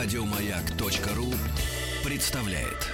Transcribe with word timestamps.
Радиомаяк.ру 0.00 1.26
представляет. 2.08 2.86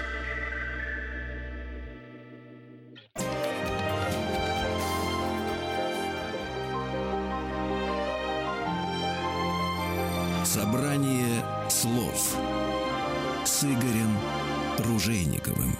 Собрание 10.46 11.44
слов 11.68 12.38
с 13.44 13.64
Игорем 13.64 14.16
Ружейниковым. 14.78 15.76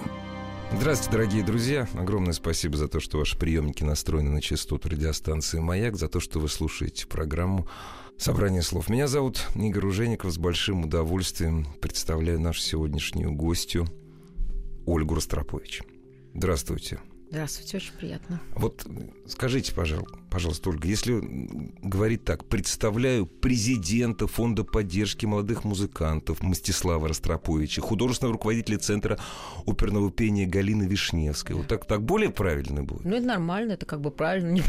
Здравствуйте, 0.73 1.11
дорогие 1.11 1.43
друзья. 1.43 1.87
Огромное 1.95 2.33
спасибо 2.33 2.77
за 2.77 2.87
то, 2.87 2.99
что 2.99 3.17
ваши 3.17 3.35
приемники 3.35 3.83
настроены 3.83 4.29
на 4.29 4.41
частоту 4.41 4.89
радиостанции 4.89 5.57
«Маяк», 5.57 5.95
за 5.95 6.07
то, 6.07 6.19
что 6.19 6.39
вы 6.39 6.49
слушаете 6.49 7.07
программу 7.07 7.67
«Собрание 8.17 8.61
слов». 8.61 8.89
Меня 8.89 9.07
зовут 9.07 9.45
Игорь 9.55 9.83
Ружеников. 9.83 10.31
С 10.31 10.37
большим 10.37 10.85
удовольствием 10.85 11.67
представляю 11.81 12.39
нашу 12.39 12.61
сегодняшнюю 12.61 13.31
гостью 13.33 13.85
Ольгу 14.85 15.15
Ростропович. 15.15 15.83
Здравствуйте. 16.33 16.99
Здравствуйте, 17.29 17.77
очень 17.77 17.93
приятно. 17.93 18.39
Вот 18.55 18.85
скажите, 19.27 19.73
пожалуйста, 19.73 20.17
пожалуйста, 20.29 20.69
Ольга, 20.69 20.87
если 20.87 21.21
говорить 21.81 22.23
так, 22.23 22.45
представляю 22.45 23.25
президента 23.25 24.27
Фонда 24.27 24.63
поддержки 24.63 25.25
молодых 25.25 25.63
музыкантов 25.63 26.43
Мстислава 26.43 27.07
Ростроповича, 27.07 27.81
художественного 27.81 28.33
руководителя 28.33 28.77
Центра 28.77 29.19
оперного 29.65 30.11
пения 30.11 30.45
Галины 30.45 30.83
Вишневской. 30.83 31.55
Вот 31.55 31.67
так, 31.67 31.85
так 31.85 32.03
более 32.03 32.29
правильно 32.29 32.83
будет? 32.83 33.05
Ну, 33.05 33.15
это 33.15 33.25
нормально, 33.25 33.73
это 33.73 33.85
как 33.85 34.01
бы 34.01 34.11
правильно, 34.11 34.51
не 34.51 34.63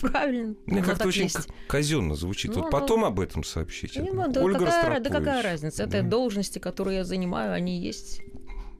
правильно. 0.00 0.54
Мне 0.66 0.82
как-то 0.82 1.08
очень 1.08 1.24
есть. 1.24 1.48
казенно 1.68 2.14
звучит. 2.14 2.54
Ну, 2.54 2.62
вот 2.62 2.70
потом 2.70 3.00
ну, 3.00 3.06
об 3.06 3.20
этом 3.20 3.44
сообщите. 3.44 4.02
Ну, 4.02 4.28
да, 4.28 4.42
Ольга 4.42 4.66
какая, 4.66 5.00
да 5.00 5.10
какая 5.10 5.42
разница? 5.42 5.84
Это 5.84 6.02
да. 6.02 6.08
должности, 6.08 6.58
которые 6.58 6.98
я 6.98 7.04
занимаю, 7.04 7.52
они 7.52 7.80
есть. 7.80 8.22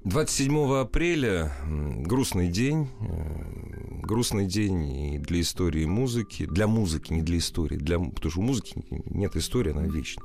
27 0.05 0.81
апреля 0.81 1.53
грустный 1.69 2.49
день, 2.49 2.89
э, 3.01 4.01
грустный 4.03 4.47
день 4.47 5.15
и 5.15 5.19
для 5.19 5.41
истории 5.41 5.85
музыки, 5.85 6.45
для 6.45 6.67
музыки, 6.67 7.13
не 7.13 7.23
для 7.23 7.39
истории, 7.39 7.77
для, 7.77 8.01
потому 8.01 8.31
что 8.31 8.41
у 8.41 8.43
музыки 8.43 8.75
нет 9.07 9.37
истории, 9.37 9.71
она 9.71 9.83
вечна. 9.83 10.25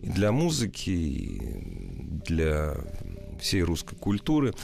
И 0.00 0.08
для 0.08 0.32
музыки, 0.32 0.90
и 0.90 1.40
для 2.26 2.76
всей 3.38 3.62
русской 3.62 3.96
культуры. 3.96 4.54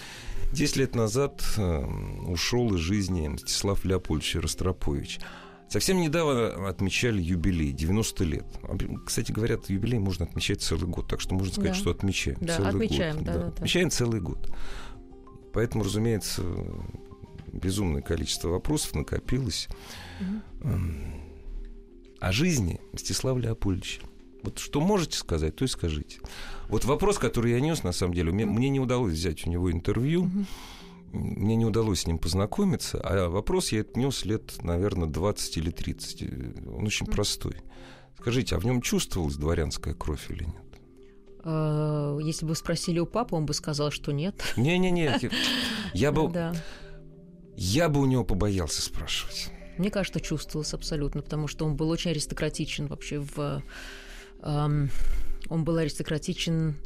Десять 0.53 0.77
лет 0.77 0.95
назад 0.95 1.45
э, 1.59 1.85
ушел 2.27 2.75
из 2.75 2.81
жизни 2.81 3.29
Мстислав 3.29 3.85
Леопольдович 3.85 4.37
Ростропович– 4.37 5.21
Совсем 5.69 6.01
недавно 6.01 6.69
отмечали 6.69 7.21
юбилей, 7.21 7.73
90 7.73 8.25
лет. 8.25 8.47
Кстати, 9.05 9.33
говорят, 9.33 9.69
юбилей 9.71 9.99
можно 9.99 10.25
отмечать 10.25 10.63
целый 10.63 10.87
год, 10.87 11.09
так 11.09 11.21
что 11.21 11.35
можно 11.35 11.53
сказать, 11.53 11.73
да. 11.73 11.79
что 11.79 11.91
отмечаем 11.91 12.39
да, 12.41 12.57
целый 12.57 12.69
отмечаем, 12.69 13.17
год. 13.17 13.25
Да, 13.25 13.33
да, 13.33 13.39
да. 13.41 13.49
Отмечаем 13.49 13.91
целый 13.91 14.21
год. 14.21 14.53
Поэтому, 15.53 15.85
разумеется, 15.85 16.43
безумное 17.53 18.03
количество 18.03 18.49
вопросов 18.49 18.95
накопилось. 18.95 19.69
Угу. 20.21 20.79
О 22.21 22.33
жизни 22.33 22.81
Мстислава 22.93 23.39
Леопольдовича. 23.39 24.03
Вот 24.43 24.59
что 24.59 24.81
можете 24.81 25.17
сказать, 25.17 25.57
то 25.57 25.65
и 25.65 25.69
скажите. 25.69 26.19
Вот 26.69 26.85
вопрос, 26.85 27.19
который 27.19 27.53
я 27.53 27.61
нес, 27.61 27.83
на 27.83 27.93
самом 27.93 28.15
деле, 28.15 28.31
мне, 28.31 28.45
мне 28.45 28.69
не 28.69 28.81
удалось 28.81 29.15
взять 29.15 29.47
у 29.47 29.51
него 29.51 29.73
интервью. 29.73 30.25
Угу 30.25 30.45
мне 31.15 31.57
не 31.57 31.65
удалось 31.65 32.01
с 32.01 32.07
ним 32.07 32.19
познакомиться, 32.19 33.01
а 33.01 33.29
вопрос 33.29 33.73
я 33.73 33.83
отнес 33.83 34.25
лет, 34.25 34.63
наверное, 34.63 35.09
20 35.09 35.57
или 35.57 35.71
30. 35.71 36.67
Он 36.67 36.87
очень 36.87 37.07
простой. 37.07 37.57
Скажите, 38.19 38.57
а 38.57 38.59
в 38.59 38.65
нем 38.65 38.81
чувствовалась 38.81 39.37
дворянская 39.37 39.95
кровь 39.95 40.31
или 40.31 40.45
нет? 40.45 40.65
А, 41.45 42.19
если 42.19 42.47
бы 42.47 42.55
спросили 42.55 42.99
у 42.99 43.07
папы, 43.07 43.37
он 43.37 43.47
бы 43.47 43.55
сказал, 43.55 43.91
что 43.91 44.13
нет. 44.13 44.55
Не-не-не, 44.57 45.19
я 45.93 46.13
бы... 46.13 46.53
Я 47.57 47.89
бы 47.89 48.01
у 48.01 48.07
него 48.07 48.25
побоялся 48.25 48.83
спрашивать. 48.83 49.51
Мне 49.79 49.91
кажется, 49.91 50.21
чувствовалось 50.21 50.75
абсолютно, 50.75 51.23
потому 51.23 51.47
что 51.47 51.65
он 51.65 51.77
был 51.77 51.89
очень 51.91 52.11
аристократичен 52.11 52.89
вообще 52.89 53.21
в... 53.21 53.63
он 54.43 54.91
был 55.49 55.77
аристократичен 55.77 56.77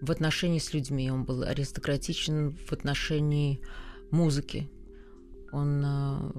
в 0.00 0.10
отношении 0.10 0.58
с 0.58 0.72
людьми, 0.72 1.10
он 1.10 1.24
был 1.24 1.42
аристократичен 1.42 2.52
в 2.52 2.72
отношении 2.72 3.60
музыки. 4.10 4.70
Он, 5.52 5.82
э, 5.84 6.32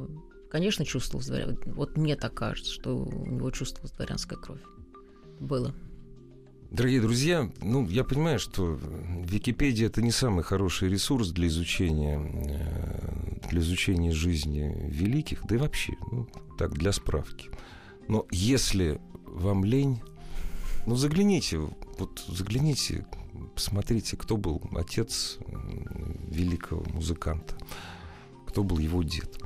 конечно, 0.49 0.85
чувствовал 0.85 1.23
дворянскую 1.23 1.75
Вот 1.75 1.97
мне 1.97 2.15
так 2.15 2.33
кажется, 2.33 2.71
что 2.71 2.97
у 2.97 3.25
него 3.25 3.51
чувствовалась 3.51 3.91
дворянская 3.91 4.39
кровь. 4.39 4.61
Было. 5.39 5.73
Дорогие 6.71 7.01
друзья, 7.01 7.51
ну, 7.61 7.85
я 7.87 8.05
понимаю, 8.05 8.39
что 8.39 8.79
Википедия 9.25 9.87
это 9.87 10.01
не 10.01 10.11
самый 10.11 10.43
хороший 10.43 10.87
ресурс 10.87 11.31
для 11.31 11.47
изучения, 11.47 12.17
э, 12.17 13.49
для 13.49 13.59
изучения 13.59 14.11
жизни 14.11 14.73
великих, 14.89 15.45
да 15.47 15.55
и 15.55 15.57
вообще, 15.57 15.93
ну, 16.11 16.27
так, 16.57 16.73
для 16.73 16.93
справки. 16.93 17.49
Но 18.07 18.25
если 18.31 19.01
вам 19.25 19.65
лень, 19.65 20.01
ну, 20.87 20.95
загляните, 20.95 21.57
вот 21.57 22.23
загляните 22.27 23.05
посмотрите, 23.55 24.17
кто 24.17 24.37
был 24.37 24.61
отец 24.75 25.37
великого 26.27 26.83
музыканта, 26.93 27.55
кто 28.47 28.63
был 28.63 28.77
его 28.79 29.03
дед. 29.03 29.37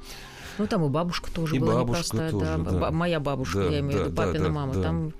Ну, 0.57 0.67
там 0.67 0.85
и 0.85 0.89
бабушка 0.89 1.31
тоже 1.31 1.55
и 1.55 1.59
была 1.59 1.83
бабушка 1.83 2.15
непростая. 2.15 2.31
Тоже, 2.31 2.63
да. 2.63 2.79
Да. 2.79 2.91
Моя 2.91 3.19
бабушка, 3.19 3.59
да, 3.59 3.69
я 3.69 3.79
имею 3.79 3.99
в 3.99 4.05
виду, 4.05 4.15
папина 4.15 4.45
да, 4.45 4.51
мама. 4.51 4.73
Да. 4.73 4.81
Там, 4.81 5.13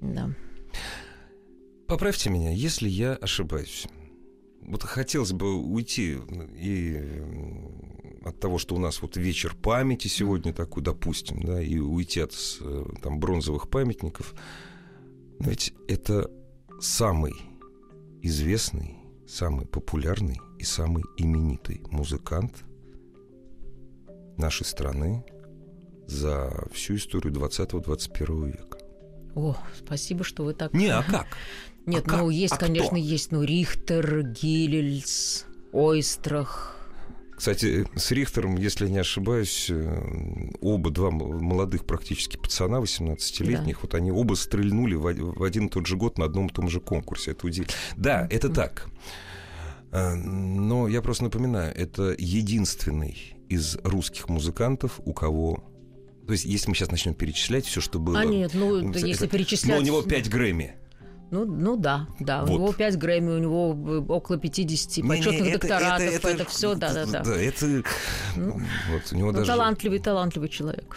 да. 0.00 0.30
Поправьте 1.86 2.30
меня, 2.30 2.50
если 2.50 2.88
я 2.88 3.14
ошибаюсь. 3.14 3.86
Вот 4.62 4.82
хотелось 4.82 5.32
бы 5.32 5.54
уйти 5.54 6.18
и 6.56 7.00
от 8.24 8.40
того, 8.40 8.58
что 8.58 8.74
у 8.74 8.78
нас 8.78 9.00
вот 9.02 9.16
вечер 9.16 9.54
памяти 9.54 10.08
сегодня 10.08 10.52
такой, 10.52 10.82
допустим, 10.82 11.40
да, 11.44 11.62
и 11.62 11.78
уйти 11.78 12.18
от 12.20 12.34
там, 13.00 13.20
бронзовых 13.20 13.70
памятников. 13.70 14.34
Но 15.38 15.50
ведь 15.50 15.72
это 15.86 16.28
самый 16.80 17.34
известный, 18.26 18.96
самый 19.26 19.66
популярный 19.66 20.40
и 20.58 20.64
самый 20.64 21.04
именитый 21.16 21.80
музыкант 21.90 22.64
нашей 24.36 24.66
страны 24.66 25.24
за 26.06 26.50
всю 26.72 26.96
историю 26.96 27.32
20-21 27.34 28.46
века. 28.46 28.78
О, 29.34 29.56
спасибо, 29.76 30.24
что 30.24 30.44
вы 30.44 30.54
так... 30.54 30.72
Не, 30.72 30.88
а 30.88 31.02
как? 31.02 31.26
Нет, 31.86 32.04
а 32.08 32.16
ну 32.16 32.24
как? 32.24 32.32
есть, 32.32 32.54
а 32.54 32.58
конечно, 32.58 32.88
кто? 32.88 32.96
есть, 32.96 33.32
ну, 33.32 33.42
Рихтер, 33.42 34.22
Гиллельс, 34.22 35.46
Ойстрах, 35.72 36.75
кстати, 37.36 37.86
с 37.94 38.10
Рихтером, 38.12 38.56
если 38.56 38.88
не 38.88 38.98
ошибаюсь, 38.98 39.66
э, 39.68 40.50
оба 40.60 40.90
два 40.90 41.10
молодых 41.10 41.84
практически 41.84 42.36
пацана, 42.36 42.78
18-летних, 42.78 43.74
да. 43.74 43.80
вот 43.82 43.94
они 43.94 44.10
оба 44.10 44.34
стрельнули 44.34 44.94
в 44.94 45.42
один 45.42 45.66
и 45.66 45.68
тот 45.68 45.86
же 45.86 45.96
год 45.96 46.18
на 46.18 46.24
одном 46.24 46.46
и 46.46 46.52
том 46.52 46.68
же 46.68 46.80
конкурсе. 46.80 47.32
Это 47.32 47.46
удивительно. 47.46 47.78
Да, 47.96 48.26
это 48.30 48.48
так. 48.48 48.88
Э, 49.92 50.14
но 50.14 50.88
я 50.88 51.02
просто 51.02 51.24
напоминаю, 51.24 51.74
это 51.76 52.14
единственный 52.16 53.36
из 53.48 53.76
русских 53.84 54.28
музыкантов, 54.28 55.00
у 55.04 55.12
кого 55.12 55.62
то 56.26 56.32
есть, 56.32 56.44
если 56.44 56.68
мы 56.68 56.74
сейчас 56.74 56.90
начнем 56.90 57.14
перечислять 57.14 57.66
все, 57.66 57.80
что 57.80 58.00
было... 58.00 58.18
А 58.18 58.24
нет, 58.24 58.50
ну, 58.52 58.90
это, 58.90 58.98
если 59.06 59.28
перечислять... 59.28 59.76
Но 59.76 59.80
у 59.80 59.84
него 59.84 60.02
5 60.02 60.28
Грэмми. 60.28 60.74
Ну, 61.30 61.44
ну 61.44 61.76
да, 61.76 62.06
да. 62.20 62.42
Вот. 62.42 62.50
У 62.50 62.52
него 62.54 62.72
5 62.72 62.98
Грэмми, 62.98 63.30
у 63.30 63.38
него 63.38 63.76
э, 63.88 64.12
около 64.12 64.38
50 64.38 64.98
не, 64.98 65.08
почетных 65.08 65.40
не, 65.40 65.48
это, 65.50 65.60
докторатов, 65.60 66.06
это, 66.06 66.28
это, 66.28 66.42
это 66.42 66.44
все, 66.44 66.74
да, 66.76 66.92
да, 66.92 67.06
да. 67.06 67.22
Да, 67.24 67.36
это 67.36 67.82
ну, 68.36 68.60
вот 68.90 69.12
у 69.12 69.16
него 69.16 69.32
ну, 69.32 69.38
даже... 69.38 69.46
талантливый, 69.46 69.98
талантливый 69.98 70.48
человек. 70.48 70.96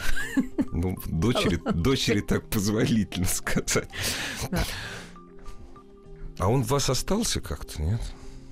Ну, 0.72 0.96
дочери, 1.08 1.60
дочери 1.74 2.22
так 2.22 2.48
позволительно 2.48 3.26
сказать. 3.26 3.90
Да. 4.52 4.64
А 6.38 6.48
он 6.48 6.64
в 6.64 6.68
вас 6.68 6.90
остался 6.90 7.42
как-то, 7.42 7.82
нет? 7.82 8.02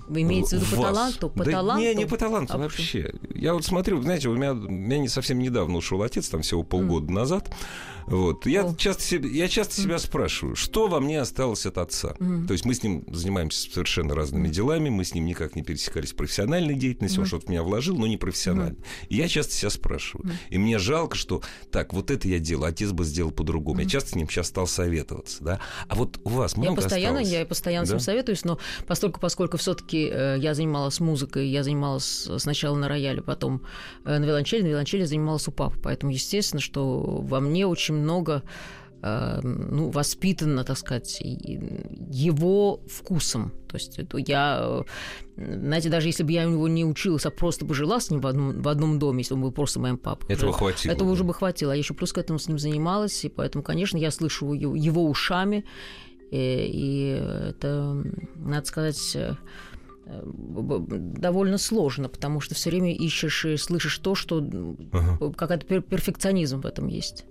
Имеется 0.10 0.58
в 0.58 0.64
виду 0.64 0.78
по 0.78 0.82
таланту? 0.84 1.30
По 1.30 1.46
да 1.46 1.52
таланту? 1.52 1.84
Не, 1.84 1.96
не 1.96 2.06
по 2.06 2.18
таланту 2.18 2.54
а 2.54 2.58
вообще. 2.58 3.14
Я 3.34 3.54
вот 3.54 3.66
смотрю, 3.66 4.02
знаете, 4.02 4.30
у 4.30 4.36
меня, 4.36 4.54
у 4.54 4.56
меня 4.56 5.00
не 5.00 5.10
совсем 5.10 5.40
недавно 5.40 5.78
ушел 5.78 6.02
отец, 6.02 6.30
там 6.30 6.42
всего 6.42 6.64
полгода 6.64 7.08
mm. 7.08 7.14
назад. 7.14 7.54
Вот. 8.08 8.46
Я, 8.46 8.62
oh. 8.62 8.76
часто 8.78 9.04
себе, 9.04 9.30
я 9.30 9.50
часто 9.50 9.74
mm. 9.74 9.84
себя 9.84 10.00
спрашиваю, 10.00 10.56
что 10.56 10.88
во 10.88 11.02
мне 11.02 11.20
осталось 11.20 11.66
от 11.66 11.78
отца? 11.78 12.16
Mm. 12.20 12.48
То 12.48 12.54
есть 12.54 12.64
мы 12.64 12.74
с 12.74 12.82
ним 12.82 13.04
занимаемся 13.08 13.70
совершенно 13.70 14.16
разными 14.16 14.48
делами, 14.48 14.90
мы 14.90 15.04
с 15.04 15.14
ним 15.14 15.26
никак 15.26 15.56
не 15.56 15.64
пересекались 15.64 16.14
в 16.14 16.16
профессиональной 16.16 16.76
деятельности, 16.76 17.18
mm. 17.18 17.22
он 17.22 17.26
что-то 17.28 17.48
в 17.48 17.50
меня 17.50 17.64
вложил, 17.64 17.98
но 17.98 18.08
не 18.08 18.16
профессионально. 18.16 18.76
Mm. 18.76 19.08
И 19.10 19.16
я 19.18 19.28
часто 19.28 19.54
себя 19.54 19.70
спрашиваю. 19.70 20.28
Mm. 20.28 20.34
И 20.52 20.58
мне 20.58 20.80
жалко, 20.80 21.18
что 21.18 21.42
так, 21.70 21.94
вот 21.94 22.10
это 22.10 22.30
я 22.30 22.40
делал, 22.40 22.64
отец 22.64 22.92
бы 22.92 23.04
сделал 23.04 23.32
по-другому. 23.32 23.82
Mm. 23.82 23.84
Я 23.84 23.90
часто 23.90 24.12
с 24.12 24.16
ним 24.16 24.30
сейчас 24.30 24.48
стал 24.48 24.68
советоваться. 24.68 25.44
Да? 25.44 25.60
А 25.90 25.96
вот 25.96 26.20
у 26.24 26.30
вас 26.30 26.56
много 26.56 26.72
я 26.72 26.76
постоянно, 26.76 27.20
осталось? 27.20 27.40
Я 27.40 27.46
постоянно 27.46 27.86
да? 27.86 27.90
с 27.90 27.92
ним 27.92 28.00
советуюсь, 28.00 28.46
но 28.46 28.58
поскольку, 28.88 29.20
поскольку 29.20 29.58
все-таки 29.58 30.10
э, 30.10 30.38
я 30.40 30.54
занималась 30.54 31.02
музыкой, 31.02 31.50
я 31.50 31.62
занималась 31.62 32.30
сначала 32.38 32.78
на 32.78 32.88
рояле, 32.88 33.22
потом 33.22 33.64
э, 34.06 34.18
на 34.18 34.24
виолончели, 34.24 34.62
на 34.62 34.68
виолончели 34.68 35.04
занималась 35.04 35.48
у 35.50 35.52
папы. 35.52 35.78
Поэтому, 35.84 36.14
естественно, 36.14 36.62
что 36.62 37.22
во 37.22 37.42
мне 37.42 37.68
очень 37.68 37.97
много 37.98 38.44
э, 39.02 39.40
ну, 39.44 39.90
воспитана, 39.90 40.64
так 40.64 40.78
сказать, 40.78 41.20
его 41.22 42.82
вкусом. 42.88 43.52
То 43.68 43.76
есть 43.76 44.00
это 44.00 44.18
я, 44.18 44.84
знаете, 45.36 45.90
даже 45.90 46.08
если 46.08 46.24
бы 46.24 46.32
я 46.32 46.48
у 46.48 46.52
него 46.52 46.68
не 46.68 46.86
училась, 46.86 47.26
а 47.26 47.32
просто 47.32 47.66
бы 47.66 47.74
жила 47.74 48.00
с 48.00 48.10
ним 48.10 48.22
в 48.22 48.28
одном, 48.28 48.62
в 48.62 48.68
одном 48.68 49.00
доме, 49.00 49.20
если 49.20 49.34
он 49.34 49.42
был 49.42 49.52
просто 49.52 49.80
моим 49.80 49.98
папой. 49.98 50.34
Этого 50.34 50.50
уже, 50.50 50.58
хватило. 50.58 50.92
Этого 50.92 51.10
да. 51.10 51.14
уже 51.14 51.24
бы 51.24 51.34
хватило. 51.34 51.74
А 51.74 51.76
я 51.76 51.80
еще 51.80 51.94
плюс 51.94 52.14
к 52.14 52.18
этому 52.18 52.40
с 52.40 52.48
ним 52.48 52.60
занималась, 52.60 53.24
и 53.26 53.30
поэтому, 53.30 53.64
конечно, 53.64 53.98
я 53.98 54.12
слышу 54.12 54.54
его, 54.54 54.76
его 54.76 55.06
ушами, 55.06 55.66
и, 56.32 56.38
и 56.38 57.50
это, 57.50 58.04
надо 58.36 58.66
сказать, 58.66 59.16
э, 59.16 59.36
довольно 60.26 61.58
сложно, 61.58 62.10
потому 62.10 62.40
что 62.40 62.56
все 62.56 62.70
время 62.70 62.94
ищешь 62.94 63.46
и 63.46 63.58
слышишь 63.58 63.98
то, 64.00 64.16
что 64.16 64.38
ага. 64.92 65.34
какой-то 65.34 65.82
перфекционизм 65.82 66.62
в 66.62 66.66
этом 66.66 66.88
есть. 66.88 67.26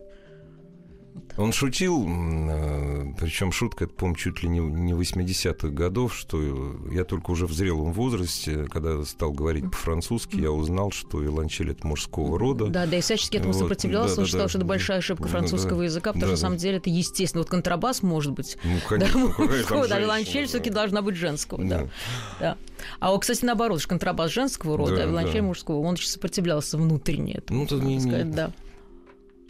Он 1.37 1.53
шутил, 1.53 2.05
э, 2.07 3.15
причем 3.19 3.53
шутка, 3.53 3.85
это, 3.85 3.95
по-моему, 3.95 4.17
чуть 4.17 4.43
ли 4.43 4.49
не 4.49 4.93
80-х 4.93 5.69
годов, 5.69 6.15
что 6.15 6.41
я 6.91 7.05
только 7.05 7.31
уже 7.31 7.47
в 7.47 7.53
зрелом 7.53 7.93
возрасте, 7.93 8.65
когда 8.65 9.05
стал 9.05 9.33
говорить 9.33 9.65
по-французски, 9.65 10.37
я 10.37 10.51
узнал, 10.51 10.91
что 10.93 11.21
виолончель 11.21 11.71
это 11.71 11.87
мужского 11.87 12.39
рода. 12.39 12.67
Да, 12.67 12.87
да, 12.87 12.97
и 12.97 13.01
всячески 13.01 13.37
этому 13.37 13.53
вот, 13.53 13.61
сопротивлялся, 13.61 14.17
да, 14.17 14.23
он 14.23 14.27
считал, 14.27 14.43
да, 14.43 14.49
что 14.49 14.59
это 14.59 14.67
большая 14.67 14.99
ошибка 14.99 15.29
французского 15.29 15.79
да, 15.79 15.85
языка, 15.85 16.13
потому 16.13 16.21
да, 16.21 16.27
что 16.27 16.33
на 16.33 16.49
самом 16.49 16.57
деле 16.59 16.79
это 16.79 16.91
естественно. 16.91 17.43
Вот 17.43 17.51
контрабас 17.51 18.03
может 18.03 18.33
быть. 18.33 18.57
Ну, 18.65 18.79
конечно, 18.89 19.35
да, 19.39 19.45
мужского, 19.45 19.89
да, 19.89 19.99
виолончель 19.99 20.47
все-таки 20.47 20.71
должна 20.71 21.03
быть 21.03 21.17
женского, 21.17 21.63
да. 21.65 21.89
да. 22.41 22.57
А 23.01 23.11
вот, 23.11 23.21
кстати, 23.21 23.45
наоборот, 23.45 23.85
контрабас 23.85 24.31
женского 24.31 24.77
рода, 24.77 24.97
да, 24.97 25.03
а 25.03 25.07
виолончель 25.07 25.41
да. 25.41 25.47
мужского, 25.47 25.81
он 25.81 25.95
еще 25.95 26.09
сопротивлялся 26.09 26.77
внутренне. 26.77 27.35
Этому, 27.35 27.61
ну, 27.61 27.65
это 27.65 27.75
не, 27.77 28.01
сказать, 28.01 28.31
да. 28.31 28.53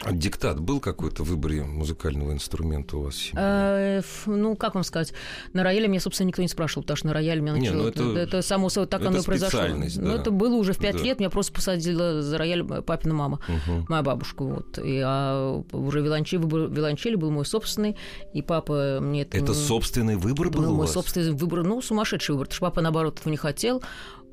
А 0.02 0.12
диктат 0.12 0.60
был 0.60 0.78
какой-то 0.80 1.24
в 1.24 1.28
выборе 1.28 1.64
музыкального 1.64 2.32
инструмента 2.32 2.98
у 2.98 3.02
вас? 3.02 3.30
Э, 3.32 4.02
ну, 4.26 4.54
как 4.54 4.74
вам 4.74 4.84
сказать, 4.84 5.14
на 5.54 5.62
рояле 5.62 5.88
меня, 5.88 6.00
собственно, 6.00 6.28
никто 6.28 6.42
не 6.42 6.48
спрашивал, 6.48 6.82
потому 6.82 6.96
что 6.98 7.06
на 7.06 7.14
рояле 7.14 7.40
меня 7.40 7.54
начало... 7.54 7.76
Не, 7.76 7.82
ну 7.82 7.88
это, 7.88 8.02
это 8.18 8.42
само 8.42 8.68
собой, 8.68 8.88
так 8.88 9.02
оно 9.02 9.18
и 9.18 9.22
произошло. 9.22 9.60
Да. 9.62 9.74
Ну, 9.74 10.10
это 10.10 10.30
было 10.30 10.56
уже 10.56 10.74
в 10.74 10.78
пять 10.78 10.98
да. 10.98 11.02
лет, 11.02 11.18
меня 11.18 11.30
просто 11.30 11.52
посадила 11.52 12.20
за 12.20 12.36
рояль 12.36 12.62
папина 12.62 13.14
мама, 13.14 13.40
угу. 13.48 13.86
моя 13.88 14.02
бабушка, 14.02 14.42
вот. 14.42 14.78
И 14.78 15.00
а 15.02 15.62
уже 15.72 16.02
виолончель, 16.02 16.38
выбор 16.38 16.68
виолончели 16.68 17.14
был 17.14 17.30
мой 17.30 17.46
собственный, 17.46 17.96
и 18.34 18.42
папа 18.42 18.98
мне 19.00 19.22
это... 19.22 19.38
Это 19.38 19.54
собственный 19.54 20.16
выбор 20.16 20.50
был, 20.50 20.62
был 20.62 20.74
мой 20.74 20.88
собственный 20.88 21.32
выбор, 21.32 21.64
ну, 21.64 21.80
сумасшедший 21.80 22.34
выбор, 22.34 22.48
потому 22.48 22.56
что 22.56 22.66
папа, 22.66 22.82
наоборот, 22.82 23.18
этого 23.18 23.30
не 23.30 23.38
хотел, 23.38 23.82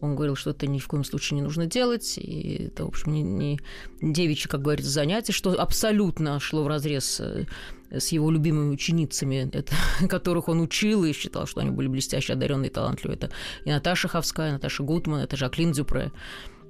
он 0.03 0.15
говорил, 0.15 0.35
что 0.35 0.49
это 0.49 0.67
ни 0.67 0.79
в 0.79 0.87
коем 0.87 1.03
случае 1.03 1.37
не 1.37 1.41
нужно 1.41 1.65
делать, 1.65 2.17
и 2.17 2.67
это, 2.67 2.85
в 2.85 2.89
общем, 2.89 3.13
не, 3.13 3.23
не 3.23 3.59
девичье, 4.01 4.49
как 4.49 4.61
говорится, 4.61 4.91
занятие, 4.91 5.33
что 5.33 5.51
абсолютно 5.53 6.39
шло 6.39 6.63
в 6.63 6.67
разрез 6.67 7.19
э, 7.19 7.45
с 7.89 8.09
его 8.09 8.29
любимыми 8.29 8.73
ученицами, 8.73 9.49
это, 9.53 9.73
которых 10.09 10.49
он 10.49 10.59
учил 10.61 11.05
и 11.05 11.13
считал, 11.13 11.47
что 11.47 11.61
они 11.61 11.71
были 11.71 11.87
блестящие, 11.87 12.35
одаренные, 12.35 12.69
талантливые. 12.69 13.17
Это 13.17 13.31
и 13.65 13.69
Наташа 13.69 14.07
Ховская, 14.07 14.49
и 14.49 14.51
Наташа 14.53 14.83
Гутман, 14.83 15.21
это 15.21 15.37
Жаклин 15.37 15.71
Дюпре. 15.71 16.11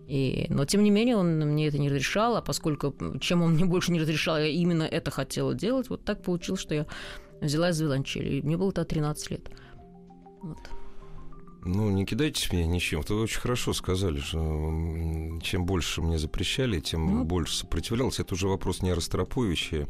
И, 0.07 0.47
но, 0.49 0.65
тем 0.65 0.83
не 0.83 0.91
менее, 0.91 1.15
он 1.15 1.39
мне 1.39 1.67
это 1.67 1.79
не 1.79 1.89
разрешал, 1.89 2.35
а 2.35 2.41
поскольку 2.41 2.93
чем 3.19 3.41
он 3.41 3.53
мне 3.53 3.65
больше 3.65 3.91
не 3.91 3.99
разрешал, 3.99 4.37
я 4.37 4.47
именно 4.47 4.83
это 4.83 5.11
хотела 5.11 5.55
делать, 5.55 5.89
вот 5.89 6.05
так 6.05 6.21
получилось, 6.21 6.61
что 6.61 6.75
я 6.75 6.85
взялась 7.41 7.75
за 7.77 7.85
виолончель. 7.85 8.27
И 8.27 8.41
мне 8.41 8.57
было 8.57 8.71
тогда 8.71 8.89
13 8.89 9.31
лет. 9.31 9.49
Вот. 10.41 10.59
Ну, 11.65 11.89
не 11.89 12.05
кидайтесь 12.05 12.51
меня 12.51 12.65
ничем. 12.65 13.01
Вы 13.07 13.21
очень 13.21 13.39
хорошо 13.39 13.73
сказали, 13.73 14.19
что 14.19 14.37
чем 15.41 15.65
больше 15.65 16.01
мне 16.01 16.17
запрещали, 16.17 16.79
тем 16.79 17.19
ну. 17.19 17.23
больше 17.23 17.57
сопротивлялся. 17.57 18.23
Это 18.23 18.33
уже 18.33 18.47
вопрос 18.47 18.81
не 18.81 18.89
о 18.89 18.95
Ростроповиче, 18.95 19.87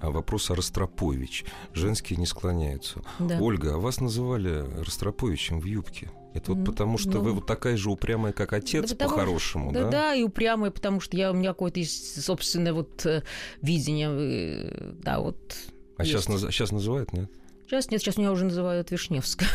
а 0.00 0.10
вопрос 0.10 0.50
о 0.50 0.54
Ростропович. 0.54 1.44
Женские 1.72 2.18
не 2.18 2.26
склоняются. 2.26 3.02
Да. 3.18 3.38
Ольга, 3.40 3.74
а 3.74 3.78
вас 3.78 4.00
называли 4.00 4.64
Ростроповичем 4.84 5.60
в 5.60 5.64
юбке? 5.64 6.10
Это 6.34 6.52
вот 6.52 6.66
потому, 6.66 6.98
что 6.98 7.12
ну, 7.12 7.20
вы 7.20 7.32
вот 7.32 7.46
такая 7.46 7.76
же 7.76 7.90
упрямая, 7.90 8.32
как 8.32 8.52
отец, 8.52 8.90
да, 8.90 9.04
по-хорошему, 9.04 9.70
да? 9.70 9.84
Да, 9.84 9.90
да, 9.90 10.14
и 10.14 10.24
упрямая, 10.24 10.72
потому 10.72 10.98
что 10.98 11.16
я, 11.16 11.30
у 11.30 11.34
меня 11.34 11.50
какое-то 11.50 11.78
есть 11.78 12.20
собственное 12.22 12.72
вот 12.72 13.06
э, 13.06 13.22
видение, 13.62 14.08
э, 14.10 14.92
да, 15.00 15.20
вот. 15.20 15.56
А 15.96 16.04
сейчас, 16.04 16.24
сейчас 16.24 16.72
называют, 16.72 17.12
нет? 17.12 17.30
Сейчас 17.66 17.90
нет, 17.90 18.00
сейчас 18.00 18.18
меня 18.18 18.30
уже 18.30 18.44
называют 18.44 18.90
Вишневская. 18.90 19.48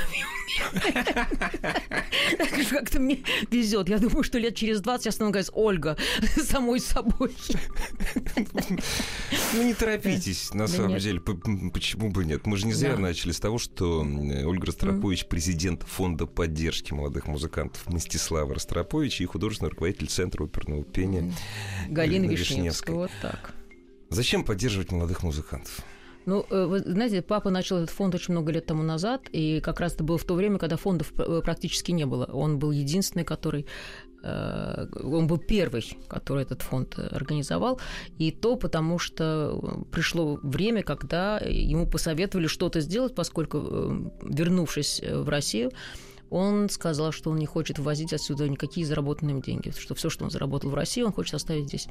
Как-то 2.69 2.99
мне 2.99 3.23
везет. 3.51 3.87
Я 3.87 3.99
думаю, 3.99 4.23
что 4.23 4.39
лет 4.39 4.55
через 4.55 4.81
20 4.81 5.05
я 5.05 5.11
стану 5.11 5.31
говорить 5.31 5.51
Ольга 5.53 5.95
самой 6.37 6.79
собой. 6.79 7.35
Ну, 9.53 9.63
не 9.63 9.73
торопитесь, 9.73 10.53
на 10.53 10.67
самом 10.67 10.97
деле. 10.97 11.19
Почему 11.21 12.09
бы 12.09 12.25
нет? 12.25 12.45
Мы 12.45 12.57
же 12.57 12.65
не 12.65 12.73
зря 12.73 12.97
начали 12.97 13.31
с 13.31 13.39
того, 13.39 13.57
что 13.57 14.01
Ольга 14.01 14.65
Ростропович, 14.65 15.27
президент 15.27 15.83
фонда 15.83 16.25
поддержки 16.25 16.93
молодых 16.93 17.27
музыкантов 17.27 17.87
Мстислава 17.87 18.55
Ростропович 18.55 19.21
и 19.21 19.25
художественный 19.25 19.69
руководитель 19.69 20.07
Центра 20.07 20.43
оперного 20.43 20.83
пения 20.83 21.31
Галина 21.89 22.25
Вишневская. 22.29 22.95
Вот 22.95 23.11
так. 23.21 23.53
Зачем 24.09 24.43
поддерживать 24.43 24.91
молодых 24.91 25.21
музыкантов? 25.21 25.79
Ну, 26.25 26.45
э, 26.49 26.65
вы 26.65 26.79
знаете, 26.79 27.21
папа 27.21 27.49
начал 27.49 27.77
этот 27.77 27.89
фонд 27.89 28.15
очень 28.15 28.33
много 28.33 28.51
лет 28.51 28.65
тому 28.65 28.83
назад, 28.83 29.21
и 29.31 29.59
как 29.61 29.79
раз 29.79 29.95
это 29.95 30.03
было 30.03 30.17
в 30.17 30.23
то 30.23 30.35
время, 30.35 30.57
когда 30.57 30.75
фондов 30.75 31.13
э, 31.17 31.41
практически 31.43 31.91
не 31.91 32.05
было. 32.05 32.25
Он 32.25 32.59
был 32.59 32.71
единственный, 32.71 33.23
который 33.23 33.65
э, 34.23 34.87
он 35.03 35.27
был 35.27 35.37
первый, 35.37 35.97
который 36.07 36.43
этот 36.43 36.61
фонд 36.61 36.99
организовал, 36.99 37.79
и 38.17 38.31
то 38.31 38.57
потому, 38.57 38.99
что 38.99 39.85
пришло 39.91 40.39
время, 40.43 40.83
когда 40.83 41.37
ему 41.39 41.87
посоветовали 41.87 42.47
что-то 42.47 42.81
сделать, 42.81 43.15
поскольку, 43.15 44.11
вернувшись 44.21 45.01
в 45.01 45.29
Россию, 45.29 45.71
он 46.29 46.69
сказал, 46.69 47.11
что 47.11 47.31
он 47.31 47.37
не 47.37 47.45
хочет 47.45 47.79
ввозить 47.79 48.13
отсюда 48.13 48.47
никакие 48.47 48.85
заработанные 48.85 49.41
деньги, 49.41 49.73
что 49.77 49.95
все, 49.95 50.09
что 50.09 50.25
он 50.25 50.31
заработал 50.31 50.69
в 50.69 50.75
России, 50.75 51.01
он 51.01 51.11
хочет 51.11 51.33
оставить 51.33 51.67
здесь. 51.67 51.87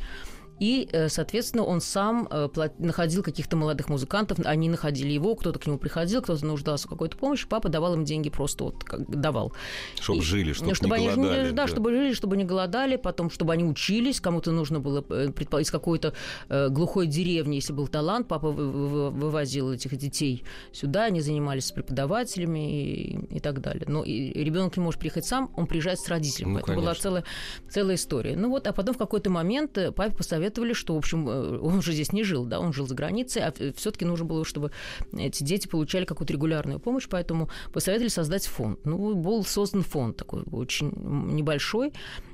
И, 0.60 0.88
э, 0.92 1.08
соответственно, 1.08 1.64
он 1.64 1.80
сам 1.80 2.28
э, 2.30 2.48
находил 2.78 3.22
каких-то 3.22 3.56
молодых 3.56 3.88
музыкантов, 3.88 4.38
они 4.44 4.68
находили 4.68 5.10
его, 5.10 5.34
кто-то 5.34 5.58
к 5.58 5.66
нему 5.66 5.78
приходил, 5.78 6.22
кто-то 6.22 6.44
нуждался 6.44 6.86
в 6.86 6.90
какой-то 6.90 7.16
помощи, 7.16 7.46
папа 7.46 7.68
давал 7.68 7.94
им 7.94 8.04
деньги 8.04 8.30
просто 8.30 8.64
вот 8.64 8.84
как 8.84 9.08
давал. 9.08 9.52
Чтобы 10.00 10.22
жили, 10.22 10.52
чтобы, 10.52 10.74
чтобы 10.74 10.98
не 10.98 11.08
они, 11.08 11.22
голодали. 11.22 11.50
Да, 11.50 11.62
да, 11.62 11.68
чтобы 11.68 11.90
жили, 11.90 12.12
чтобы 12.12 12.36
не 12.36 12.44
голодали, 12.44 12.96
потом, 12.96 13.30
чтобы 13.30 13.52
они 13.52 13.64
учились, 13.64 14.20
кому-то 14.20 14.50
нужно 14.50 14.80
было 14.80 15.04
э, 15.08 15.30
из 15.60 15.70
какой-то 15.70 16.12
глухой 16.48 17.06
деревни, 17.06 17.56
если 17.56 17.72
был 17.72 17.88
талант, 17.88 18.28
папа 18.28 18.50
вывозил 18.50 19.72
этих 19.72 19.96
детей 19.96 20.44
сюда, 20.72 21.04
они 21.04 21.20
занимались 21.20 21.66
с 21.66 21.72
преподавателями 21.72 22.82
и, 22.84 23.36
и 23.36 23.40
так 23.40 23.60
далее. 23.60 23.84
Но 23.86 24.04
ребенок 24.04 24.76
не 24.76 24.82
может 24.82 25.00
приехать 25.00 25.24
сам, 25.24 25.50
он 25.56 25.66
приезжает 25.66 25.98
с 25.98 26.08
родителями. 26.08 26.54
Ну, 26.54 26.58
Это 26.58 26.72
была 26.72 26.94
целая, 26.94 27.24
целая 27.70 27.96
история. 27.96 28.36
Ну 28.36 28.50
вот, 28.50 28.66
а 28.66 28.72
потом 28.72 28.94
в 28.94 28.98
какой-то 28.98 29.30
момент 29.30 29.78
папе 29.94 30.14
посоветовал 30.14 30.47
посоветовали, 30.48 30.72
что, 30.72 30.94
в 30.94 30.98
общем, 30.98 31.28
э, 31.28 31.58
он 31.58 31.78
уже 31.78 31.92
здесь 31.92 32.12
не 32.12 32.24
жил, 32.24 32.44
да, 32.44 32.60
он 32.60 32.72
жил 32.72 32.86
за 32.86 32.94
границей, 32.94 33.42
а 33.42 33.52
все-таки 33.74 34.04
нужно 34.04 34.24
было, 34.24 34.44
чтобы 34.44 34.70
эти 35.16 35.44
дети 35.44 35.68
получали 35.68 36.04
какую-то 36.04 36.32
регулярную 36.32 36.80
помощь, 36.80 37.08
поэтому 37.08 37.48
посоветовали 37.72 38.08
создать 38.08 38.46
фонд. 38.46 38.80
Ну, 38.84 39.14
был 39.14 39.44
создан 39.44 39.82
фонд 39.82 40.16
такой 40.16 40.42
очень 40.50 40.92
небольшой, 41.34 41.92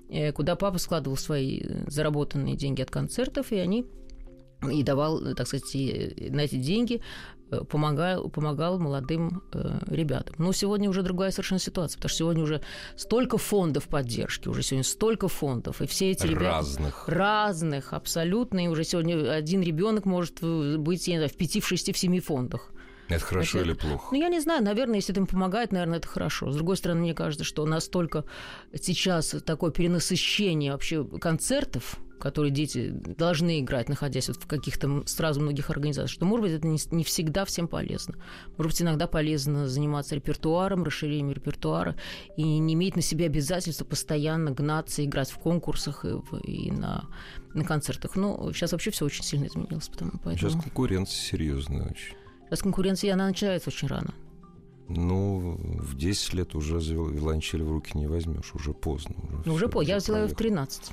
э, 0.09 0.33
куда 0.33 0.55
папа 0.57 0.79
складывал 0.79 1.17
свои 1.17 1.63
заработанные 1.87 2.57
деньги 2.57 2.83
от 2.83 2.91
концертов, 2.91 3.53
и 3.53 3.57
они 3.57 3.85
и 4.73 4.83
давал, 4.83 5.35
так 5.35 5.47
сказать, 5.47 5.75
на 5.75 6.41
эти 6.41 6.57
деньги 6.57 7.03
Э, 7.44 7.44
помогал, 7.63 8.29
помогал 8.29 8.79
молодым 8.79 9.43
э, 9.53 9.79
ребятам. 9.87 10.35
Но 10.39 10.53
сегодня 10.53 10.91
уже 10.91 11.03
другая 11.03 11.31
совершенно 11.31 11.61
ситуация, 11.61 11.97
потому 11.97 12.09
что 12.09 12.19
сегодня 12.19 12.43
уже 12.43 12.63
столько 12.97 13.39
фондов 13.39 13.89
поддержки, 13.89 14.49
уже 14.49 14.63
сегодня 14.63 14.85
столько 14.85 15.29
фондов, 15.29 15.81
и 15.81 15.87
все 15.87 16.11
эти 16.11 16.27
ребята... 16.27 16.57
Разных. 16.57 17.09
Разных, 17.09 17.93
абсолютно. 17.93 18.65
И 18.65 18.69
уже 18.69 18.85
сегодня 18.85 19.33
один 19.33 19.63
ребенок 19.63 20.05
может 20.05 20.43
быть, 20.43 21.05
знаю, 21.05 21.29
в 21.29 21.35
пяти, 21.35 21.61
в 21.61 21.67
шести, 21.67 21.93
в 21.93 21.99
семи 21.99 22.21
фондах. 22.21 22.71
Это 23.09 23.25
хорошо 23.25 23.59
это, 23.59 23.67
или 23.69 23.75
плохо? 23.75 24.09
Ну, 24.13 24.19
я 24.19 24.29
не 24.29 24.41
знаю. 24.41 24.63
Наверное, 24.63 24.97
если 24.97 25.13
это 25.13 25.21
им 25.21 25.27
помогает, 25.27 25.73
наверное, 25.73 25.99
это 25.99 26.09
хорошо. 26.09 26.51
С 26.51 26.57
другой 26.57 26.77
стороны, 26.77 27.01
мне 27.01 27.15
кажется, 27.15 27.45
что 27.45 27.67
настолько 27.67 28.25
сейчас 28.81 29.35
такое 29.45 29.71
перенасыщение 29.71 30.73
вообще 30.73 31.05
концертов, 31.05 31.97
которые 32.25 32.51
дети 32.51 32.89
должны 33.19 33.61
играть, 33.61 33.91
находясь 33.91 34.29
вот 34.29 34.39
в 34.39 34.47
каких-то 34.47 35.03
сразу 35.05 35.43
многих 35.43 35.69
организациях, 35.69 36.11
что, 36.11 36.25
может 36.25 36.47
быть, 36.47 36.53
это 36.55 36.67
не, 36.67 36.79
не 36.91 37.05
всегда 37.05 37.45
всем 37.45 37.69
полезно. 37.69 38.15
Может 38.57 38.73
быть, 38.73 38.81
иногда 38.81 39.07
полезно 39.07 39.69
заниматься 39.69 40.15
репертуаром, 40.15 40.85
расширением 40.85 41.33
репертуара 41.33 41.97
и 42.39 42.43
не 42.43 42.73
иметь 42.73 42.97
на 42.97 43.03
себе 43.03 43.27
обязательства 43.27 43.85
постоянно 43.85 44.53
гнаться, 44.53 45.05
играть 45.05 45.31
в 45.31 45.37
конкурсах 45.39 46.07
и, 46.07 46.13
в, 46.13 46.39
и 46.39 46.71
на, 46.71 47.11
на 47.53 47.63
концертах. 47.63 48.17
Но 48.17 48.51
сейчас 48.55 48.73
вообще 48.73 48.91
все 48.91 49.05
очень 49.05 49.23
сильно 49.23 49.45
изменилось. 49.45 49.89
Потому, 49.89 50.13
поэтому... 50.13 50.39
Сейчас 50.39 50.63
конкуренция 50.63 51.21
серьезная 51.21 51.91
очень. 51.91 52.17
Сейчас 52.47 52.63
конкуренция, 52.63 53.13
она 53.13 53.27
начинается 53.27 53.69
очень 53.69 53.89
рано. 53.89 54.15
Ну, 54.89 55.59
в 55.61 55.95
10 55.95 56.33
лет 56.33 56.55
уже 56.55 56.79
виолончель 56.79 57.63
в 57.63 57.71
руки 57.71 57.91
не 57.99 58.07
возьмешь, 58.07 58.55
уже 58.55 58.73
поздно. 58.73 59.15
Уже, 59.25 59.43
ну, 59.45 59.53
уже 59.53 59.69
поздно. 59.69 59.91
Я 59.91 59.99
взяла 59.99 60.23
ее 60.23 60.29
в 60.29 60.35
13. 60.35 60.91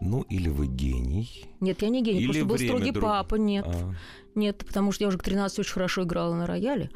Ну, 0.00 0.22
или 0.22 0.48
вы 0.48 0.66
гений, 0.66 1.44
Нет, 1.60 1.82
я 1.82 1.88
не 1.88 2.02
гений, 2.02 2.20
Или 2.20 2.26
просто 2.26 2.44
был 2.46 2.58
строгий 2.58 2.90
друг- 2.90 3.04
папа, 3.04 3.34
нет. 3.34 3.66
А. 3.68 3.94
Нет, 4.34 4.64
потому 4.66 4.92
что 4.92 5.04
я 5.04 5.08
уже 5.08 5.18
к 5.18 5.22
13 5.22 5.58
очень 5.58 5.72
хорошо 5.72 6.04
играла 6.04 6.34
на 6.34 6.46
рояле. 6.46 6.90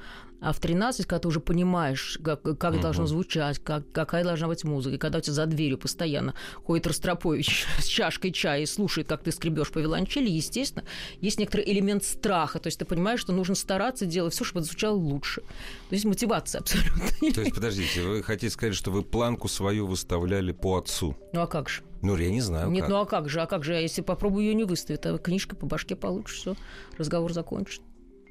А 0.45 0.53
в 0.53 0.61
13, 0.61 1.07
когда 1.07 1.21
ты 1.21 1.29
уже 1.29 1.41
понимаешь, 1.41 2.19
как, 2.23 2.43
как 2.59 2.79
должно 2.79 3.07
звучать, 3.07 3.59
как, 3.61 3.91
какая 3.93 4.25
должна 4.25 4.47
быть 4.47 4.63
музыка, 4.63 4.97
и 4.97 4.99
когда 4.99 5.17
у 5.17 5.21
тебя 5.23 5.33
за 5.33 5.47
дверью 5.47 5.79
постоянно 5.79 6.35
ходит 6.65 6.87
Ростропович 6.87 7.65
с 7.79 7.87
чашкой 7.87 8.31
чая 8.31 8.61
и 8.61 8.67
слушает, 8.67 9.09
как 9.09 9.23
ты 9.23 9.33
скребешь 9.33 9.71
по 9.71 9.79
виолончели, 9.79 10.29
естественно, 10.29 10.85
есть 11.23 11.39
некоторый 11.39 11.65
элемент 11.73 12.05
страха. 12.05 12.59
То 12.59 12.67
есть 12.67 12.79
ты 12.79 12.85
понимаешь, 12.85 13.21
что 13.21 13.33
нужно 13.33 13.55
стараться 13.55 14.05
делать 14.05 14.35
все, 14.35 14.45
чтобы 14.45 14.61
это 14.61 14.69
звучало 14.69 14.97
лучше. 14.97 15.41
То 15.89 15.95
есть 15.95 16.05
мотивация 16.05 16.61
абсолютно. 16.61 17.07
То 17.33 17.41
есть, 17.41 17.55
подождите, 17.55 18.03
вы 18.03 18.23
хотите 18.23 18.53
сказать, 18.53 18.75
что 18.75 18.91
вы 18.91 19.03
планку 19.03 19.49
свою 19.49 19.87
выставляли 19.87 20.53
по 20.53 20.77
отцу? 20.77 21.17
Ну 21.33 21.41
а 21.41 21.47
как 21.47 21.71
же? 21.71 21.81
Ну, 22.03 22.19
я 22.19 22.31
не 22.31 22.43
знаю, 22.43 22.69
Нет, 22.69 22.83
как. 22.83 22.91
ну 22.91 22.97
а 22.99 23.07
как 23.07 23.31
же? 23.31 23.41
А 23.41 23.47
как 23.47 23.65
же? 23.65 23.75
А 23.75 23.81
если 23.81 24.03
попробую 24.03 24.45
ее 24.45 24.55
не 24.55 24.65
выставить, 24.65 25.07
а 25.07 25.17
книжка 25.17 25.57
по 25.57 25.65
башке 25.65 25.97
получишь, 25.97 26.37
все, 26.37 26.55
разговор 26.99 27.33
закончен. 27.33 27.83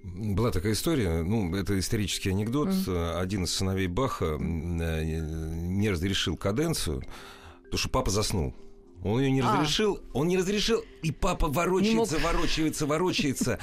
Была 0.04 0.52
такая 0.52 0.74
история, 0.74 1.24
ну, 1.24 1.56
это 1.56 1.80
исторический 1.80 2.30
анекдот. 2.30 2.70
Один 2.88 3.46
из 3.46 3.54
сыновей 3.54 3.88
Баха 3.88 4.38
э, 4.38 4.38
не 4.44 5.90
разрешил 5.90 6.36
каденцию, 6.36 7.04
потому 7.64 7.78
что 7.78 7.90
папа 7.90 8.12
заснул. 8.12 8.54
Он 9.04 9.22
ее 9.22 9.32
не 9.32 9.42
А. 9.42 9.54
разрешил, 9.56 10.02
он 10.14 10.28
не 10.28 10.38
разрешил, 10.38 10.84
и 11.02 11.12
папа 11.12 11.48
ворочается, 11.48 12.20
ворочается, 12.20 12.86
ворочается. 12.86 13.60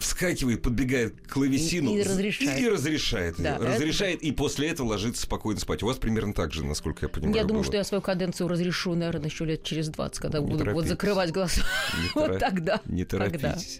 Вскакивает, 0.00 0.62
подбегает 0.62 1.20
к 1.20 1.32
клавесину 1.34 1.92
И- 1.92 1.98
и 2.00 2.02
разрешает. 2.02 2.60
и 2.60 2.68
разрешает. 2.68 3.36
Да, 3.38 3.54
это 3.56 3.66
разрешает, 3.66 4.20
и 4.22 4.32
после 4.32 4.68
этого 4.70 4.88
ложится 4.88 5.22
спокойно 5.22 5.60
спать. 5.60 5.84
У 5.84 5.86
вас 5.86 5.96
примерно 5.98 6.34
так 6.34 6.52
же, 6.52 6.64
насколько 6.64 7.04
я 7.04 7.08
понимаю. 7.08 7.36
Я 7.36 7.42
думаю, 7.44 7.62
было. 7.62 7.64
что 7.64 7.76
я 7.76 7.84
свою 7.84 8.02
каденцию 8.02 8.48
разрешу, 8.48 8.94
наверное, 8.96 9.26
еще 9.28 9.44
лет 9.44 9.62
через 9.62 9.88
20, 9.90 10.20
когда 10.20 10.38
Не 10.40 10.44
буду 10.46 10.56
вот 10.56 10.64
торопитесь. 10.64 10.88
закрывать 10.90 11.30
глаза. 11.30 11.62
Не 12.02 12.08
Вот 12.20 12.38
тогда. 12.40 12.80
Не 12.86 13.04
Тогда. 13.04 13.28
торопитесь. 13.30 13.78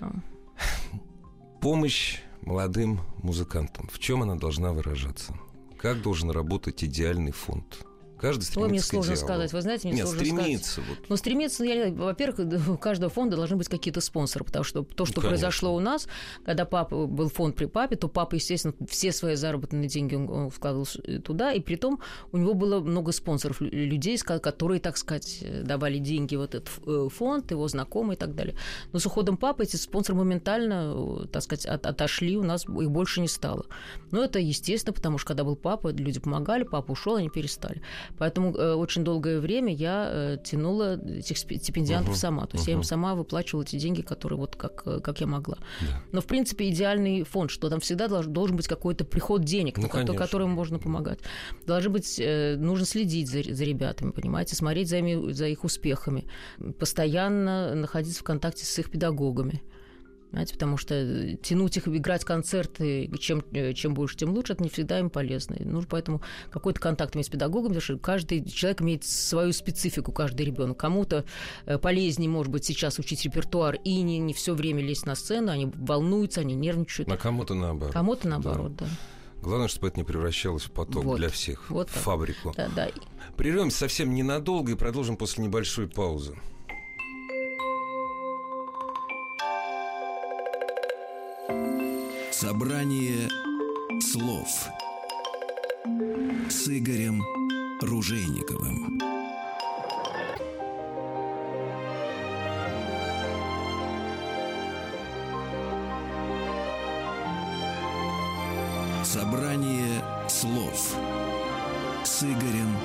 Ну. 0.00 0.12
Помощь 1.60 2.20
молодым 2.42 3.00
музыкантам. 3.22 3.88
В 3.92 3.98
чем 3.98 4.22
она 4.22 4.36
должна 4.36 4.72
выражаться? 4.72 5.34
Как 5.78 6.02
должен 6.02 6.30
работать 6.30 6.84
идеальный 6.84 7.32
фонд? 7.32 7.86
Каждый 8.24 8.44
стремится 8.44 8.60
Ой, 8.64 8.68
мне 8.70 8.80
сложно 8.80 9.12
идеалу. 9.14 9.26
сказать. 9.26 9.52
Вы 9.52 9.60
знаете, 9.62 9.88
мне 9.88 9.96
Нет, 9.98 10.06
сложно 10.08 10.24
сказать. 10.24 10.42
стремится. 10.42 10.80
Вот. 10.88 10.98
Но 11.10 11.16
стремиться, 11.16 11.62
ну, 11.64 11.70
я, 11.70 11.92
во-первых, 11.92 12.68
у 12.68 12.76
каждого 12.78 13.10
фонда 13.10 13.36
должны 13.36 13.56
быть 13.56 13.68
какие-то 13.68 14.00
спонсоры, 14.00 14.44
потому 14.46 14.64
что 14.64 14.82
то, 14.82 15.04
что 15.04 15.20
конечно. 15.20 15.28
произошло 15.28 15.74
у 15.74 15.80
нас, 15.80 16.08
когда 16.44 16.64
папа 16.64 17.06
был 17.06 17.28
фонд 17.28 17.54
при 17.56 17.66
папе, 17.66 17.96
то 17.96 18.08
папа, 18.08 18.36
естественно, 18.36 18.72
все 18.88 19.12
свои 19.12 19.34
заработные 19.34 19.88
деньги 19.88 20.14
он, 20.14 20.48
вкладывал 20.48 20.86
с- 20.86 20.98
туда, 21.22 21.52
и 21.52 21.60
при 21.60 21.76
том 21.76 22.00
у 22.32 22.38
него 22.38 22.54
было 22.54 22.80
много 22.80 23.12
спонсоров, 23.12 23.60
лю- 23.60 23.70
людей, 23.70 24.16
которые, 24.18 24.80
так 24.80 24.96
сказать, 24.96 25.38
э, 25.42 25.62
давали 25.62 25.98
деньги 25.98 26.34
в 26.36 26.40
этот 26.40 26.70
э, 26.86 27.08
фонд, 27.14 27.50
его 27.50 27.68
знакомые 27.68 28.16
и 28.16 28.18
так 28.18 28.34
далее. 28.34 28.56
Но 28.92 28.98
с 29.00 29.06
уходом 29.06 29.36
папы 29.36 29.64
эти 29.64 29.76
спонсоры 29.76 30.16
моментально, 30.18 30.94
э, 31.24 31.26
так 31.26 31.42
сказать, 31.42 31.66
от- 31.66 31.84
отошли, 31.86 32.36
у 32.38 32.42
нас 32.42 32.64
их 32.64 32.90
больше 32.90 33.20
не 33.20 33.28
стало. 33.28 33.66
Но 34.10 34.24
это 34.24 34.38
естественно, 34.38 34.94
потому 34.94 35.18
что 35.18 35.28
когда 35.28 35.44
был 35.44 35.56
папа, 35.56 35.88
люди 35.88 36.20
помогали, 36.20 36.62
папа 36.64 36.92
ушел, 36.92 37.16
они 37.16 37.28
перестали. 37.28 37.82
Поэтому 38.18 38.54
э, 38.56 38.74
очень 38.74 39.04
долгое 39.04 39.40
время 39.40 39.74
я 39.74 40.08
э, 40.10 40.38
тянула 40.44 40.98
этих 40.98 41.36
стипендиантов 41.38 42.10
Мгм, 42.10 42.18
сама. 42.18 42.46
То 42.46 42.56
есть 42.56 42.66
я 42.68 42.74
им 42.74 42.82
сама 42.82 43.14
выплачивала 43.14 43.62
эти 43.62 43.76
деньги, 43.76 44.02
которые 44.02 44.38
вот 44.38 44.56
как, 44.56 44.82
э, 44.86 45.00
как 45.00 45.20
я 45.20 45.26
могла. 45.26 45.56
Да. 45.80 46.02
Но, 46.12 46.20
в 46.20 46.26
принципе, 46.26 46.68
идеальный 46.70 47.24
фонд, 47.24 47.50
что 47.50 47.68
там 47.68 47.80
всегда 47.80 48.06
долж- 48.06 48.26
должен 48.26 48.56
быть 48.56 48.68
какой-то 48.68 49.04
приход 49.04 49.44
денег, 49.44 49.78
Ну, 49.78 49.84
на 49.84 49.88
которым 50.18 50.50
можно 50.50 50.78
помогать. 50.78 51.18
Должны 51.66 51.90
быть, 51.90 52.18
э, 52.20 52.56
нужно 52.56 52.86
следить 52.86 53.28
за, 53.28 53.42
за 53.42 53.64
ребятами, 53.64 54.10
понимаете, 54.10 54.54
смотреть 54.56 54.88
за, 54.88 54.98
ими- 54.98 55.32
за 55.32 55.46
их 55.48 55.64
успехами, 55.64 56.24
постоянно 56.78 57.74
находиться 57.74 58.20
в 58.20 58.24
контакте 58.24 58.64
с 58.64 58.78
их 58.78 58.90
педагогами. 58.90 59.62
Знаете, 60.34 60.54
потому 60.54 60.76
что 60.76 60.96
э, 60.96 61.36
тянуть 61.36 61.76
их, 61.76 61.86
играть 61.86 62.24
концерты, 62.24 63.08
чем, 63.20 63.44
э, 63.52 63.72
чем 63.72 63.94
больше, 63.94 64.16
тем 64.16 64.30
лучше, 64.30 64.54
это 64.54 64.64
не 64.64 64.68
всегда 64.68 64.98
им 64.98 65.08
полезно. 65.08 65.54
И 65.54 65.64
Нужно 65.64 65.86
поэтому 65.88 66.22
какой-то 66.50 66.80
контакт 66.80 67.14
иметь 67.14 67.26
с 67.26 67.28
педагогом, 67.28 67.68
потому 67.68 67.80
что 67.80 67.98
каждый 67.98 68.44
человек 68.44 68.82
имеет 68.82 69.04
свою 69.04 69.52
специфику, 69.52 70.10
каждый 70.10 70.44
ребенок. 70.44 70.76
Кому-то 70.76 71.24
э, 71.66 71.78
полезнее, 71.78 72.28
может 72.28 72.50
быть, 72.50 72.64
сейчас 72.64 72.98
учить 72.98 73.24
репертуар 73.24 73.76
и 73.84 74.02
не, 74.02 74.18
не 74.18 74.34
все 74.34 74.54
время 74.54 74.82
лезть 74.82 75.06
на 75.06 75.14
сцену, 75.14 75.52
они 75.52 75.70
волнуются, 75.72 76.40
они 76.40 76.56
нервничают. 76.56 77.08
А 77.12 77.16
кому-то 77.16 77.54
наоборот. 77.54 77.92
Кому-то 77.92 78.26
наоборот, 78.26 78.74
да. 78.74 78.86
Главное, 79.40 79.68
чтобы 79.68 79.86
это 79.86 79.98
не 79.98 80.04
превращалось 80.04 80.64
в 80.64 80.72
поток 80.72 81.04
Вот. 81.04 81.18
для 81.18 81.28
всех, 81.28 81.70
Вот 81.70 81.90
в 81.90 81.94
так. 81.94 82.02
фабрику. 82.02 82.52
Да, 82.56 82.68
да. 82.74 82.88
Прервемся 83.36 83.78
совсем 83.78 84.12
ненадолго 84.12 84.72
и 84.72 84.74
продолжим 84.74 85.16
после 85.16 85.44
небольшой 85.44 85.86
паузы. 85.86 86.36
Собрание 92.46 93.30
слов 94.02 94.48
с 96.50 96.68
Игорем 96.68 97.22
Ружейниковым. 97.80 99.00
Собрание 109.02 110.04
слов 110.28 110.94
с 112.04 112.22
Игорем 112.24 112.76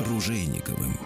Ружейниковым. 0.00 0.98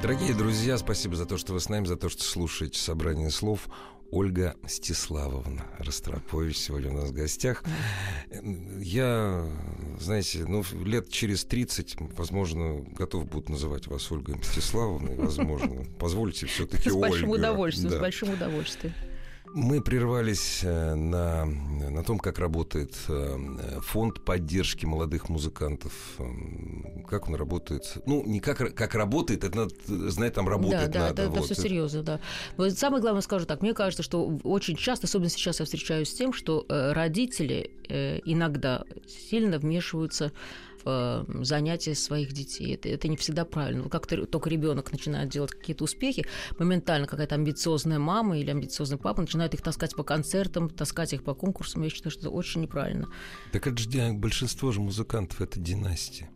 Дорогие 0.00 0.32
друзья, 0.32 0.78
спасибо 0.78 1.16
за 1.16 1.26
то, 1.26 1.36
что 1.36 1.52
вы 1.52 1.60
с 1.60 1.68
нами, 1.68 1.84
за 1.84 1.96
то, 1.96 2.08
что 2.08 2.22
слушаете 2.22 2.80
собрание 2.80 3.30
слов. 3.30 3.68
Ольга 4.10 4.56
Стиславовна 4.66 5.66
Ростропович 5.78 6.58
сегодня 6.58 6.90
у 6.90 6.94
нас 6.94 7.10
в 7.10 7.12
гостях. 7.12 7.62
Я, 8.80 9.46
знаете, 10.00 10.44
ну, 10.48 10.64
лет 10.84 11.08
через 11.10 11.44
30, 11.44 11.96
возможно, 12.16 12.80
готов 12.96 13.26
буду 13.26 13.52
называть 13.52 13.86
вас 13.86 14.10
Ольгой 14.10 14.34
Мстиславовной, 14.36 15.14
возможно. 15.16 15.84
Позвольте 15.98 16.46
все-таки 16.46 16.90
С 16.90 16.92
Ольга. 16.92 17.08
большим 17.08 17.30
удовольствием, 17.30 17.90
Да. 17.90 17.96
с 17.98 18.00
большим 18.00 18.30
удовольствием. 18.30 18.94
Мы 19.52 19.80
прервались 19.80 20.60
э, 20.62 20.94
на, 20.94 21.44
на 21.44 22.04
том, 22.04 22.18
как 22.18 22.38
работает 22.38 22.94
э, 23.08 23.80
фонд 23.80 24.24
поддержки 24.24 24.86
молодых 24.86 25.28
музыкантов. 25.28 25.92
Эм, 26.18 27.04
Как 27.08 27.28
он 27.28 27.34
работает? 27.34 27.98
Ну, 28.06 28.24
не 28.24 28.38
как, 28.38 28.74
как 28.74 28.94
работает, 28.94 29.42
это 29.42 29.56
надо 29.56 29.74
знать, 30.10 30.34
там 30.34 30.48
работать 30.48 30.90
да, 30.90 31.00
да, 31.00 31.06
надо. 31.08 31.22
это, 31.22 31.30
вот. 31.32 31.44
все 31.46 31.54
серьезно, 31.54 32.02
да. 32.02 32.20
Но 32.56 32.70
самое 32.70 33.02
главное 33.02 33.22
скажу 33.22 33.44
так, 33.44 33.62
мне 33.62 33.74
кажется, 33.74 34.04
что 34.04 34.38
очень 34.44 34.76
часто, 34.76 35.06
особенно 35.06 35.30
сейчас 35.30 35.58
я 35.58 35.64
встречаюсь 35.64 36.10
с 36.10 36.14
тем, 36.14 36.32
что 36.32 36.64
э, 36.68 36.92
родители 36.92 37.72
иногда 38.24 38.84
сильно 39.08 39.58
вмешиваются 39.58 40.28
в 40.28 40.32
занятия 40.84 41.94
своих 41.94 42.32
детей. 42.32 42.74
Это, 42.74 42.88
это 42.88 43.08
не 43.08 43.16
всегда 43.16 43.44
правильно. 43.44 43.88
Как 43.88 44.06
то 44.06 44.26
только 44.26 44.50
ребенок 44.50 44.92
начинает 44.92 45.28
делать 45.28 45.52
какие-то 45.52 45.84
успехи, 45.84 46.26
моментально 46.58 47.06
какая-то 47.06 47.34
амбициозная 47.34 47.98
мама 47.98 48.38
или 48.38 48.50
амбициозный 48.50 48.98
папа 48.98 49.20
начинает 49.20 49.54
их 49.54 49.62
таскать 49.62 49.94
по 49.94 50.02
концертам, 50.02 50.68
таскать 50.70 51.12
их 51.12 51.24
по 51.24 51.34
конкурсам. 51.34 51.82
Я 51.82 51.90
считаю, 51.90 52.10
что 52.10 52.20
это 52.20 52.30
очень 52.30 52.62
неправильно. 52.62 53.08
Так 53.52 53.66
это 53.66 53.78
же 53.78 54.12
большинство 54.12 54.72
же 54.72 54.80
музыкантов 54.80 55.40
это 55.40 55.58
династия. 55.58 56.30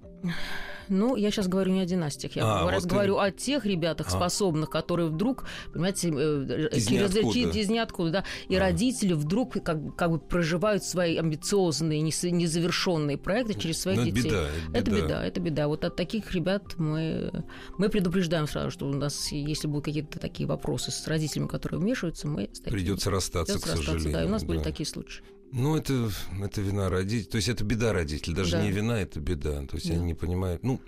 Ну, 0.89 1.17
я 1.17 1.31
сейчас 1.31 1.49
говорю 1.49 1.73
не 1.73 1.81
о 1.81 1.87
династиях, 1.87 2.37
я 2.37 2.45
А, 2.45 2.71
раз 2.71 2.83
вот 2.85 2.93
говорю 2.93 3.19
о 3.19 3.31
тех 3.31 3.65
ребятах 3.67 4.09
А. 4.09 4.11
способных, 4.11 4.71
которые 4.71 5.09
вдруг, 5.09 5.45
понимаете, 5.73 6.09
э, 6.09 6.69
Из 6.73 6.87
через 6.87 7.15
ниоткуда. 7.15 7.59
из 7.59 7.69
ниоткуда, 7.71 8.11
да, 8.11 8.25
и 8.49 8.57
А. 8.57 8.61
родители 8.61 9.13
вдруг 9.13 9.55
как, 9.63 9.97
как 9.97 10.11
бы 10.11 10.19
проживают 10.19 10.85
свои 10.85 11.17
амбициозные, 11.17 12.01
незавершенные 12.01 13.17
проекты 13.19 13.55
через 13.55 13.81
своих 13.81 13.99
Ну, 13.99 14.05
это 14.07 14.13
детей. 14.13 14.29
беда, 14.31 14.43
это 14.73 14.79
Это 14.79 14.91
беда. 14.91 15.03
беда, 15.07 15.27
это 15.27 15.41
беда. 15.41 15.69
Вот 15.69 15.85
от 15.85 15.97
таких 15.97 16.33
ребят 16.33 16.75
мы, 16.79 17.45
мы 17.79 17.89
предупреждаем 17.89 18.47
сразу, 18.47 18.71
что 18.71 18.87
у 18.87 18.93
нас, 18.93 19.33
если 19.33 19.67
будут 19.67 19.85
какие-то 19.87 20.19
такие 20.19 20.49
вопросы 20.49 20.91
с 20.91 21.07
родителями, 21.07 21.49
которые 21.49 21.81
вмешиваются, 21.81 22.27
мы 22.29 22.49
Придется 22.65 23.11
расстаться, 23.11 23.55
придется 23.55 23.69
к 23.69 23.77
расстаться, 23.77 23.93
сожалению. 23.93 24.13
Да, 24.19 24.25
и 24.25 24.27
у 24.27 24.31
нас 24.31 24.45
были 24.45 24.59
да. 24.59 24.65
такие 24.65 24.87
случаи. 24.87 25.23
Ну, 25.57 25.77
это, 25.77 26.11
это 26.43 26.61
вина 26.61 26.89
родителей. 26.91 27.31
То 27.31 27.37
есть 27.37 27.49
это 27.49 27.63
беда 27.63 27.93
родителей. 27.93 28.35
Даже 28.35 28.53
Да. 28.53 28.63
не 28.63 28.73
вина, 28.73 29.01
это 29.01 29.21
беда. 29.21 29.65
То 29.67 29.77
есть 29.77 29.89
Да. 29.89 29.95
они 29.95 30.05
не 30.05 30.15
понимают. 30.15 30.65
Ну, 30.65 30.81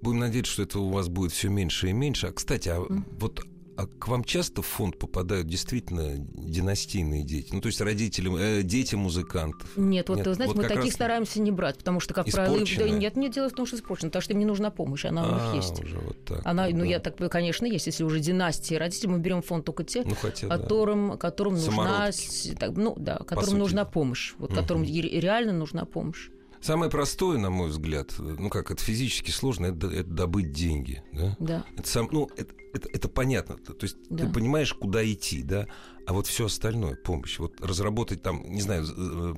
будем 0.00 0.20
надеяться, 0.20 0.52
что 0.52 0.62
это 0.62 0.78
у 0.78 0.88
вас 0.88 1.08
будет 1.08 1.32
все 1.32 1.48
меньше 1.50 1.90
и 1.90 1.92
меньше. 1.92 2.28
А, 2.28 2.32
кстати, 2.32 2.70
а 2.70 2.80
вот 3.20 3.44
а 3.78 3.86
к 3.86 4.08
вам 4.08 4.24
часто 4.24 4.60
в 4.60 4.66
фонд 4.66 4.98
попадают 4.98 5.46
действительно 5.46 6.16
династийные 6.18 7.22
дети? 7.22 7.50
Ну, 7.52 7.60
то 7.60 7.68
есть 7.68 7.80
родители, 7.80 8.58
э, 8.58 8.62
дети 8.64 8.96
музыкантов? 8.96 9.70
Нет, 9.76 10.08
вот, 10.08 10.18
Нет, 10.18 10.26
вы 10.26 10.34
знаете, 10.34 10.54
вот 10.54 10.62
мы 10.62 10.68
таких 10.68 10.84
раз- 10.86 10.94
стараемся 10.94 11.40
не 11.40 11.52
брать, 11.52 11.78
потому 11.78 12.00
что, 12.00 12.12
как 12.12 12.26
правило, 12.28 12.58
да, 12.58 12.88
нет, 12.88 13.16
нет, 13.16 13.32
дело 13.32 13.48
в 13.48 13.52
том, 13.52 13.66
что 13.66 13.76
испорчено, 13.76 14.08
потому 14.08 14.22
что 14.22 14.32
им 14.32 14.40
не 14.40 14.46
нужна 14.46 14.70
помощь, 14.72 15.04
она 15.04 15.22
у 15.22 15.26
А, 15.32 15.54
них 15.54 15.62
есть. 15.64 15.80
уже 15.84 15.96
вот 16.00 16.24
так. 16.24 16.40
Она, 16.44 16.68
ну, 16.70 16.80
да. 16.80 16.84
я 16.86 16.98
так, 16.98 17.16
конечно, 17.30 17.66
есть. 17.66 17.86
Если 17.86 18.02
уже 18.02 18.18
династии 18.18 18.74
родителей, 18.74 19.12
мы 19.12 19.18
берем 19.20 19.42
в 19.42 19.46
фонд 19.46 19.64
только 19.64 19.84
те, 19.84 20.02
Ну, 20.02 20.16
хотя, 20.20 20.48
да. 20.48 20.58
которым, 20.58 21.16
которым 21.16 21.54
нужна, 21.54 22.10
так, 22.58 22.76
ну, 22.76 22.96
да, 22.98 23.18
которым 23.18 23.44
сути. 23.44 23.58
нужна 23.58 23.84
помощь, 23.84 24.34
вот, 24.38 24.50
Мгм. 24.50 24.58
которым 24.60 24.82
реально 24.82 25.52
нужна 25.52 25.84
помощь. 25.84 26.30
Самое 26.60 26.90
простое, 26.90 27.38
на 27.38 27.50
мой 27.50 27.68
взгляд, 27.68 28.10
ну 28.18 28.48
как, 28.48 28.72
это 28.72 28.82
физически 28.82 29.30
сложно, 29.30 29.66
это, 29.66 29.86
это 29.86 30.10
добыть 30.10 30.50
деньги. 30.50 31.04
Да? 31.12 31.36
Да. 31.38 31.64
Это 31.76 31.88
сам, 31.88 32.08
ну, 32.10 32.28
это, 32.36 32.52
это, 32.74 32.88
это 32.92 33.08
понятно. 33.08 33.56
То 33.56 33.74
есть 33.82 33.96
Да. 34.10 34.26
ты 34.26 34.32
понимаешь, 34.32 34.72
куда 34.74 35.04
идти, 35.04 35.42
да? 35.42 35.66
А 36.06 36.14
вот 36.14 36.26
все 36.26 36.46
остальное, 36.46 36.94
помощь, 36.94 37.38
вот 37.38 37.60
разработать 37.60 38.22
там, 38.22 38.42
не 38.50 38.62
знаю, 38.62 38.82
э, 38.84 39.34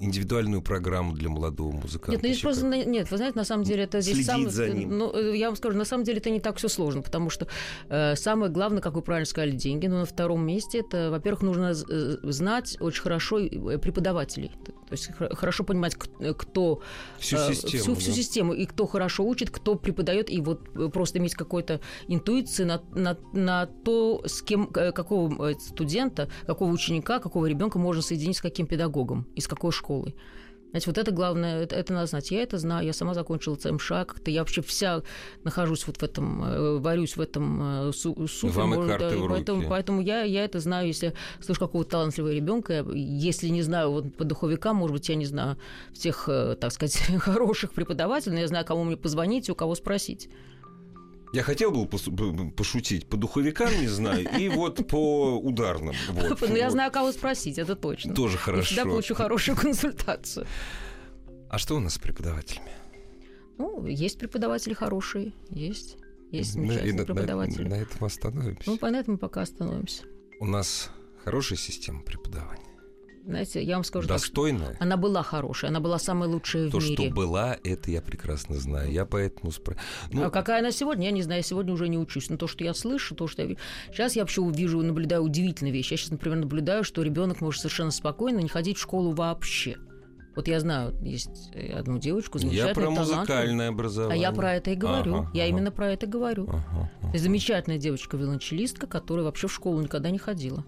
индивидуальную 0.00 0.62
программу 0.62 1.12
для 1.12 1.28
молодого 1.28 1.72
музыканта. 1.72 2.12
Нет, 2.12 2.22
ну 2.22 2.28
здесь 2.28 2.40
просто, 2.40 2.62
как. 2.70 2.86
нет, 2.86 3.10
вы 3.10 3.16
знаете, 3.18 3.38
на 3.38 3.44
самом 3.44 3.64
деле 3.64 3.82
это 3.84 4.00
здесь 4.00 4.24
самое- 4.26 4.48
за 4.48 4.70
ним. 4.70 4.96
Ну, 4.98 5.12
э, 5.14 5.36
я 5.36 5.48
вам 5.48 5.56
скажу, 5.56 5.76
на 5.76 5.84
самом 5.84 6.04
деле 6.04 6.18
это 6.18 6.30
не 6.30 6.40
так 6.40 6.56
все 6.56 6.68
сложно, 6.68 7.02
потому 7.02 7.28
что 7.28 7.46
э, 7.90 8.16
самое 8.16 8.50
главное, 8.50 8.80
как 8.80 8.94
вы 8.94 9.02
правильно 9.02 9.26
сказали, 9.26 9.50
деньги. 9.52 9.86
Но 9.86 9.98
на 10.00 10.04
втором 10.06 10.46
месте 10.46 10.78
это, 10.78 11.10
во-первых, 11.10 11.42
нужно 11.42 11.74
э, 11.88 12.16
знать 12.22 12.76
очень 12.80 13.02
хорошо 13.02 13.38
э, 13.40 13.78
преподавателей, 13.78 14.50
то 14.64 14.92
есть 14.92 15.10
хо- 15.18 15.34
хорошо 15.34 15.64
понимать, 15.64 15.94
э, 16.20 16.32
кто 16.32 16.80
Всю 17.18 17.36
э, 17.36 17.52
систему. 17.54 17.82
всю, 17.82 17.94
всю 17.96 18.10
да. 18.10 18.16
систему 18.16 18.52
и 18.54 18.64
кто 18.64 18.86
хорошо 18.86 19.24
учит, 19.26 19.50
кто 19.50 19.74
преподает, 19.74 20.30
и 20.30 20.40
вот 20.40 20.70
э, 20.74 20.88
просто 20.88 21.18
иметь 21.18 21.34
какой-то 21.34 21.80
интуиции 22.08 22.64
на, 22.64 22.73
на, 22.92 23.16
на 23.32 23.66
то, 23.66 24.22
с 24.26 24.42
кем, 24.42 24.70
э, 24.74 24.92
какого 24.92 25.50
э, 25.50 25.54
студента, 25.58 26.28
какого 26.46 26.70
ученика, 26.70 27.18
какого 27.18 27.46
ребенка 27.46 27.78
можно 27.78 28.02
соединить 28.02 28.36
с 28.36 28.40
каким 28.42 28.66
педагогом 28.66 29.26
и 29.34 29.40
с 29.40 29.48
какой 29.48 29.72
школой. 29.72 30.14
Знаете, 30.70 30.90
вот 30.90 30.98
это 30.98 31.12
главное, 31.12 31.62
это, 31.62 31.76
это 31.76 31.92
надо 31.92 32.06
знать. 32.06 32.32
Я 32.32 32.42
это 32.42 32.58
знаю, 32.58 32.84
я 32.84 32.92
сама 32.92 33.14
закончила 33.14 33.54
ЦМШ, 33.54 33.88
как-то 33.88 34.30
я 34.32 34.40
вообще 34.40 34.60
вся 34.60 35.02
нахожусь 35.44 35.86
вот 35.86 35.98
в 35.98 36.02
этом, 36.02 36.44
э, 36.44 36.78
варюсь 36.78 37.16
в 37.16 37.20
этом 37.20 37.92
су- 37.92 38.26
супе. 38.26 38.52
Вам 38.54 38.74
и 38.74 38.76
можно, 38.78 38.98
карты 38.98 39.16
в 39.16 39.28
поэтому, 39.28 39.58
руки. 39.58 39.70
поэтому 39.70 40.00
я, 40.00 40.22
я 40.22 40.44
это 40.44 40.58
знаю, 40.58 40.88
если 40.88 41.14
слышу 41.40 41.60
какого-то 41.60 41.90
талантливого 41.90 42.32
ребенка, 42.32 42.84
если 42.92 43.48
не 43.48 43.62
знаю 43.62 43.92
вот 43.92 44.16
по 44.16 44.24
духовикам, 44.24 44.76
может 44.76 44.94
быть, 44.94 45.08
я 45.08 45.14
не 45.14 45.26
знаю 45.26 45.58
всех, 45.92 46.28
так 46.60 46.72
сказать, 46.72 46.96
хороших 47.18 47.72
преподавателей, 47.72 48.34
но 48.34 48.40
я 48.40 48.48
знаю, 48.48 48.64
кому 48.64 48.82
мне 48.82 48.96
позвонить 48.96 49.48
и 49.48 49.52
у 49.52 49.54
кого 49.54 49.76
спросить. 49.76 50.28
Я 51.34 51.42
хотел 51.42 51.72
бы 51.72 51.86
пошутить 51.88 53.06
по 53.08 53.16
духовикам, 53.16 53.68
не 53.80 53.88
знаю, 53.88 54.24
и 54.38 54.48
вот 54.48 54.86
по 54.86 55.36
ударным. 55.36 55.94
Вот. 56.12 56.40
Но 56.40 56.56
я 56.56 56.66
Вот. 56.66 56.72
знаю, 56.72 56.92
кого 56.92 57.10
спросить, 57.12 57.58
это 57.58 57.74
точно. 57.74 58.14
Тоже 58.14 58.34
Я 58.34 58.38
всегда 58.38 58.52
хорошо. 58.62 58.84
получу 58.84 59.14
хорошую 59.14 59.56
консультацию. 59.60 60.46
А 61.50 61.58
что 61.58 61.76
у 61.76 61.80
нас 61.80 61.94
с 61.94 61.98
преподавателями? 61.98 62.70
Ну, 63.58 63.84
есть 63.86 64.18
преподаватели 64.18 64.74
хорошие, 64.74 65.32
есть. 65.50 65.96
Есть 66.30 66.54
На- 66.56 66.62
замечательные 66.62 66.92
на- 66.92 66.98
на- 67.00 67.04
преподаватели. 67.06 67.68
На 67.68 67.74
этом 67.74 68.04
остановимся. 68.04 68.62
Ну, 68.70 68.78
по 68.78 68.86
этому 68.86 69.18
пока 69.18 69.42
остановимся. 69.42 70.04
У 70.40 70.46
нас 70.46 70.90
хорошая 71.24 71.58
система 71.58 72.02
преподавания. 72.02 72.62
Знаете, 73.26 73.62
я 73.62 73.76
вам 73.76 73.84
скажу 73.84 74.06
так, 74.06 74.18
что 74.18 74.26
Достойная. 74.28 74.76
она 74.80 74.98
была 74.98 75.22
хорошая, 75.22 75.70
она 75.70 75.80
была 75.80 75.98
самая 75.98 76.28
лучшая 76.28 76.70
То, 76.70 76.78
в 76.78 76.82
что 76.82 77.02
мире. 77.04 77.14
была, 77.14 77.56
это 77.64 77.90
я 77.90 78.02
прекрасно 78.02 78.56
знаю. 78.56 78.92
Я 78.92 79.06
поэтому 79.06 79.50
спро... 79.50 79.76
Ну, 80.12 80.24
а 80.24 80.30
какая 80.30 80.60
она 80.60 80.70
сегодня, 80.70 81.06
я 81.06 81.10
не 81.10 81.22
знаю, 81.22 81.38
я 81.38 81.42
сегодня 81.42 81.72
уже 81.72 81.88
не 81.88 81.96
учусь. 81.96 82.28
Но 82.28 82.36
то, 82.36 82.46
что 82.46 82.64
я 82.64 82.74
слышу, 82.74 83.14
то, 83.14 83.26
что 83.26 83.40
я 83.42 83.48
вижу. 83.48 83.60
Сейчас 83.90 84.14
я 84.14 84.22
вообще 84.22 84.42
вижу, 84.50 84.82
наблюдаю 84.82 85.22
удивительные 85.22 85.72
вещи. 85.72 85.94
Я 85.94 85.96
сейчас, 85.96 86.10
например, 86.10 86.38
наблюдаю, 86.38 86.84
что 86.84 87.02
ребенок 87.02 87.40
может 87.40 87.62
совершенно 87.62 87.90
спокойно 87.92 88.40
не 88.40 88.48
ходить 88.48 88.76
в 88.76 88.82
школу 88.82 89.12
вообще. 89.12 89.76
Вот 90.36 90.48
я 90.48 90.58
знаю, 90.60 90.94
есть 91.00 91.50
э, 91.54 91.72
одну 91.72 91.98
девочку, 91.98 92.38
я 92.38 92.42
замечательную, 92.42 92.74
про 92.74 92.82
талантливую. 92.82 93.18
музыкальное 93.20 93.66
А 93.68 93.70
образование. 93.70 94.20
я 94.22 94.32
про 94.32 94.54
это 94.54 94.70
и 94.72 94.74
говорю. 94.74 95.14
Ага, 95.14 95.30
я 95.32 95.44
ага. 95.44 95.50
именно 95.50 95.70
про 95.70 95.92
это 95.92 96.06
говорю. 96.08 96.48
Ага, 96.48 96.90
То 97.02 97.10
есть 97.12 97.22
замечательная 97.24 97.78
девочка-виолончелистка, 97.78 98.86
которая 98.88 99.24
вообще 99.24 99.46
в 99.46 99.52
школу 99.54 99.80
никогда 99.80 100.10
не 100.10 100.18
ходила. 100.18 100.64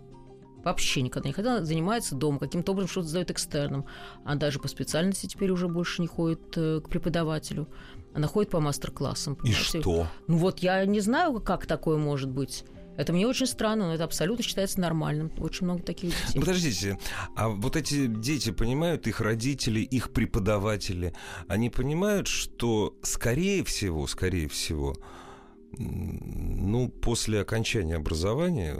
Вообще 0.67 1.03
никогда 1.03 1.29
не 1.29 1.33
ходила. 1.33 1.65
Занимается 1.65 2.17
дома, 2.17 2.41
каким-то 2.41 2.73
образом 2.73 2.91
что-то 2.91 3.07
сдает 3.07 3.31
экстерном. 3.31 3.87
Она 4.25 4.35
даже 4.35 4.59
по 4.59 4.67
специальности 4.67 5.27
теперь 5.27 5.53
уже 5.53 5.69
больше 5.69 6.03
не 6.03 6.09
ходит 6.09 6.41
э, 6.57 6.81
к 6.85 6.89
преподавателю. 6.89 7.69
Она 8.13 8.27
ходит 8.27 8.51
по 8.51 8.59
мастер-классам. 8.59 9.39
И 9.45 9.53
что? 9.53 10.09
Ну 10.27 10.39
вот 10.39 10.59
я 10.59 10.85
не 10.85 10.99
знаю, 10.99 11.41
как 11.41 11.67
такое 11.67 11.99
может 11.99 12.31
быть. 12.31 12.65
Это 12.97 13.13
мне 13.13 13.29
очень 13.29 13.47
странно, 13.47 13.87
но 13.87 13.95
это 13.95 14.03
абсолютно 14.03 14.43
считается 14.43 14.81
нормальным. 14.81 15.31
Очень 15.39 15.67
много 15.67 15.85
таких 15.85 16.11
Ну, 16.11 16.27
детей. 16.27 16.41
Подождите, 16.41 16.99
а 17.37 17.49
вот 17.49 17.77
эти 17.77 18.09
дети 18.09 18.51
понимают, 18.51 19.07
их 19.07 19.21
родители, 19.21 19.79
их 19.79 20.11
преподаватели, 20.13 21.15
они 21.47 21.71
понимают, 21.71 22.27
что 22.27 22.97
скорее 23.03 23.63
всего, 23.63 24.09
скорее 24.09 24.49
всего, 24.49 24.97
ну, 25.79 26.89
после 26.89 27.41
окончания 27.41 27.95
образования 27.95 28.77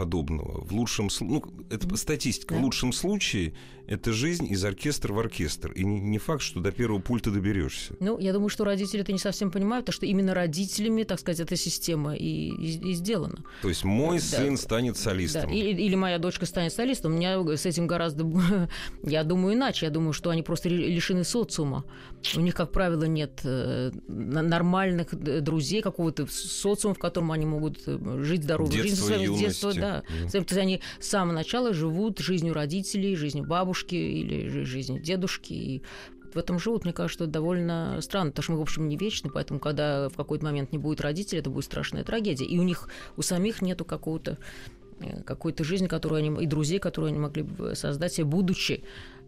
подобного, 0.00 0.64
в 0.64 0.72
лучшем 0.72 1.10
случае, 1.10 1.42
ну, 1.44 1.64
это 1.68 1.96
статистика, 1.96 2.54
в 2.54 2.62
лучшем 2.62 2.90
случае 2.92 3.52
это 3.90 4.12
жизнь 4.12 4.46
из 4.50 4.64
оркестра 4.64 5.12
в 5.12 5.18
оркестр. 5.18 5.72
И 5.72 5.84
не, 5.84 6.18
факт, 6.18 6.42
что 6.42 6.60
до 6.60 6.70
первого 6.70 7.00
пульта 7.00 7.30
доберешься. 7.32 7.94
Ну, 8.00 8.18
я 8.20 8.32
думаю, 8.32 8.48
что 8.48 8.64
родители 8.64 9.00
это 9.00 9.12
не 9.12 9.18
совсем 9.18 9.50
понимают, 9.50 9.84
потому 9.84 9.96
что 9.96 10.06
именно 10.06 10.32
родителями, 10.32 11.02
так 11.02 11.18
сказать, 11.20 11.40
эта 11.40 11.56
система 11.56 12.14
и, 12.14 12.24
и- 12.24 12.90
и 12.90 12.94
сделана. 12.94 13.44
То 13.62 13.68
есть 13.68 13.82
мой 13.84 14.18
Да. 14.18 14.24
сын 14.24 14.56
станет 14.56 14.94
Да, 14.94 15.00
солистом. 15.00 15.50
или, 15.50 15.70
или 15.82 15.94
моя 15.96 16.18
дочка 16.18 16.46
станет 16.46 16.72
солистом. 16.72 17.12
У 17.14 17.16
меня 17.16 17.56
с 17.56 17.66
этим 17.66 17.86
гораздо... 17.88 18.24
Я 19.02 19.24
думаю 19.24 19.54
иначе. 19.54 19.86
Я 19.86 19.90
думаю, 19.90 20.12
что 20.12 20.30
они 20.30 20.42
просто 20.42 20.68
лишены 20.68 21.24
социума. 21.24 21.84
У 22.36 22.40
них, 22.40 22.54
как 22.54 22.70
правило, 22.70 23.04
нет 23.04 23.40
э, 23.44 23.90
нормальных 24.08 25.12
э, 25.14 25.40
друзей, 25.40 25.82
какого-то 25.82 26.26
социума, 26.30 26.94
в 26.94 26.98
котором 26.98 27.32
они 27.32 27.46
могут 27.46 27.80
э, 27.86 27.98
жить 28.22 28.44
здоровой 28.44 28.70
Детство, 28.72 29.14
юности. 29.14 29.44
детства, 29.44 29.72
да. 29.74 30.02
Мгм. 30.08 30.28
То 30.30 30.36
есть 30.38 30.52
они 30.52 30.80
с 31.00 31.08
самого 31.08 31.34
начала 31.34 31.72
живут 31.74 32.18
жизнью 32.20 32.54
родителей, 32.54 33.16
жизнью 33.16 33.44
бабушки 33.80 33.94
или 33.94 34.48
жи- 34.48 34.64
жизнью 34.64 35.00
дедушки. 35.00 35.52
И 35.52 35.82
в 36.34 36.38
этом 36.38 36.58
живут, 36.58 36.84
мне 36.84 36.92
кажется, 36.92 37.26
довольно 37.26 37.98
странно, 38.00 38.30
потому 38.30 38.42
что 38.42 38.52
мы, 38.52 38.58
в 38.58 38.62
общем, 38.62 38.88
не 38.88 38.96
вечны, 38.96 39.30
поэтому, 39.30 39.58
когда 39.58 40.08
в 40.08 40.16
какой-то 40.16 40.44
момент 40.44 40.72
не 40.72 40.78
будет 40.78 41.00
родителей, 41.00 41.40
это 41.40 41.50
будет 41.50 41.64
страшная 41.64 42.04
трагедия. 42.04 42.44
И 42.44 42.58
у 42.58 42.62
них, 42.62 42.88
у 43.16 43.22
самих 43.22 43.62
нету 43.62 43.84
какого-то 43.84 44.38
э, 45.00 45.22
какой-то 45.22 45.64
жизни, 45.64 45.88
которую 45.88 46.18
они, 46.18 46.44
и 46.44 46.46
друзей, 46.46 46.78
которые 46.78 47.10
они 47.10 47.18
могли 47.18 47.42
бы 47.42 47.74
создать 47.74 48.12
себе, 48.12 48.26
будучи 48.26 48.82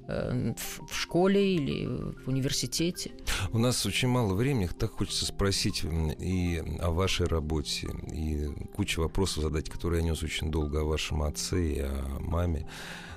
в 0.08 0.72
в 0.88 0.96
школе 0.96 1.54
или 1.54 1.86
в 1.86 2.28
университете. 2.28 3.12
У 3.52 3.58
нас 3.58 3.84
очень 3.86 4.08
мало 4.08 4.34
времени, 4.34 4.68
так 4.78 4.92
хочется 4.92 5.26
спросить 5.26 5.84
и 5.84 6.62
о 6.80 6.90
вашей 6.90 7.26
работе, 7.26 7.88
и 8.12 8.48
кучу 8.74 9.02
вопросов 9.02 9.44
задать, 9.44 9.68
которые 9.68 10.02
я 10.02 10.10
нес 10.10 10.22
очень 10.22 10.50
долго 10.50 10.80
о 10.80 10.84
вашем 10.84 11.22
отце 11.22 11.72
и 11.72 11.80
о 11.80 12.18
маме. 12.20 12.68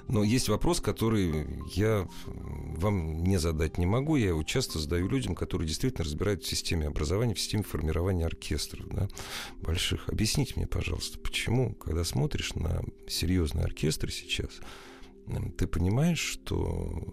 Но 0.07 0.23
есть 0.23 0.49
вопрос, 0.49 0.81
который 0.81 1.47
я 1.73 2.07
вам 2.27 3.23
не 3.23 3.37
задать 3.37 3.79
не 3.79 3.87
могу. 3.87 4.17
Я 4.17 4.27
его 4.29 4.43
часто 4.43 4.77
задаю 4.77 5.07
людям, 5.07 5.33
которые 5.33 5.67
действительно 5.67 6.05
разбираются 6.05 6.47
в 6.47 6.49
системе 6.49 6.87
образования, 6.87 7.33
в 7.33 7.39
системе 7.39 7.63
формирования 7.63 8.25
оркестров 8.25 8.87
да, 8.89 9.07
больших. 9.61 10.07
Объясните 10.07 10.53
мне, 10.57 10.67
пожалуйста, 10.67 11.17
почему, 11.17 11.73
когда 11.73 12.03
смотришь 12.03 12.53
на 12.53 12.83
серьезный 13.07 13.63
оркестр 13.63 14.11
сейчас, 14.11 14.51
ты 15.57 15.67
понимаешь, 15.67 16.19
что 16.19 17.03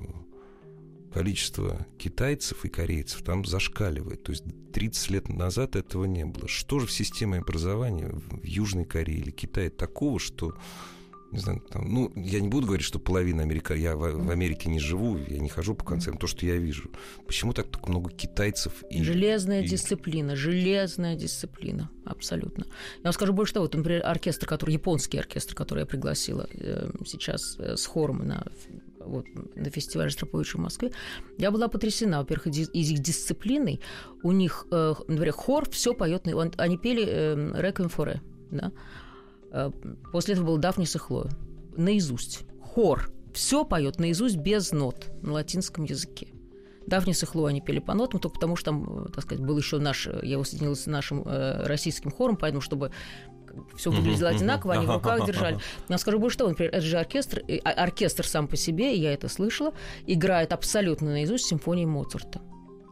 количество 1.12 1.86
китайцев 1.98 2.64
и 2.64 2.68
корейцев 2.68 3.22
там 3.22 3.44
зашкаливает. 3.44 4.22
То 4.22 4.32
есть 4.32 4.44
30 4.72 5.10
лет 5.10 5.28
назад 5.28 5.76
этого 5.76 6.04
не 6.04 6.24
было. 6.24 6.48
Что 6.48 6.78
же 6.78 6.86
в 6.86 6.92
системе 6.92 7.38
образования 7.38 8.08
в 8.08 8.44
Южной 8.44 8.84
Корее 8.84 9.18
или 9.18 9.30
Китае 9.30 9.70
такого, 9.70 10.18
что 10.18 10.54
не 11.32 11.38
знаю, 11.38 11.60
там, 11.70 11.92
ну, 11.92 12.12
я 12.14 12.40
не 12.40 12.48
буду 12.48 12.66
говорить, 12.66 12.84
что 12.84 12.98
половина 12.98 13.42
Америка, 13.42 13.74
я 13.74 13.96
в, 13.96 14.00
в 14.00 14.30
Америке 14.30 14.68
не 14.68 14.78
живу, 14.78 15.16
я 15.16 15.38
не 15.38 15.48
хожу 15.48 15.74
по 15.74 15.84
концертам, 15.84 16.18
то, 16.20 16.26
что 16.26 16.44
я 16.44 16.56
вижу. 16.56 16.90
Почему 17.26 17.54
так, 17.54 17.68
так 17.68 17.88
много 17.88 18.10
китайцев 18.10 18.84
и 18.90 19.02
железная 19.02 19.62
и- 19.62 19.66
дисциплина, 19.66 20.36
железная 20.36 21.16
дисциплина, 21.16 21.90
абсолютно. 22.04 22.66
Я 22.98 23.04
вам 23.04 23.12
скажу 23.14 23.32
больше 23.32 23.54
того, 23.54 23.64
вот, 23.64 23.74
например, 23.74 24.04
оркестр, 24.04 24.46
который, 24.46 24.72
японский 24.72 25.18
оркестр, 25.18 25.54
который 25.54 25.80
я 25.80 25.86
пригласила 25.86 26.46
э, 26.52 26.90
сейчас 27.06 27.56
э, 27.58 27.76
с 27.76 27.86
хором 27.86 28.28
на, 28.28 28.46
вот, 29.00 29.24
на 29.56 29.70
фестивале 29.70 30.10
Строповича 30.10 30.58
в 30.58 30.60
Москве, 30.60 30.92
я 31.38 31.50
была 31.50 31.68
потрясена, 31.68 32.18
во-первых, 32.18 32.48
из 32.48 32.68
из 32.74 32.90
их 32.90 32.98
дисциплиной. 32.98 33.80
У 34.22 34.32
них, 34.32 34.66
э, 34.70 34.94
например, 35.08 35.32
хор 35.32 35.68
все 35.70 35.94
поет, 35.94 36.28
они 36.58 36.76
пели 36.76 37.04
э, 37.06 37.52
«Реквием 37.60 37.88
форе», 37.88 38.20
да? 38.50 38.70
Э, 39.52 39.70
После 40.10 40.34
этого 40.34 40.46
был 40.46 40.56
Дафнис 40.58 40.96
и 40.96 40.98
Хлоя. 40.98 41.30
Наизусть. 41.76 42.44
Хор. 42.60 43.10
Все 43.34 43.64
поет 43.64 43.98
наизусть 43.98 44.36
без 44.36 44.72
нот 44.72 45.10
на 45.22 45.32
латинском 45.32 45.84
языке. 45.84 46.28
Дафнис 46.86 47.22
и 47.22 47.26
Хлоя 47.26 47.50
они 47.50 47.60
пели 47.60 47.78
по 47.78 47.94
нотам, 47.94 48.20
только 48.20 48.34
потому 48.34 48.56
что 48.56 48.66
там, 48.66 49.04
э, 49.04 49.08
так 49.10 49.24
сказать, 49.24 49.44
был 49.44 49.56
еще 49.56 49.78
наш, 49.78 50.06
э, 50.06 50.20
я 50.22 50.32
его 50.32 50.44
соединила 50.44 50.74
с 50.74 50.86
нашим 50.86 51.22
э, 51.26 51.64
российским 51.64 52.10
хором, 52.10 52.36
поэтому, 52.36 52.60
чтобы 52.60 52.90
все 53.76 53.90
выглядело 53.90 54.30
одинаково, 54.30 54.74
они 54.74 54.86
в 54.86 54.90
руках 54.90 55.26
держали. 55.26 55.58
Но 55.88 55.98
скажу 55.98 56.18
больше 56.18 56.38
того, 56.38 56.50
например, 56.50 56.72
это 56.72 56.84
же 56.84 56.98
оркестр, 56.98 57.42
а, 57.64 57.70
оркестр 57.70 58.26
сам 58.26 58.48
по 58.48 58.56
себе, 58.56 58.94
я 58.96 59.12
это 59.12 59.28
слышала, 59.28 59.74
играет 60.06 60.52
абсолютно 60.52 61.10
наизусть 61.10 61.46
симфонии 61.46 61.84
Моцарта. 61.84 62.40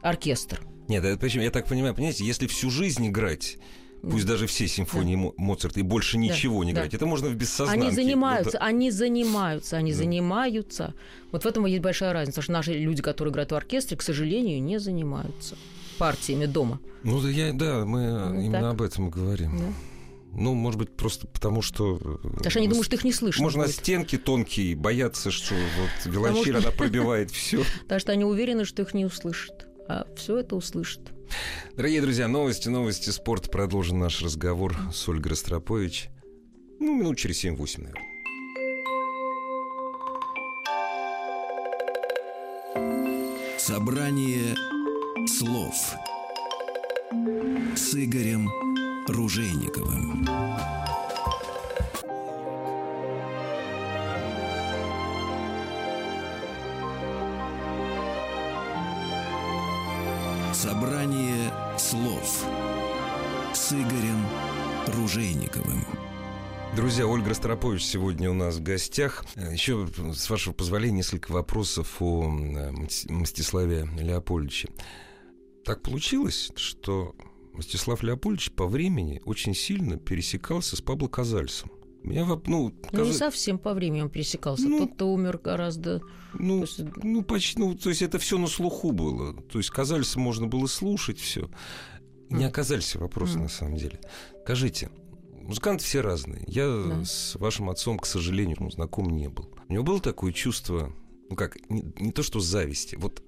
Оркестр. 0.03 0.61
Нет, 0.89 1.05
это 1.05 1.19
почему? 1.19 1.45
Я 1.45 1.51
так 1.51 1.67
понимаю, 1.67 1.95
понимаете, 1.95 2.25
если 2.25 2.47
всю 2.47 2.71
жизнь 2.71 3.07
играть, 3.07 3.59
пусть 4.03 4.27
даже 4.27 4.47
все 4.47 4.67
симфонии 4.69 5.17
Мо- 5.17 5.35
Моцарта 5.37 5.81
и 5.81 5.83
больше 5.83 6.19
ничего 6.19 6.65
не 6.65 6.73
да. 6.73 6.81
играть, 6.81 6.95
это 6.95 7.07
можно 7.07 7.29
в 7.29 7.35
бессознанке. 7.35 7.87
Они 7.87 7.95
занимаются, 7.95 8.59
Ну, 8.61 8.67
они 8.67 8.91
занимаются, 8.91 9.77
они 9.77 9.93
Да. 9.93 9.99
занимаются. 9.99 10.95
Вот 11.33 11.45
в 11.45 11.47
этом 11.47 11.67
и 11.67 11.71
есть 11.71 11.83
большая 11.83 12.13
разница, 12.13 12.41
потому 12.41 12.45
что 12.45 12.53
наши 12.71 12.79
люди, 12.79 13.03
которые 13.03 13.33
играют 13.33 13.53
в 13.53 13.55
оркестре, 13.55 13.97
к 13.97 14.03
сожалению, 14.03 14.63
не 14.63 14.79
занимаются 14.79 15.57
партиями 15.99 16.47
дома. 16.47 16.81
да- 17.05 17.11
Ну 17.11 17.21
да, 17.21 17.29
я, 17.31 17.53
да, 17.53 17.85
мы 17.85 18.11
Ну, 18.11 18.41
именно 18.41 18.61
так. 18.61 18.73
об 18.73 18.83
этом 18.83 19.09
и 19.09 19.11
говорим. 19.11 19.59
Да. 19.59 19.65
Ну, 20.33 20.55
может 20.55 20.79
быть, 20.79 20.91
просто 20.91 21.27
потому 21.27 21.61
что... 21.61 21.97
Потому 22.23 22.51
что 22.51 22.59
они 22.61 22.69
думают, 22.69 22.87
что 22.87 22.95
их 22.95 23.03
не 23.05 23.13
слышно 23.13 23.43
Можно 23.43 23.65
будет. 23.65 23.75
стенки 23.75 24.17
тонкие, 24.17 24.77
боятся, 24.77 25.31
что 25.33 25.55
вот 25.57 26.13
виолончель, 26.13 26.57
она 26.57 26.71
пробивает 26.71 27.33
все. 27.33 27.65
Потому 27.83 27.99
что 28.01 28.13
они 28.13 28.25
уверены, 28.25 28.65
что 28.65 28.83
их 28.83 28.95
не 28.95 29.05
услышат. 29.05 29.67
А 29.89 30.07
все 30.17 30.39
это 30.39 30.55
услышат. 30.55 31.01
Дорогие 31.77 32.01
друзья, 32.01 32.29
новости, 32.29 32.69
новости 32.69 33.11
спорта. 33.11 33.49
Продолжим 33.49 33.99
наш 33.99 34.23
разговор 34.23 34.77
с 34.93 35.09
Ольгой 35.09 35.31
Ростропович. 35.31 36.09
Ну, 36.79 36.97
минут 36.97 37.19
через 37.19 37.45
7-8, 37.45 37.83
наверное. 37.83 38.11
Собрание 43.59 44.55
слов 45.27 45.75
с 47.77 47.95
Игорем 47.95 48.49
Ружейниковым. 49.07 50.27
Собрание 60.63 61.51
слов 61.79 62.45
с 63.55 63.73
Игорем 63.73 64.27
Ружейниковым. 64.89 65.87
Друзья, 66.77 67.07
Ольга 67.07 67.31
Ростропович 67.31 67.83
сегодня 67.83 68.31
у 68.31 68.35
нас 68.35 68.57
в 68.57 68.63
гостях. 68.63 69.25
Еще, 69.37 69.89
с 70.13 70.29
вашего 70.29 70.53
позволения, 70.53 70.99
несколько 70.99 71.33
вопросов 71.33 71.97
о 72.03 72.31
э, 72.31 72.73
Мстиславе 73.09 73.89
Леопольдовиче. 73.99 74.69
Так 75.65 75.81
получилось, 75.81 76.53
что 76.57 77.15
Мстислав 77.55 78.03
Леопольдович 78.03 78.53
по 78.53 78.67
времени 78.67 79.23
очень 79.25 79.55
сильно 79.55 79.97
пересекался 79.97 80.77
с 80.77 80.83
Пабло 80.83 81.09
Казальсом. 81.09 81.71
Меня, 82.03 82.25
ну, 82.25 82.41
Ну, 82.47 82.75
Каза- 82.91 83.05
не 83.05 83.13
совсем 83.13 83.59
по 83.59 83.75
времени 83.75 84.01
он 84.03 84.11
пересекался. 84.11 84.67
Ну, 84.69 84.81
Тот-то 84.87 85.05
умер 85.13 85.39
гораздо... 85.45 86.01
ну, 86.35 86.63
есть- 86.63 86.81
ну, 87.03 87.23
почти, 87.23 87.59
ну, 87.59 87.75
то 87.75 87.91
есть 87.91 88.03
это 88.03 88.19
все 88.19 88.39
на 88.39 88.47
слуху 88.47 88.93
было. 88.93 89.35
То 89.43 89.59
есть 89.59 89.71
Казальса 89.71 90.19
можно 90.19 90.47
было 90.47 90.67
слушать 90.67 91.19
все. 91.19 91.51
Не 92.31 92.45
М. 92.45 92.49
о 92.51 92.53
Казальсе 92.53 92.99
вопрос, 92.99 93.35
М. 93.35 93.43
на 93.43 93.49
самом 93.49 93.77
деле. 93.77 94.01
Скажите, 94.45 94.91
музыканты 95.43 95.85
все 95.85 96.01
разные. 96.01 96.43
Я 96.47 96.67
Да. 96.69 97.05
с 97.05 97.35
вашим 97.37 97.69
отцом, 97.69 97.99
к 97.99 98.07
сожалению, 98.07 98.57
ну, 98.61 98.71
знаком 98.71 99.11
не 99.11 99.29
был. 99.29 99.51
У 99.69 99.73
него 99.73 99.85
было 99.85 100.01
такое 100.01 100.33
чувство, 100.33 100.93
ну 101.29 101.37
как, 101.37 101.57
не, 101.69 101.85
не 101.99 102.13
то 102.13 102.23
что 102.23 102.41
зависти, 102.41 102.97
вот 102.97 103.23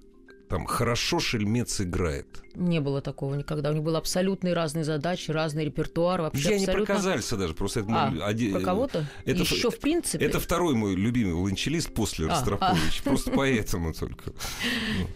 там 0.53 0.67
хорошо 0.67 1.19
шельмец 1.19 1.81
играет. 1.81 2.27
Не 2.53 2.79
было 2.79 3.01
такого 3.01 3.33
никогда. 3.33 3.71
У 3.71 3.73
них 3.73 3.81
были 3.81 3.95
абсолютно 3.95 4.53
разные 4.53 4.83
задачи, 4.83 5.31
разный 5.31 5.65
репертуар. 5.65 6.21
Вообще 6.21 6.51
Я 6.51 6.59
не 6.59 6.65
про 6.67 6.83
абсолютно... 6.83 7.37
Даже, 7.39 7.55
просто 7.55 7.79
это 7.79 7.89
А, 7.91 8.11
мой 8.11 8.21
оди- 8.21 8.51
Про 8.51 8.59
кого-то? 8.59 9.07
это 9.25 9.41
Еще 9.41 9.71
в 9.71 9.79
принципе? 9.79 10.23
Это 10.23 10.39
второй 10.39 10.75
мой 10.75 10.93
любимый 10.93 11.31
виолончелист 11.31 11.91
после 11.95 12.27
А, 12.27 12.29
Ростропович. 12.29 13.01
Просто 13.03 13.31
поэтому 13.31 13.95
только. 13.95 14.33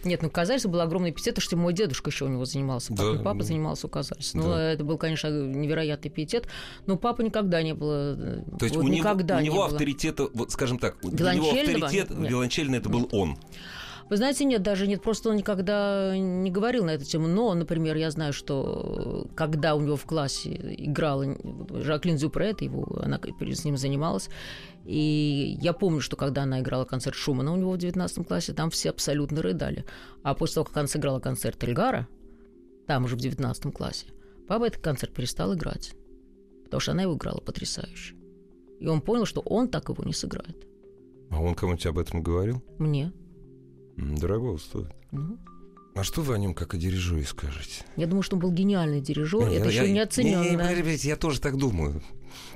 Нет, 0.02 0.22
ну 0.22 0.28
Казальса 0.28 0.68
был 0.68 0.80
огромный 0.80 1.12
пиетет, 1.12 1.36
потому 1.36 1.44
что 1.44 1.56
мой 1.56 1.72
дедушка 1.72 2.10
еще 2.10 2.24
у 2.24 2.28
него 2.28 2.44
занимался. 2.44 2.92
Папа, 2.92 3.12
Да, 3.12 3.22
папа 3.22 3.36
ну, 3.36 3.42
занимался 3.44 3.86
у 3.86 3.90
Казальса. 3.90 4.36
Ну, 4.36 4.42
да. 4.48 4.72
это 4.72 4.82
был, 4.82 4.98
конечно, 4.98 5.28
невероятный 5.28 6.10
пиетет. 6.10 6.48
Но 6.86 6.96
папа 6.96 7.22
никогда 7.22 7.62
не 7.62 7.74
было... 7.74 8.16
То 8.58 8.64
есть 8.64 8.74
вот 8.74 8.84
у 8.84 8.88
него, 8.88 8.98
никогда 8.98 9.36
у 9.36 9.40
не 9.40 9.44
него 9.44 9.62
авторитета, 9.62 10.28
вот 10.34 10.50
скажем 10.50 10.80
так, 10.80 10.96
для 11.02 11.34
него 11.34 11.50
авторитет 11.50 12.10
Нет. 12.10 12.28
виолончельный 12.28 12.78
это 12.78 12.88
был 12.88 13.08
он. 13.12 13.38
Вы 14.10 14.16
знаете, 14.16 14.44
нет, 14.44 14.62
даже 14.62 14.86
нет, 14.86 15.02
просто 15.02 15.28
он 15.28 15.36
никогда 15.36 16.16
не 16.16 16.50
говорил 16.50 16.84
на 16.84 16.90
эту 16.90 17.04
тему. 17.04 17.28
Но, 17.28 17.52
например, 17.52 17.96
я 17.96 18.10
знаю, 18.10 18.32
что 18.32 19.26
э, 19.28 19.34
когда 19.34 19.74
у 19.74 19.80
него 19.80 19.96
в 19.96 20.04
классе 20.04 20.50
играла 20.78 21.26
Жаклин 21.70 22.16
Зюпрет, 22.16 22.62
его, 22.62 23.00
она 23.02 23.18
с 23.18 23.64
ним 23.64 23.76
занималась, 23.76 24.30
и 24.84 25.58
я 25.60 25.74
помню, 25.74 26.00
что 26.00 26.16
когда 26.16 26.44
она 26.44 26.60
играла 26.60 26.86
концерт 26.86 27.16
Шумана 27.16 27.52
у 27.52 27.56
него 27.56 27.72
в 27.72 27.78
19 27.78 28.26
классе, 28.26 28.54
там 28.54 28.70
все 28.70 28.90
абсолютно 28.90 29.42
рыдали. 29.42 29.84
А 30.22 30.34
после 30.34 30.54
того, 30.54 30.64
как 30.64 30.76
она 30.78 30.88
сыграла 30.88 31.20
концерт 31.20 31.62
Эльгара, 31.62 32.08
там 32.86 33.04
уже 33.04 33.16
в 33.16 33.20
19 33.20 33.74
классе, 33.74 34.06
папа 34.46 34.64
этот 34.64 34.82
концерт 34.82 35.12
перестал 35.12 35.54
играть, 35.54 35.92
потому 36.64 36.80
что 36.80 36.92
она 36.92 37.02
его 37.02 37.14
играла 37.14 37.40
потрясающе. 37.40 38.14
И 38.80 38.86
он 38.86 39.02
понял, 39.02 39.26
что 39.26 39.42
он 39.42 39.68
так 39.68 39.90
его 39.90 40.02
не 40.04 40.14
сыграет. 40.14 40.66
А 41.30 41.42
он 41.42 41.54
кому-нибудь 41.54 41.84
об 41.86 41.98
этом 41.98 42.22
говорил? 42.22 42.62
Мне. 42.78 43.12
Дорого 43.98 44.56
стоит. 44.58 44.88
А 45.94 46.04
что 46.04 46.22
вы 46.22 46.34
о 46.34 46.38
нем 46.38 46.54
как 46.54 46.74
о 46.74 46.76
дирижере 46.76 47.24
скажете? 47.24 47.84
Я 47.96 48.06
думаю, 48.06 48.22
что 48.22 48.36
он 48.36 48.40
был 48.40 48.52
гениальный 48.52 49.00
дирижер. 49.00 49.40
Это 49.42 49.64
я- 49.64 49.64
еще 49.82 49.86
я- 49.86 49.92
не 49.92 49.98
оцененное. 49.98 50.50
Не, 50.76 50.82
не, 50.82 50.96
я 51.08 51.16
тоже 51.16 51.40
так 51.40 51.56
думаю. 51.56 52.00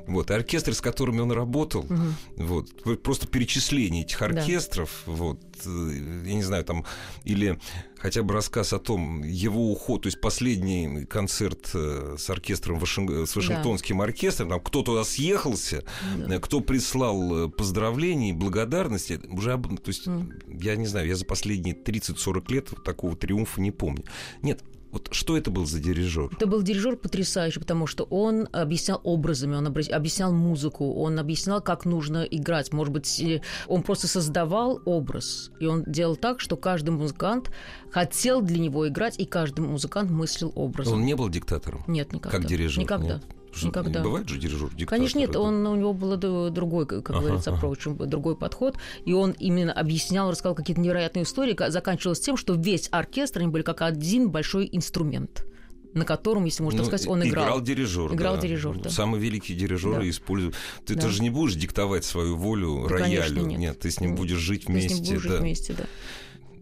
Вот, 0.07 0.31
оркестры, 0.31 0.75
с 0.75 0.81
которыми 0.81 1.21
он 1.21 1.33
работал, 1.33 1.85
Мгм. 1.89 2.15
вот, 2.37 3.03
просто 3.03 3.27
перечисление 3.27 4.03
этих 4.05 4.19
Да. 4.19 4.27
оркестров, 4.27 5.03
вот, 5.07 5.41
э, 5.65 6.23
я 6.27 6.35
не 6.35 6.43
знаю, 6.43 6.65
там, 6.65 6.85
или 7.25 7.59
хотя 7.99 8.23
бы 8.23 8.35
рассказ 8.35 8.73
о 8.73 8.79
том, 8.79 9.23
его 9.23 9.71
уход, 9.71 10.03
то 10.03 10.07
есть 10.09 10.21
последний 10.21 11.05
концерт 11.07 11.71
э, 11.75 12.17
с 12.19 12.29
оркестром, 12.31 12.79
Вашинг- 12.79 13.27
с 13.27 13.37
Вашингтонским 13.37 14.01
оркестром, 14.01 14.49
там 14.49 14.61
кто 14.61 14.83
туда 14.83 15.05
съехался, 15.05 15.85
Да. 16.17 16.35
э, 16.35 16.41
кто 16.41 16.61
прислал 16.61 17.49
поздравления, 17.51 18.33
благодарности, 18.33 19.21
уже, 19.31 19.57
то 19.57 19.71
есть, 19.89 20.07
Мгм. 20.07 20.33
я 20.61 20.75
не 20.77 20.87
знаю, 20.87 21.07
я 21.07 21.15
за 21.15 21.25
последние 21.25 21.75
30-40 21.75 22.51
лет 22.51 22.71
такого 22.85 23.17
триумфа 23.17 23.61
не 23.61 23.71
помню. 23.71 24.05
Нет, 24.43 24.63
вот 24.93 25.09
что 25.11 25.39
это 25.39 25.51
был 25.51 25.65
за 25.65 25.81
дирижер? 25.81 26.29
Это 26.33 26.47
был 26.47 26.63
дирижер 26.63 26.97
потрясающий, 26.97 27.59
потому 27.59 27.87
что 27.87 28.05
он 28.05 28.47
объяснял 28.53 29.01
образами, 29.03 29.57
он 29.57 29.67
объяснял 29.67 30.33
музыку, 30.33 30.93
он 30.93 31.19
объяснял, 31.19 31.63
как 31.63 31.87
нужно 31.87 32.25
играть. 32.25 32.73
Может 32.73 32.93
быть, 32.93 33.21
э, 33.21 33.41
он 33.69 33.83
просто 33.83 34.07
создавал 34.07 34.83
образ. 34.85 35.51
И 35.61 35.67
он 35.67 35.85
делал 35.87 36.17
так, 36.17 36.41
что 36.41 36.59
каждый 36.59 36.91
музыкант 36.91 37.51
хотел 37.91 38.43
для 38.43 38.59
него 38.59 38.87
играть, 38.87 39.19
и 39.19 39.25
каждый 39.25 39.61
музыкант 39.61 40.11
мыслил 40.11 40.53
образом. 40.55 40.95
Он 40.95 41.05
не 41.07 41.17
был 41.17 41.31
диктатором, 41.31 41.83
Нет, 41.87 42.13
никогда. 42.13 42.37
как 42.37 42.47
дирижер? 42.47 42.83
Никогда. 42.83 43.15
нет? 43.15 43.23
Что, 43.53 43.67
Никогда. 43.67 44.03
Бывает 44.03 44.29
же 44.29 44.39
дирижер 44.39 44.69
диктатор? 44.71 44.89
Конечно, 44.89 45.19
нет, 45.19 45.37
он, 45.37 45.67
у 45.67 45.77
него 45.77 45.93
был 45.93 46.17
другой, 46.51 46.87
как 46.87 47.11
Ага, 47.11 47.21
говорится, 47.21 47.53
ага. 47.53 47.67
approach, 47.67 48.07
другой 48.07 48.37
подход, 48.37 48.77
и 49.05 49.13
он 49.13 49.33
именно 49.33 49.73
объяснял, 49.73 50.31
рассказал 50.31 50.55
какие-то 50.55 50.81
невероятные 50.81 51.25
истории, 51.25 51.53
ка- 51.53 51.71
заканчивалось 51.71 52.21
тем, 52.21 52.37
что 52.37 52.55
весь 52.55 52.89
оркестр, 52.91 53.41
они 53.41 53.49
были 53.49 53.63
как 53.63 53.83
один 53.83 54.31
большой 54.31 54.69
инструмент, 54.73 55.45
на 55.93 56.07
котором, 56.07 56.47
если 56.47 56.63
можно 56.63 56.79
Ну, 56.81 56.87
сказать, 56.87 57.07
он 57.07 57.23
играл. 57.29 57.45
Играл 57.45 57.61
дирижер. 57.61 58.15
Играл 58.15 58.37
да. 58.37 58.41
дирижер, 58.41 58.79
да. 58.79 58.89
Самый 58.89 59.21
великий 59.21 59.55
дирижер 59.55 60.01
Да. 60.01 60.09
использует. 60.09 60.55
Ты, 60.87 60.95
Да. 60.95 61.03
ты 61.03 61.09
же 61.11 61.21
не 61.23 61.29
будешь 61.29 61.55
диктовать 61.55 62.07
свою 62.07 62.37
волю 62.37 62.87
Да, 62.89 62.97
конечно, 62.97 63.37
роялю. 63.43 63.59
нет. 63.59 63.79
ты 63.81 63.91
с 63.91 64.01
ним 64.01 64.13
Ну, 64.13 64.17
будешь 64.17 64.39
жить 64.39 64.63
Ты 64.65 64.73
с 64.73 64.75
вместе. 64.75 64.95
ним 64.95 65.05
будешь 65.05 65.21
жить 65.23 65.33
да. 65.33 65.39
вместе, 65.39 65.75
да. 65.75 65.85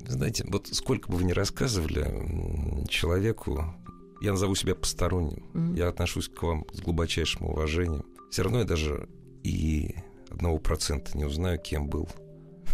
Знаете, 0.08 0.44
вот 0.48 0.66
сколько 0.72 1.08
бы 1.08 1.18
вы 1.18 1.22
ни 1.24 1.30
рассказывали 1.32 2.84
человеку, 2.88 3.72
я 4.20 4.32
назову 4.32 4.54
себя 4.54 4.74
посторонним, 4.74 5.44
Мгм. 5.54 5.74
я 5.74 5.88
отношусь 5.88 6.28
к 6.28 6.42
вам 6.42 6.64
с 6.72 6.80
глубочайшим 6.80 7.46
уважением. 7.46 8.04
Все 8.30 8.42
равно 8.42 8.58
я 8.60 8.64
даже 8.64 9.08
и 9.42 9.94
одного 10.30 10.58
процента 10.58 11.16
не 11.16 11.24
узнаю, 11.24 11.58
кем 11.58 11.88
был 11.88 12.08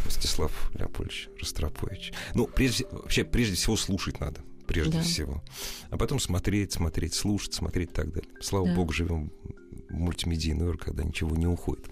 Мстислав 0.04 0.70
Леопольдович 0.74 1.28
Ростропович. 1.40 2.12
Ну, 2.34 2.46
прежде, 2.46 2.86
вообще, 2.90 3.24
прежде 3.24 3.54
всего, 3.56 3.76
слушать 3.76 4.20
надо. 4.20 4.40
Прежде 4.66 4.98
Да. 4.98 5.02
всего. 5.02 5.42
А 5.90 5.96
потом 5.96 6.18
смотреть, 6.20 6.72
смотреть, 6.72 7.14
слушать, 7.14 7.54
смотреть 7.54 7.90
и 7.90 7.94
так 7.94 8.12
далее. 8.12 8.30
Слава 8.40 8.66
Да. 8.66 8.74
богу, 8.74 8.92
живем 8.92 9.30
в 9.88 9.92
мультимедийный 9.94 10.66
мир, 10.66 10.76
когда 10.76 11.04
ничего 11.04 11.34
не 11.36 11.46
уходит. 11.46 11.86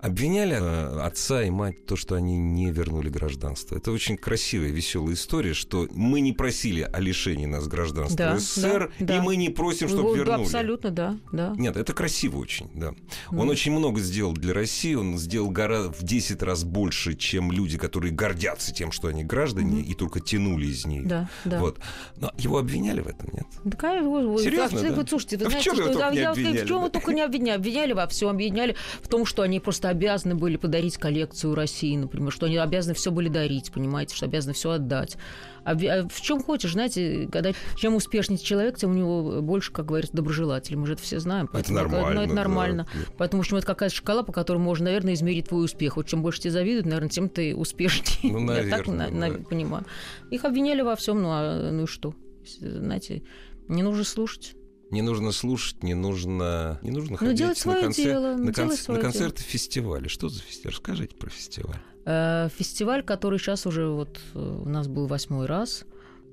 Обвиняли 0.00 0.54
э, 0.54 1.00
отца 1.00 1.42
и 1.42 1.50
мать 1.50 1.84
то, 1.84 1.96
что 1.96 2.14
они 2.14 2.38
не 2.38 2.70
вернули 2.70 3.08
гражданство. 3.08 3.76
Это 3.76 3.90
очень 3.90 4.16
красивая, 4.16 4.68
веселая 4.68 5.14
история, 5.14 5.54
что 5.54 5.88
мы 5.90 6.20
не 6.20 6.32
просили 6.32 6.82
о 6.82 7.00
лишении 7.00 7.46
нас 7.46 7.66
гражданства 7.66 8.16
Да, 8.16 8.38
СССР, 8.38 8.92
да, 9.00 9.06
да. 9.06 9.16
и 9.16 9.20
мы 9.20 9.34
не 9.36 9.48
просим, 9.48 9.88
чтобы 9.88 10.02
Ну, 10.04 10.12
да, 10.12 10.18
вернули. 10.18 10.42
абсолютно, 10.42 10.90
да, 10.90 11.18
да. 11.32 11.54
Нет, 11.58 11.76
это 11.76 11.92
красиво 11.94 12.38
очень, 12.38 12.70
да. 12.74 12.94
Он 13.30 13.48
очень 13.50 13.72
много 13.72 14.00
сделал 14.00 14.32
для 14.34 14.54
России, 14.54 14.94
он 14.94 15.18
сделал 15.18 15.50
гора 15.50 15.88
в 15.88 16.02
10 16.04 16.42
раз 16.42 16.62
больше, 16.62 17.14
чем 17.14 17.50
люди, 17.50 17.76
которые 17.76 18.12
гордятся 18.12 18.72
тем, 18.72 18.92
что 18.92 19.08
они 19.08 19.24
граждане, 19.24 19.82
и 19.82 19.94
только 19.94 20.20
тянули 20.20 20.66
из 20.66 20.86
нее. 20.86 21.02
Да, 21.06 21.28
да. 21.44 21.58
Вот. 21.58 21.78
Но 22.20 22.30
его 22.38 22.58
обвиняли 22.58 23.00
в 23.00 23.08
этом, 23.08 23.30
нет? 23.32 23.46
Да, 23.64 23.76
конечно, 23.76 24.38
Серьезно, 24.38 24.80
да? 24.82 24.88
да? 24.90 24.94
Вы 24.94 25.08
слушайте, 25.08 25.36
вы 25.38 25.44
А 25.44 25.48
в 25.48 25.50
знаете, 25.50 25.64
чём 25.70 25.76
его 25.76 25.84
что 25.88 25.92
только 25.98 26.12
не 26.14 26.20
я- 26.20 26.30
обвиняли, 26.30 26.64
в 26.64 26.68
чем 26.68 26.82
да? 26.82 26.88
только 26.90 27.12
не 27.12 27.20
обвиняли? 27.22 27.56
Обвиняли 27.56 27.92
во 27.94 28.06
всем, 28.06 28.28
обвиняли 28.28 28.76
в 29.02 29.08
том, 29.08 29.26
что 29.26 29.42
они 29.42 29.58
просто 29.58 29.87
обязаны 29.88 30.34
были 30.34 30.56
подарить 30.56 30.96
коллекцию 30.96 31.54
России, 31.54 31.96
например, 31.96 32.32
что 32.32 32.46
они 32.46 32.56
обязаны 32.56 32.94
все 32.94 33.10
были 33.10 33.28
дарить, 33.28 33.72
понимаете, 33.72 34.14
что 34.14 34.26
обязаны 34.26 34.54
все 34.54 34.70
отдать. 34.70 35.16
А 35.64 35.74
в 35.74 36.20
чем 36.22 36.42
хочешь, 36.42 36.72
знаете, 36.72 37.28
когда 37.30 37.52
чем 37.76 37.94
успешнее 37.94 38.38
человек, 38.38 38.78
тем 38.78 38.92
у 38.92 38.94
него 38.94 39.42
больше, 39.42 39.70
как 39.70 39.86
говорится, 39.86 40.16
доброжелателей. 40.16 40.76
Мы 40.78 40.86
же 40.86 40.94
это 40.94 41.02
все 41.02 41.18
знаем. 41.20 41.48
поэтому 41.52 41.76
нормально, 41.78 42.14
Ну, 42.14 42.20
это 42.22 42.28
да. 42.30 42.34
нормально. 42.36 42.86
Поэтому 43.18 43.42
что 43.42 43.58
это 43.58 43.66
какая-то 43.66 43.94
шкала, 43.94 44.22
по 44.22 44.32
которой 44.32 44.58
можно, 44.58 44.86
наверное, 44.86 45.12
измерить 45.14 45.48
твой 45.48 45.64
успех. 45.66 45.96
Вот 45.96 46.06
чем 46.06 46.22
больше 46.22 46.40
тебе 46.40 46.52
завидуют, 46.52 46.86
наверное, 46.86 47.10
тем 47.10 47.28
ты 47.28 47.54
успешнее. 47.54 48.32
Ну, 48.32 48.40
Я 48.52 48.62
так 48.70 48.86
наверное, 48.86 49.10
на- 49.10 49.28
на- 49.28 49.38
да. 49.38 49.44
понимаю. 49.44 49.84
Их 50.30 50.44
обвиняли 50.44 50.80
во 50.82 50.96
всем, 50.96 51.20
ну 51.22 51.28
а 51.32 51.70
ну 51.70 51.82
и 51.82 51.86
что? 51.86 52.14
Знаете, 52.60 53.22
не 53.68 53.82
нужно 53.82 54.04
слушать. 54.04 54.54
Не 54.90 55.02
нужно 55.02 55.32
слушать, 55.32 55.82
не 55.82 55.94
нужно, 55.94 56.78
не 56.82 56.90
нужно 56.90 57.12
Ну, 57.12 57.16
ходить 57.18 57.36
делать 57.36 57.56
на, 57.58 57.62
свое 57.62 57.82
концерт- 57.82 58.08
дело, 58.08 58.36
ну, 58.36 58.44
на, 58.44 58.50
конц- 58.50 58.76
свое 58.76 58.98
на 58.98 59.02
концерты 59.04 59.42
фестиваля. 59.42 60.08
Что 60.08 60.28
за 60.28 60.40
фестиваль? 60.40 60.72
Расскажите 60.72 61.14
про 61.16 61.28
фестиваль. 61.30 61.76
Э, 62.06 62.48
Фестиваль, 62.56 63.02
который 63.02 63.38
сейчас 63.38 63.66
уже 63.66 63.86
вот 63.88 64.18
э, 64.34 64.38
у 64.38 64.68
нас 64.68 64.88
был 64.88 65.06
восьмой 65.06 65.46
раз. 65.46 65.84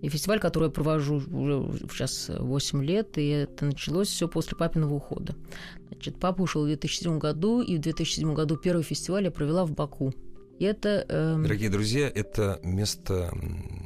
И 0.02 0.10
фестиваль, 0.10 0.40
который 0.40 0.66
я 0.66 0.70
провожу 0.70 1.16
уже 1.16 1.88
сейчас 1.92 2.30
8 2.30 2.84
лет, 2.84 3.18
и 3.18 3.28
это 3.28 3.66
началось 3.66 4.08
все 4.08 4.28
после 4.28 4.56
папиного 4.58 4.94
ухода. 4.94 5.36
Значит, 5.90 6.18
папа 6.20 6.42
ушел 6.44 6.64
в 6.64 6.68
2007 6.68 7.18
году, 7.18 7.62
и 7.62 7.78
в 7.78 7.82
2007 7.82 8.34
году 8.34 8.56
первый 8.58 8.84
фестиваль 8.84 9.24
я 9.26 9.32
провела 9.32 9.66
в 9.66 9.72
Баку. 9.72 10.14
Это... 10.60 11.06
эм, 11.10 11.44
Дорогие 11.44 11.70
друзья, 11.70 12.12
это 12.14 12.60
место... 12.64 13.32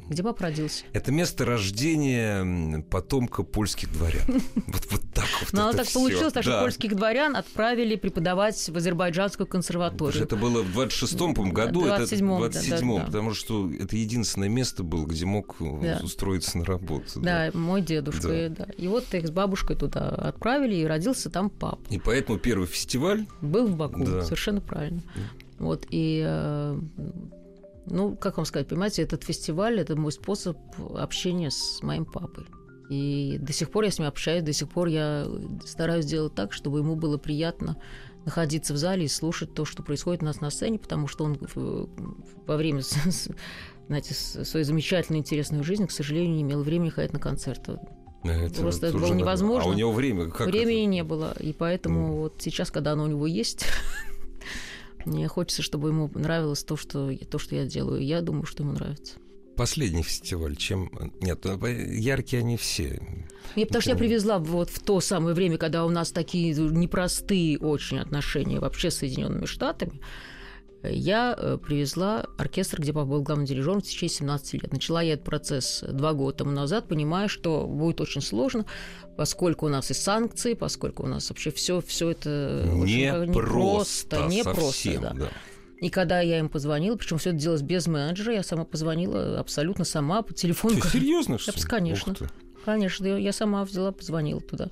где 0.10 0.24
папа 0.24 0.44
родился? 0.44 0.86
Это 0.94 1.12
место 1.12 1.46
рождения 1.46 2.84
потомка 2.90 3.44
польских 3.44 3.92
дворян. 3.92 4.24
Вот, 4.70 4.86
вот 4.92 5.02
так 5.14 5.26
вот 5.42 5.50
это 5.50 5.78
так 5.78 5.92
получилось, 5.92 6.34
так 6.34 6.44
что 6.44 6.62
польских 6.62 6.96
дворян 6.96 7.36
отправили 7.36 7.96
преподавать 7.96 8.70
в 8.70 8.76
Азербайджанскую 8.76 9.48
консерваторию. 9.48 10.24
это 10.24 10.36
было 10.36 10.62
в 10.62 10.78
26-м 10.78 11.34
по-моему, 11.34 11.54
году, 11.54 11.86
это 11.86 12.04
27-м, 12.04 12.42
да, 12.42 12.50
да, 12.50 12.60
27-м, 12.60 12.98
да. 12.98 13.06
потому 13.06 13.34
что 13.34 13.72
это 13.72 13.96
единственное 13.96 14.50
место 14.50 14.84
было, 14.84 15.06
где 15.06 15.26
мог 15.26 15.56
э, 15.60 16.00
устроиться 16.04 16.58
на 16.58 16.66
работу. 16.66 17.20
Да, 17.20 17.50
мой 17.54 17.82
дедушка. 17.82 18.50
Да. 18.50 18.68
и, 18.78 18.88
вот 18.88 19.12
их 19.14 19.28
с 19.28 19.32
бабушкой 19.32 19.76
туда 19.76 20.10
отправили, 20.10 20.76
и 20.76 20.86
родился 20.86 21.30
там 21.30 21.50
папа. 21.50 21.80
И 21.90 21.98
поэтому 21.98 22.38
первый 22.38 22.68
фестиваль 22.68 23.26
Был 23.42 23.68
в 23.68 23.76
Баку, 23.76 24.06
совершенно 24.06 24.62
правильно. 24.62 25.02
Вот, 25.60 25.86
и, 25.90 26.24
э, 26.26 26.80
ну, 27.86 28.16
как 28.16 28.38
вам 28.38 28.46
сказать, 28.46 28.68
понимаете, 28.68 29.02
этот 29.04 29.24
фестиваль– 29.24 29.80
это 29.82 29.96
мой 29.96 30.12
способ 30.12 30.58
общения 30.96 31.52
с 31.52 31.84
моим 31.84 32.06
папой. 32.06 32.46
И 32.90 33.38
до 33.40 33.54
сих 33.54 33.70
пор 33.70 33.84
я 33.84 33.92
с 33.92 34.00
ним 34.00 34.08
общаюсь, 34.08 34.44
до 34.44 34.54
сих 34.54 34.70
пор 34.70 34.88
я 34.88 35.28
стараюсь 35.66 36.06
сделать 36.06 36.34
так, 36.34 36.54
чтобы 36.54 36.80
ему 36.80 36.96
было 36.96 37.18
приятно 37.18 37.78
находиться 38.26 38.74
в 38.74 38.78
зале 38.78 39.06
и 39.06 39.08
слушать 39.08 39.54
то, 39.54 39.64
что 39.64 39.84
происходит 39.84 40.24
у 40.24 40.26
нас 40.26 40.42
на 40.42 40.50
сцене, 40.50 40.80
потому 40.80 41.08
что 41.08 41.24
он 41.26 41.38
во 42.48 42.58
время 42.58 42.82
знаете, 43.88 44.14
своей 44.14 44.66
замечательной, 44.66 45.20
интересной 45.20 45.64
жизни, 45.64 45.86
к 45.86 45.92
сожалению, 45.92 46.36
не 46.36 46.42
имел 46.42 46.64
времени 46.64 46.90
ходить 46.90 47.14
на 47.14 47.20
концерты. 47.20 47.80
Это 48.24 48.62
Просто 48.62 48.88
это 48.88 48.98
было 48.98 49.14
невозможно. 49.14 49.70
А 49.70 49.74
у 49.74 49.78
него 49.78 49.92
время 49.92 50.30
как 50.30 50.48
Времени 50.48 50.84
это? 50.84 50.92
не 50.92 51.04
было. 51.04 51.34
И 51.40 51.54
поэтому 51.54 52.08
Ну. 52.08 52.16
вот 52.18 52.36
сейчас, 52.40 52.70
когда 52.70 52.92
оно 52.92 53.06
у 53.06 53.08
него 53.08 53.26
есть, 53.28 53.66
мне 55.06 55.28
хочется, 55.28 55.62
чтобы 55.62 55.90
ему 55.90 56.10
нравилось 56.14 56.64
то, 56.64 56.78
что, 56.78 57.16
то, 57.30 57.40
что 57.40 57.56
я 57.56 57.66
делаю. 57.66 58.04
Я 58.04 58.22
думаю, 58.22 58.46
что 58.46 58.64
ему 58.64 58.74
нравится. 58.74 59.16
Последний 59.56 60.04
фестиваль, 60.04 60.56
чем... 60.56 60.90
Нет, 61.20 61.44
ну, 61.44 61.66
яркие 61.66 62.40
они 62.40 62.56
все. 62.56 63.02
Мне 63.56 63.66
потому 63.66 63.82
что 63.82 63.92
я 63.92 63.98
привезла 63.98 64.40
вот 64.40 64.70
в 64.70 64.80
то 64.80 65.02
самое 65.02 65.36
время, 65.36 65.58
когда 65.58 65.86
у 65.86 65.90
нас 65.90 66.12
такие 66.12 66.54
непростые 66.54 67.58
очень 67.58 68.00
отношения 68.00 68.60
вообще 68.60 68.90
с 68.90 68.98
Соединенными 68.98 69.46
Штатами, 69.46 70.00
я 70.84 71.36
э, 71.38 71.58
привезла 71.58 72.26
оркестр, 72.38 72.82
где 72.82 72.94
папа 72.94 73.06
был 73.06 73.22
главным 73.22 73.46
дирижером 73.46 73.82
в 73.82 73.84
течение 73.84 74.16
17 74.16 74.54
лет. 74.54 74.72
Начала 74.72 75.02
я 75.02 75.14
этот 75.14 75.26
процесс 75.26 75.84
два 75.88 76.14
года 76.14 76.40
тому 76.40 76.52
назад, 76.52 76.88
понимая, 76.88 77.28
что 77.28 77.66
будет 77.66 78.00
очень 78.02 78.22
сложно, 78.22 78.66
поскольку 79.18 79.66
у 79.66 79.70
нас 79.70 79.92
и 79.92 79.94
санкции, 79.94 80.54
поскольку 80.54 81.04
у 81.04 81.08
нас 81.08 81.30
вообще 81.30 81.52
все, 81.52 81.82
все 81.82 82.12
это 82.12 82.64
Не 82.66 83.14
очень 83.14 83.34
просто, 83.34 84.28
не 84.28 84.44
совсем, 84.44 84.56
просто, 84.56 85.00
да. 85.00 85.14
да. 85.14 85.30
И 85.82 85.90
когда 85.90 86.20
я 86.20 86.40
им 86.40 86.50
позвонила, 86.50 86.96
причем 86.96 87.18
все 87.18 87.30
это 87.30 87.40
делалось 87.40 87.62
без 87.62 87.88
менеджера, 87.88 88.34
я 88.34 88.44
сама 88.44 88.66
позвонила 88.66 89.40
абсолютно 89.40 89.86
сама 89.86 90.22
по 90.22 90.34
телефону. 90.34 90.80
Ты 90.82 90.90
серьезно, 90.90 91.38
что 91.38 91.54
конечно. 91.68 92.16
Конечно, 92.74 93.06
я, 93.08 93.18
я 93.18 93.34
сама 93.34 93.64
взяла, 93.64 93.92
позвонила 93.92 94.42
туда. 94.42 94.70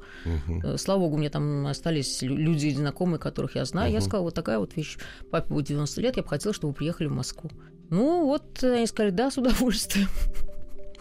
Э, 0.63 0.77
Слава 0.77 0.99
богу, 0.99 1.17
мне 1.17 1.29
там 1.29 1.65
остались 1.67 2.21
лю- 2.21 2.36
люди 2.38 2.69
знакомые, 2.69 3.19
которых 3.19 3.55
я 3.55 3.65
знаю. 3.65 3.91
Я 3.91 3.97
Мгм. 3.99 4.05
сказала, 4.07 4.23
вот 4.25 4.33
такая 4.36 4.60
вот 4.60 4.75
вещь. 4.75 4.97
Папе 5.31 5.53
будет 5.53 5.65
90 5.67 6.01
лет, 6.01 6.17
я 6.17 6.23
бы 6.23 6.29
хотела, 6.29 6.53
чтобы 6.53 6.71
вы 6.71 6.75
приехали 6.77 7.07
в 7.07 7.12
Москву. 7.13 7.49
Ну, 7.89 8.25
вот 8.25 8.63
э, 8.63 8.75
они 8.75 8.88
сказали, 8.88 9.12
да, 9.12 9.31
с 9.31 9.38
удовольствием. 9.38 10.07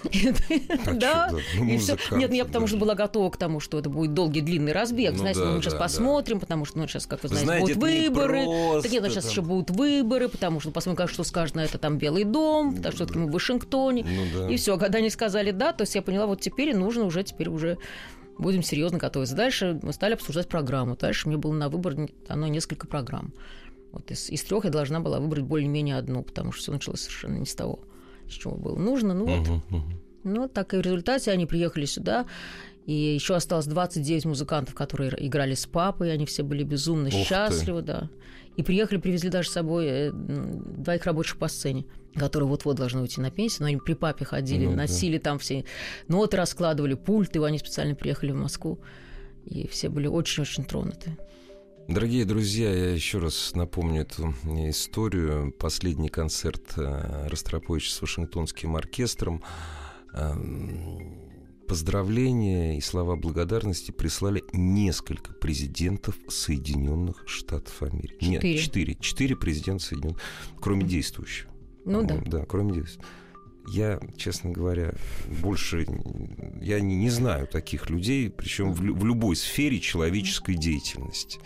А 0.04 0.94
Да, 0.94 1.30
да, 1.30 1.30
ну, 1.58 1.64
Нет, 1.64 2.30
ну 2.30 2.34
я 2.34 2.44
потому 2.44 2.66
что 2.66 2.76
была 2.76 2.94
готова 2.94 3.30
к 3.30 3.36
тому, 3.36 3.60
что 3.60 3.78
это 3.78 3.88
будет 3.88 4.14
долгий 4.14 4.40
длинный 4.40 4.72
разбег. 4.72 5.12
Ну 5.12 5.18
Знаете, 5.18 5.40
мы 5.40 5.62
сейчас 5.62 5.74
посмотрим, 5.74 6.40
потому 6.40 6.64
что 6.64 6.78
сейчас, 6.86 7.06
как 7.06 7.22
вы 7.22 7.28
знаете, 7.28 7.74
будут 7.74 7.76
выборы. 7.76 8.44
Так 8.82 8.90
нет, 8.90 9.04
сейчас 9.04 9.30
еще 9.30 9.42
будут 9.42 9.70
выборы, 9.70 10.28
потому 10.28 10.60
что 10.60 10.70
посмотрим, 10.70 10.96
как 10.96 11.10
что 11.10 11.24
скажет 11.24 11.54
на 11.54 11.64
это 11.64 11.78
там 11.78 11.98
Белый 11.98 12.24
дом, 12.24 12.74
потому 12.76 12.92
что 12.92 13.04
все-таки 13.04 13.18
мы 13.18 13.26
в 13.28 13.32
Вашингтоне. 13.32 14.06
И 14.50 14.56
все, 14.56 14.78
когда 14.78 14.98
они 14.98 15.10
сказали 15.10 15.50
да, 15.50 15.72
то 15.72 15.82
есть 15.82 15.94
я 15.94 16.02
поняла, 16.02 16.26
вот 16.26 16.40
теперь 16.40 16.76
нужно 16.76 17.04
уже, 17.04 17.22
теперь 17.22 17.48
уже 17.48 17.78
будем 18.38 18.62
серьезно 18.62 18.98
готовиться. 18.98 19.34
Дальше 19.34 19.78
мы 19.82 19.92
стали 19.92 20.14
обсуждать 20.14 20.48
программу. 20.48 20.96
Дальше 20.96 21.28
мне 21.28 21.36
было 21.36 21.52
на 21.52 21.68
выбор 21.68 21.96
дано 22.28 22.46
несколько 22.46 22.86
программ. 22.86 23.32
Вот 23.92 24.10
из, 24.10 24.28
из 24.28 24.42
трех 24.42 24.64
я 24.64 24.70
должна 24.70 25.00
была 25.00 25.20
выбрать 25.20 25.44
более-менее 25.44 25.96
одну, 25.96 26.22
потому 26.22 26.52
что 26.52 26.62
все 26.62 26.72
началось 26.72 27.00
совершенно 27.00 27.38
не 27.38 27.46
с 27.46 27.54
того, 27.54 27.80
чего 28.28 28.56
было 28.56 28.76
нужно. 28.78 29.14
Ну 29.14 29.24
вот, 29.26 29.46
Мгм, 29.48 29.62
мгм. 29.70 30.00
ну, 30.24 30.48
так 30.48 30.74
и 30.74 30.76
в 30.76 30.80
результате 30.80 31.30
они 31.32 31.46
приехали 31.46 31.84
сюда. 31.84 32.26
И 32.86 32.92
еще 32.92 33.34
осталось 33.34 33.66
29 33.66 34.26
музыкантов, 34.26 34.74
которые 34.74 35.12
играли 35.26 35.54
с 35.54 35.66
папой. 35.66 36.12
Они 36.12 36.24
все 36.24 36.42
были 36.44 36.62
безумно 36.62 37.08
Ух 37.08 37.14
ты. 37.14 37.24
счастливы, 37.24 37.82
да. 37.82 38.08
И 38.56 38.62
приехали, 38.62 38.98
привезли 38.98 39.28
даже 39.28 39.48
с 39.50 39.52
собой 39.52 39.86
э, 39.88 40.10
двоих 40.12 41.04
рабочих 41.04 41.36
по 41.36 41.48
сцене, 41.48 41.84
которые 42.14 42.48
вот-вот 42.48 42.76
должны 42.76 43.02
уйти 43.02 43.20
на 43.20 43.30
пенсию. 43.30 43.62
Но 43.62 43.66
они 43.66 43.76
при 43.78 43.94
папе 43.94 44.24
ходили, 44.24 44.64
Ну 44.66 44.70
да. 44.70 44.76
носили 44.78 45.18
там 45.18 45.38
все 45.40 45.64
ноты, 46.08 46.36
раскладывали, 46.36 46.94
пульты. 46.94 47.42
Они 47.44 47.58
специально 47.58 47.94
приехали 47.96 48.30
в 48.30 48.36
Москву. 48.36 48.78
И 49.44 49.66
все 49.66 49.88
были 49.88 50.06
очень-очень 50.06 50.64
тронуты. 50.64 51.16
Дорогие 51.88 52.24
друзья, 52.24 52.68
я 52.74 52.90
еще 52.92 53.18
раз 53.18 53.52
напомню 53.54 54.02
эту 54.02 54.34
историю. 54.70 55.52
Последний 55.52 56.08
концерт 56.08 56.72
э, 56.76 57.28
Ростроповича 57.28 57.92
с 57.92 58.00
Вашингтонским 58.00 58.74
оркестром. 58.74 59.42
Эм, 60.12 61.22
Поздравления 61.68 62.76
и 62.78 62.80
слова 62.80 63.16
благодарности 63.16 63.90
прислали 63.90 64.42
несколько 64.52 65.32
президентов 65.32 66.16
Соединенных 66.28 67.24
Штатов 67.26 67.82
Америки. 67.82 68.24
Нет, 68.24 68.42
Четыре. 68.42 68.58
четыре. 68.58 68.94
Четыре 68.96 69.36
президента 69.36 69.84
Соединенных, 69.84 70.20
кроме 70.60 70.84
действующего. 70.84 71.50
Ну 71.84 72.04
да. 72.04 72.20
Да, 72.24 72.44
кроме 72.46 72.72
действующего. 72.74 73.04
Я, 73.68 74.00
честно 74.16 74.50
говоря, 74.50 74.94
больше 75.42 75.86
я 76.60 76.80
не, 76.80 76.96
не 76.96 77.10
знаю 77.10 77.46
таких 77.46 77.90
людей, 77.90 78.30
причем 78.30 78.72
в, 78.72 78.80
в 78.80 79.04
любой 79.04 79.36
сфере 79.36 79.80
человеческой 79.80 80.54
деятельности. 80.54 81.40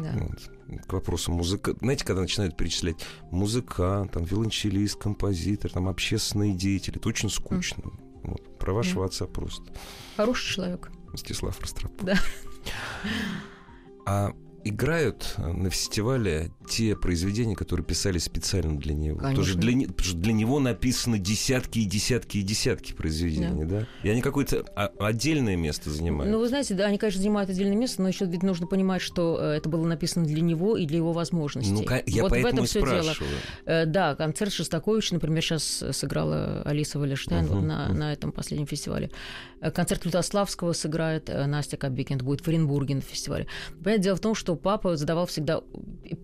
да. 0.00 0.12
Вот. 0.12 0.50
К 0.86 0.92
вопросу 0.94 1.32
музыка. 1.32 1.74
Знаете, 1.80 2.04
когда 2.04 2.22
начинают 2.22 2.56
перечислять 2.56 2.96
музыкант, 3.30 4.12
там, 4.12 4.24
виолончелист, 4.24 4.98
композитор, 4.98 5.70
там, 5.70 5.88
общественные 5.88 6.54
деятели, 6.54 6.96
это 6.96 7.08
очень 7.08 7.28
скучно. 7.28 7.82
Вот. 8.22 8.58
Про 8.58 8.72
вашего 8.72 9.04
отца 9.04 9.26
просто. 9.26 9.64
Хороший 10.16 10.54
человек. 10.54 10.90
Мстислав 11.12 11.60
Ростропович. 11.60 12.04
Да. 12.04 12.18
А 14.06 14.32
играют 14.64 15.34
э, 15.38 15.46
на 15.52 15.70
фестивале 15.70 16.50
те 16.68 16.96
произведения, 16.96 17.54
которые 17.56 17.84
писали 17.84 18.18
специально 18.18 18.78
для 18.78 18.94
него. 18.94 19.18
Конечно. 19.18 19.36
Тоже 19.36 19.58
для, 19.58 19.72
не- 19.74 19.86
потому 19.86 20.04
что 20.08 20.16
для 20.16 20.32
него 20.32 20.60
написаны 20.60 21.18
десятки 21.18 21.80
и 21.80 21.84
десятки 21.84 22.38
и 22.38 22.42
десятки 22.42 22.92
произведений, 22.92 23.64
да? 23.64 23.86
И 24.02 24.08
они 24.08 24.20
какое-то 24.22 24.64
а- 24.76 24.92
отдельное 25.00 25.56
место 25.56 25.90
занимают. 25.90 26.32
Ну, 26.32 26.38
вы 26.38 26.48
знаете, 26.48 26.74
да, 26.74 26.86
они, 26.86 26.98
конечно, 26.98 27.20
занимают 27.20 27.50
отдельное 27.50 27.76
место, 27.76 28.02
но 28.02 28.08
еще 28.08 28.24
ведь 28.26 28.42
нужно 28.42 28.66
понимать, 28.66 29.02
что 29.02 29.38
э, 29.40 29.56
это 29.56 29.68
было 29.68 29.86
написано 29.86 30.24
для 30.24 30.40
него 30.40 30.76
и 30.76 30.86
для 30.86 30.98
его 30.98 31.12
возможностей. 31.12 31.72
Ну, 31.72 31.82
я 32.06 32.22
вот 32.22 32.28
в 32.28 32.30
поэтому 32.30 32.48
этом 32.54 32.64
и 32.64 32.66
все 32.68 32.80
дело. 32.80 33.02
спрашиваю. 33.02 33.32
Э, 33.66 33.86
Да, 33.86 34.14
концерт 34.14 34.52
Шостаковича, 34.52 35.14
например, 35.14 35.42
сейчас 35.42 35.82
сыграла 35.92 36.62
Алиса 36.64 36.98
Валерштейн 36.98 37.44
Мгм, 37.46 37.66
на, 37.66 37.88
мгм. 37.88 37.98
на 37.98 38.12
этом 38.12 38.32
последнем 38.32 38.66
фестивале. 38.66 39.10
Концерт 39.74 40.04
Лютославского 40.04 40.72
сыграет 40.72 41.28
Настя 41.28 41.76
Кобякин, 41.76 42.16
это 42.16 42.24
будет 42.24 42.40
в 42.40 42.48
Оренбурге 42.48 42.96
на 42.96 43.00
фестивале. 43.00 43.46
Понимаете, 43.78 44.04
дело 44.04 44.16
в 44.16 44.20
том, 44.20 44.34
что 44.34 44.51
папа 44.56 44.96
задавал 44.96 45.26
всегда... 45.26 45.62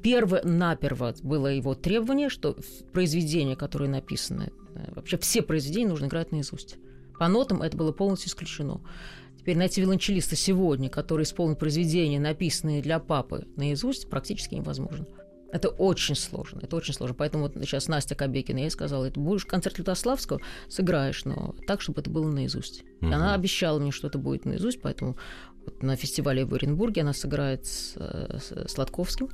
Перво-наперво 0.02 1.14
было 1.22 1.46
его 1.48 1.74
требование, 1.74 2.28
что 2.28 2.56
произведения, 2.92 3.56
которые 3.56 3.88
написаны, 3.90 4.52
э, 4.74 4.92
вообще 4.94 5.18
все 5.18 5.42
произведения 5.42 5.88
нужно 5.88 6.06
играть 6.06 6.32
наизусть. 6.32 6.76
По 7.18 7.28
нотам 7.28 7.62
это 7.62 7.76
было 7.76 7.92
полностью 7.92 8.28
исключено. 8.28 8.80
Теперь 9.38 9.56
найти 9.56 9.80
виолончелиста 9.80 10.36
сегодня, 10.36 10.88
который 10.88 11.22
исполнит 11.22 11.58
произведения, 11.58 12.20
написанные 12.20 12.82
для 12.82 12.98
папы 12.98 13.46
наизусть, 13.56 14.08
практически 14.10 14.54
невозможно. 14.54 15.06
Это 15.50 15.70
очень 15.70 16.14
сложно, 16.14 16.60
это 16.62 16.76
очень 16.76 16.92
сложно. 16.92 17.14
Поэтому 17.16 17.44
вот 17.44 17.54
сейчас 17.54 17.88
Настя 17.88 18.14
Кобекина, 18.14 18.58
я 18.58 18.64
ей 18.64 18.70
сказала, 18.70 19.06
это 19.06 19.18
будешь 19.18 19.46
концерт 19.46 19.78
Лютославского, 19.78 20.40
сыграешь, 20.68 21.24
но 21.24 21.54
так, 21.66 21.80
чтобы 21.80 22.02
это 22.02 22.10
было 22.10 22.28
наизусть. 22.30 22.82
И 23.00 23.06
Мгм. 23.06 23.14
она 23.14 23.34
обещала 23.34 23.78
мне, 23.78 23.90
что 23.90 24.08
это 24.08 24.18
будет 24.18 24.44
наизусть, 24.44 24.82
поэтому 24.82 25.16
на 25.80 25.96
фестивале 25.96 26.44
в 26.44 26.54
Оренбурге 26.54 27.02
она 27.02 27.12
сыграет 27.12 27.66
с, 27.66 27.94
с 27.94 28.68
Сладковским, 28.68 29.28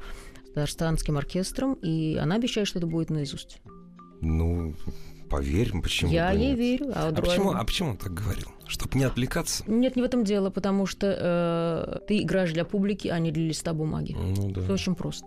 с 0.49 0.51
Дарстанским 0.55 1.17
оркестром, 1.17 1.75
и 1.75 2.17
она 2.17 2.37
обещает, 2.37 2.69
что 2.69 2.79
это 2.79 2.87
будет 2.87 3.11
наизусть. 3.11 3.61
Ну, 4.21 4.75
поверь, 5.29 5.73
почему 5.83 6.11
Я 6.11 6.31
бы 6.31 6.39
ей 6.39 6.49
нет? 6.51 6.59
верю. 6.59 6.93
А, 6.95 7.09
А 7.09 7.21
почему, 7.21 7.51
а 7.53 7.65
почему 7.65 7.91
он 7.91 7.97
так 7.97 8.15
говорил? 8.15 8.49
Чтобы 8.67 8.99
не 8.99 9.05
отвлекаться? 9.05 9.65
Нет, 9.67 9.97
не 9.97 10.03
в 10.03 10.05
этом 10.05 10.25
дело, 10.25 10.51
потому 10.51 10.87
что 10.87 11.99
э, 12.01 12.07
ты 12.07 12.23
играешь 12.23 12.53
для 12.53 12.65
публики, 12.65 13.09
а 13.09 13.19
не 13.19 13.31
для 13.33 13.45
листа 13.49 13.73
бумаги. 13.75 14.17
Ну 14.19 14.51
да. 14.51 14.63
Все 14.63 14.73
очень 14.73 14.95
просто. 14.95 15.27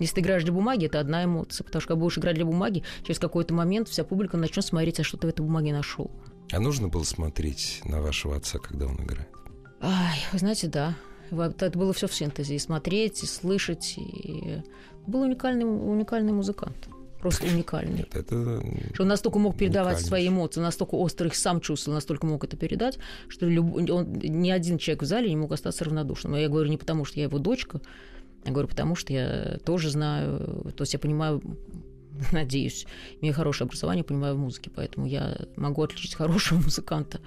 Если 0.00 0.16
ты 0.16 0.20
играешь 0.20 0.44
для 0.44 0.52
бумаги, 0.52 0.86
это 0.86 1.00
одна 1.00 1.24
эмоция. 1.24 1.64
Потому 1.64 1.80
что 1.80 1.88
когда 1.88 2.00
будешь 2.00 2.18
играть 2.18 2.36
для 2.36 2.44
бумаги, 2.44 2.84
через 3.04 3.18
какой-то 3.18 3.52
момент 3.54 3.88
вся 3.88 4.04
публика 4.04 4.36
начнет 4.36 4.64
смотреть, 4.64 5.00
а 5.00 5.02
что 5.04 5.16
ты 5.16 5.26
в 5.26 5.30
этой 5.30 5.40
бумаге 5.40 5.72
нашел. 5.72 6.10
А 6.52 6.60
нужно 6.60 6.86
было 6.88 7.02
смотреть 7.02 7.80
на 7.84 8.00
вашего 8.00 8.36
отца, 8.36 8.58
когда 8.58 8.86
он 8.86 8.94
играет? 9.02 9.28
Ай, 9.80 10.18
вы 10.32 10.38
знаете, 10.38 10.68
да. 10.68 10.94
Это 11.30 11.78
было 11.78 11.92
все 11.92 12.06
в 12.06 12.14
синтезе. 12.14 12.56
И 12.56 12.58
смотреть, 12.58 13.22
и 13.22 13.26
слышать. 13.26 13.94
И... 13.96 14.62
Был 15.06 15.22
уникальный, 15.22 15.64
уникальный 15.64 16.32
музыкант. 16.32 16.88
Просто 17.20 17.46
уникальный. 17.46 17.98
Нет, 17.98 18.14
это... 18.14 18.62
Что 18.94 19.02
он 19.02 19.08
настолько 19.08 19.38
мог 19.38 19.56
передавать 19.56 20.00
свои 20.00 20.28
эмоции, 20.28 20.60
настолько 20.60 20.94
остро 20.94 21.26
их 21.26 21.34
сам 21.34 21.60
чувствовал, 21.60 21.96
настолько 21.96 22.26
мог 22.26 22.44
это 22.44 22.56
передать, 22.56 22.98
что 23.26 23.46
люб- 23.46 23.74
он, 23.90 24.12
ни 24.12 24.50
один 24.50 24.78
человек 24.78 25.02
в 25.02 25.06
зале 25.06 25.28
не 25.28 25.36
мог 25.36 25.50
остаться 25.50 25.84
равнодушным. 25.84 26.34
А 26.34 26.38
я 26.38 26.48
говорю 26.48 26.70
не 26.70 26.76
потому, 26.76 27.04
что 27.04 27.18
я 27.18 27.24
его 27.24 27.38
дочка, 27.38 27.80
я 28.44 28.52
говорю 28.52 28.68
потому, 28.68 28.94
что 28.94 29.12
я 29.12 29.58
тоже 29.64 29.90
знаю, 29.90 30.72
то 30.76 30.82
есть 30.82 30.92
я 30.92 31.00
понимаю, 31.00 31.42
надеюсь, 32.32 32.86
имею 33.20 33.34
хорошее 33.34 33.66
образование, 33.66 34.04
понимаю 34.04 34.36
в 34.36 34.38
музыке, 34.38 34.70
поэтому 34.72 35.06
я 35.06 35.36
могу 35.56 35.82
отличить 35.82 36.14
хорошего 36.14 36.58
музыканта 36.62 37.20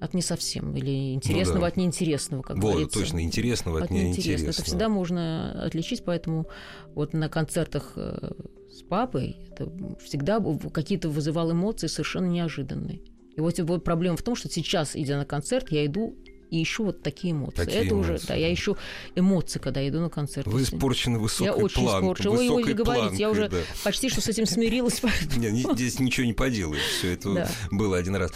от 0.00 0.14
не 0.14 0.22
совсем, 0.22 0.76
или 0.76 1.14
интересного 1.14 1.56
Ну 1.56 1.60
да. 1.62 1.66
от 1.68 1.76
неинтересного, 1.76 2.42
как 2.42 2.56
Вот, 2.58 2.72
говорится. 2.72 2.98
точно, 3.00 3.22
интересного 3.22 3.78
от, 3.78 3.84
От 3.84 3.90
неинтересного. 3.90 4.26
неинтересного. 4.28 4.50
Это 4.52 4.62
всегда 4.62 4.88
можно 4.88 5.64
отличить, 5.64 6.04
поэтому 6.04 6.46
вот 6.94 7.12
на 7.14 7.28
концертах 7.28 7.92
э, 7.96 8.32
с 8.70 8.82
папой 8.82 9.36
это 9.50 9.70
всегда 10.04 10.40
какие-то 10.72 11.08
вызывал 11.08 11.52
эмоции 11.52 11.86
совершенно 11.86 12.26
неожиданные. 12.26 13.00
И 13.36 13.40
вот, 13.40 13.58
вот 13.60 13.84
проблема 13.84 14.16
в 14.16 14.22
том, 14.22 14.34
что 14.36 14.50
сейчас, 14.50 14.96
идя 14.96 15.16
на 15.18 15.24
концерт, 15.24 15.70
я 15.70 15.84
иду 15.86 16.14
и 16.50 16.62
ищу 16.62 16.84
вот 16.84 17.02
такие 17.02 17.32
эмоции. 17.32 17.56
Такие 17.56 17.84
это 17.86 17.94
уже, 17.96 18.12
эмоции, 18.12 18.26
да, 18.28 18.34
я 18.34 18.52
ищу 18.54 18.76
эмоции, 19.16 19.58
когда 19.58 19.80
я 19.80 19.88
иду 19.88 20.00
на 20.00 20.10
концерт. 20.10 20.46
Вы 20.46 20.62
испорчены 20.62 21.18
высокой 21.18 21.46
я 21.46 21.54
очень 21.54 21.82
план- 21.82 22.02
испорчена. 22.04 22.30
Ой, 22.30 22.48
ой, 22.50 22.62
не 22.62 22.72
говорите, 22.72 23.16
я 23.16 23.30
уже 23.30 23.48
да. 23.48 23.56
почти 23.82 24.08
что 24.10 24.20
с 24.20 24.28
этим 24.28 24.46
смирилась. 24.46 25.00
поэтому- 25.00 25.36
Не, 25.42 25.50
не- 25.50 25.74
здесь 25.74 25.98
ничего 25.98 26.24
не 26.26 26.34
поделаешь. 26.34 26.82
Все 26.98 27.12
это 27.14 27.48
было 27.72 27.96
один 27.96 28.14
раз. 28.16 28.30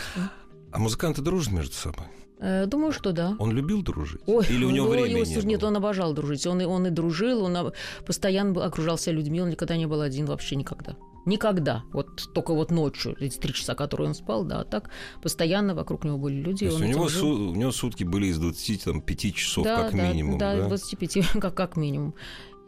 А 0.72 0.78
музыканты 0.78 1.22
дружат 1.22 1.52
между 1.52 1.74
собой? 1.74 2.06
Э, 2.38 2.66
Думаю, 2.66 2.92
что 2.92 3.12
да. 3.12 3.36
Он 3.38 3.52
любил 3.52 3.82
дружить? 3.82 4.20
Ой, 4.26 4.46
Или 4.48 4.64
у 4.64 4.70
него 4.70 4.86
ой, 4.88 5.02
времени 5.02 5.20
ой, 5.20 5.26
не 5.26 5.42
Нет, 5.44 5.60
было? 5.60 5.68
он 5.68 5.76
обожал 5.76 6.14
дружить. 6.14 6.46
Он 6.46 6.60
и, 6.60 6.64
он 6.64 6.86
и 6.86 6.90
дружил, 6.90 7.42
он 7.44 7.72
постоянно 8.06 8.52
был- 8.52 8.62
окружался 8.62 9.10
людьми, 9.10 9.40
он 9.42 9.50
никогда 9.50 9.76
не 9.76 9.86
был 9.86 10.00
один, 10.00 10.26
вообще 10.26 10.56
никогда. 10.56 10.96
Никогда. 11.26 11.84
Вот 11.92 12.32
только 12.32 12.54
вот 12.54 12.70
ночью, 12.70 13.14
эти 13.20 13.36
три 13.36 13.52
часа, 13.52 13.74
которые 13.74 14.08
он 14.08 14.14
спал, 14.14 14.44
да, 14.44 14.60
а 14.60 14.64
так 14.64 14.88
постоянно 15.22 15.74
вокруг 15.74 16.04
него 16.04 16.16
были 16.16 16.36
люди. 16.40 16.60
То 16.60 16.64
есть 16.72 16.80
у 16.80 16.84
него, 16.84 17.08
су- 17.10 17.50
у 17.50 17.54
него 17.54 17.72
сутки 17.72 18.04
были 18.04 18.28
из 18.28 18.38
25 18.38 19.34
часов 19.34 19.64
да, 19.64 19.82
как 19.82 19.94
да, 19.94 20.08
минимум, 20.08 20.38
да, 20.38 20.56
да? 20.56 20.68
25, 20.68 21.18
как, 21.40 21.54
как 21.54 21.76
минимум. 21.76 22.14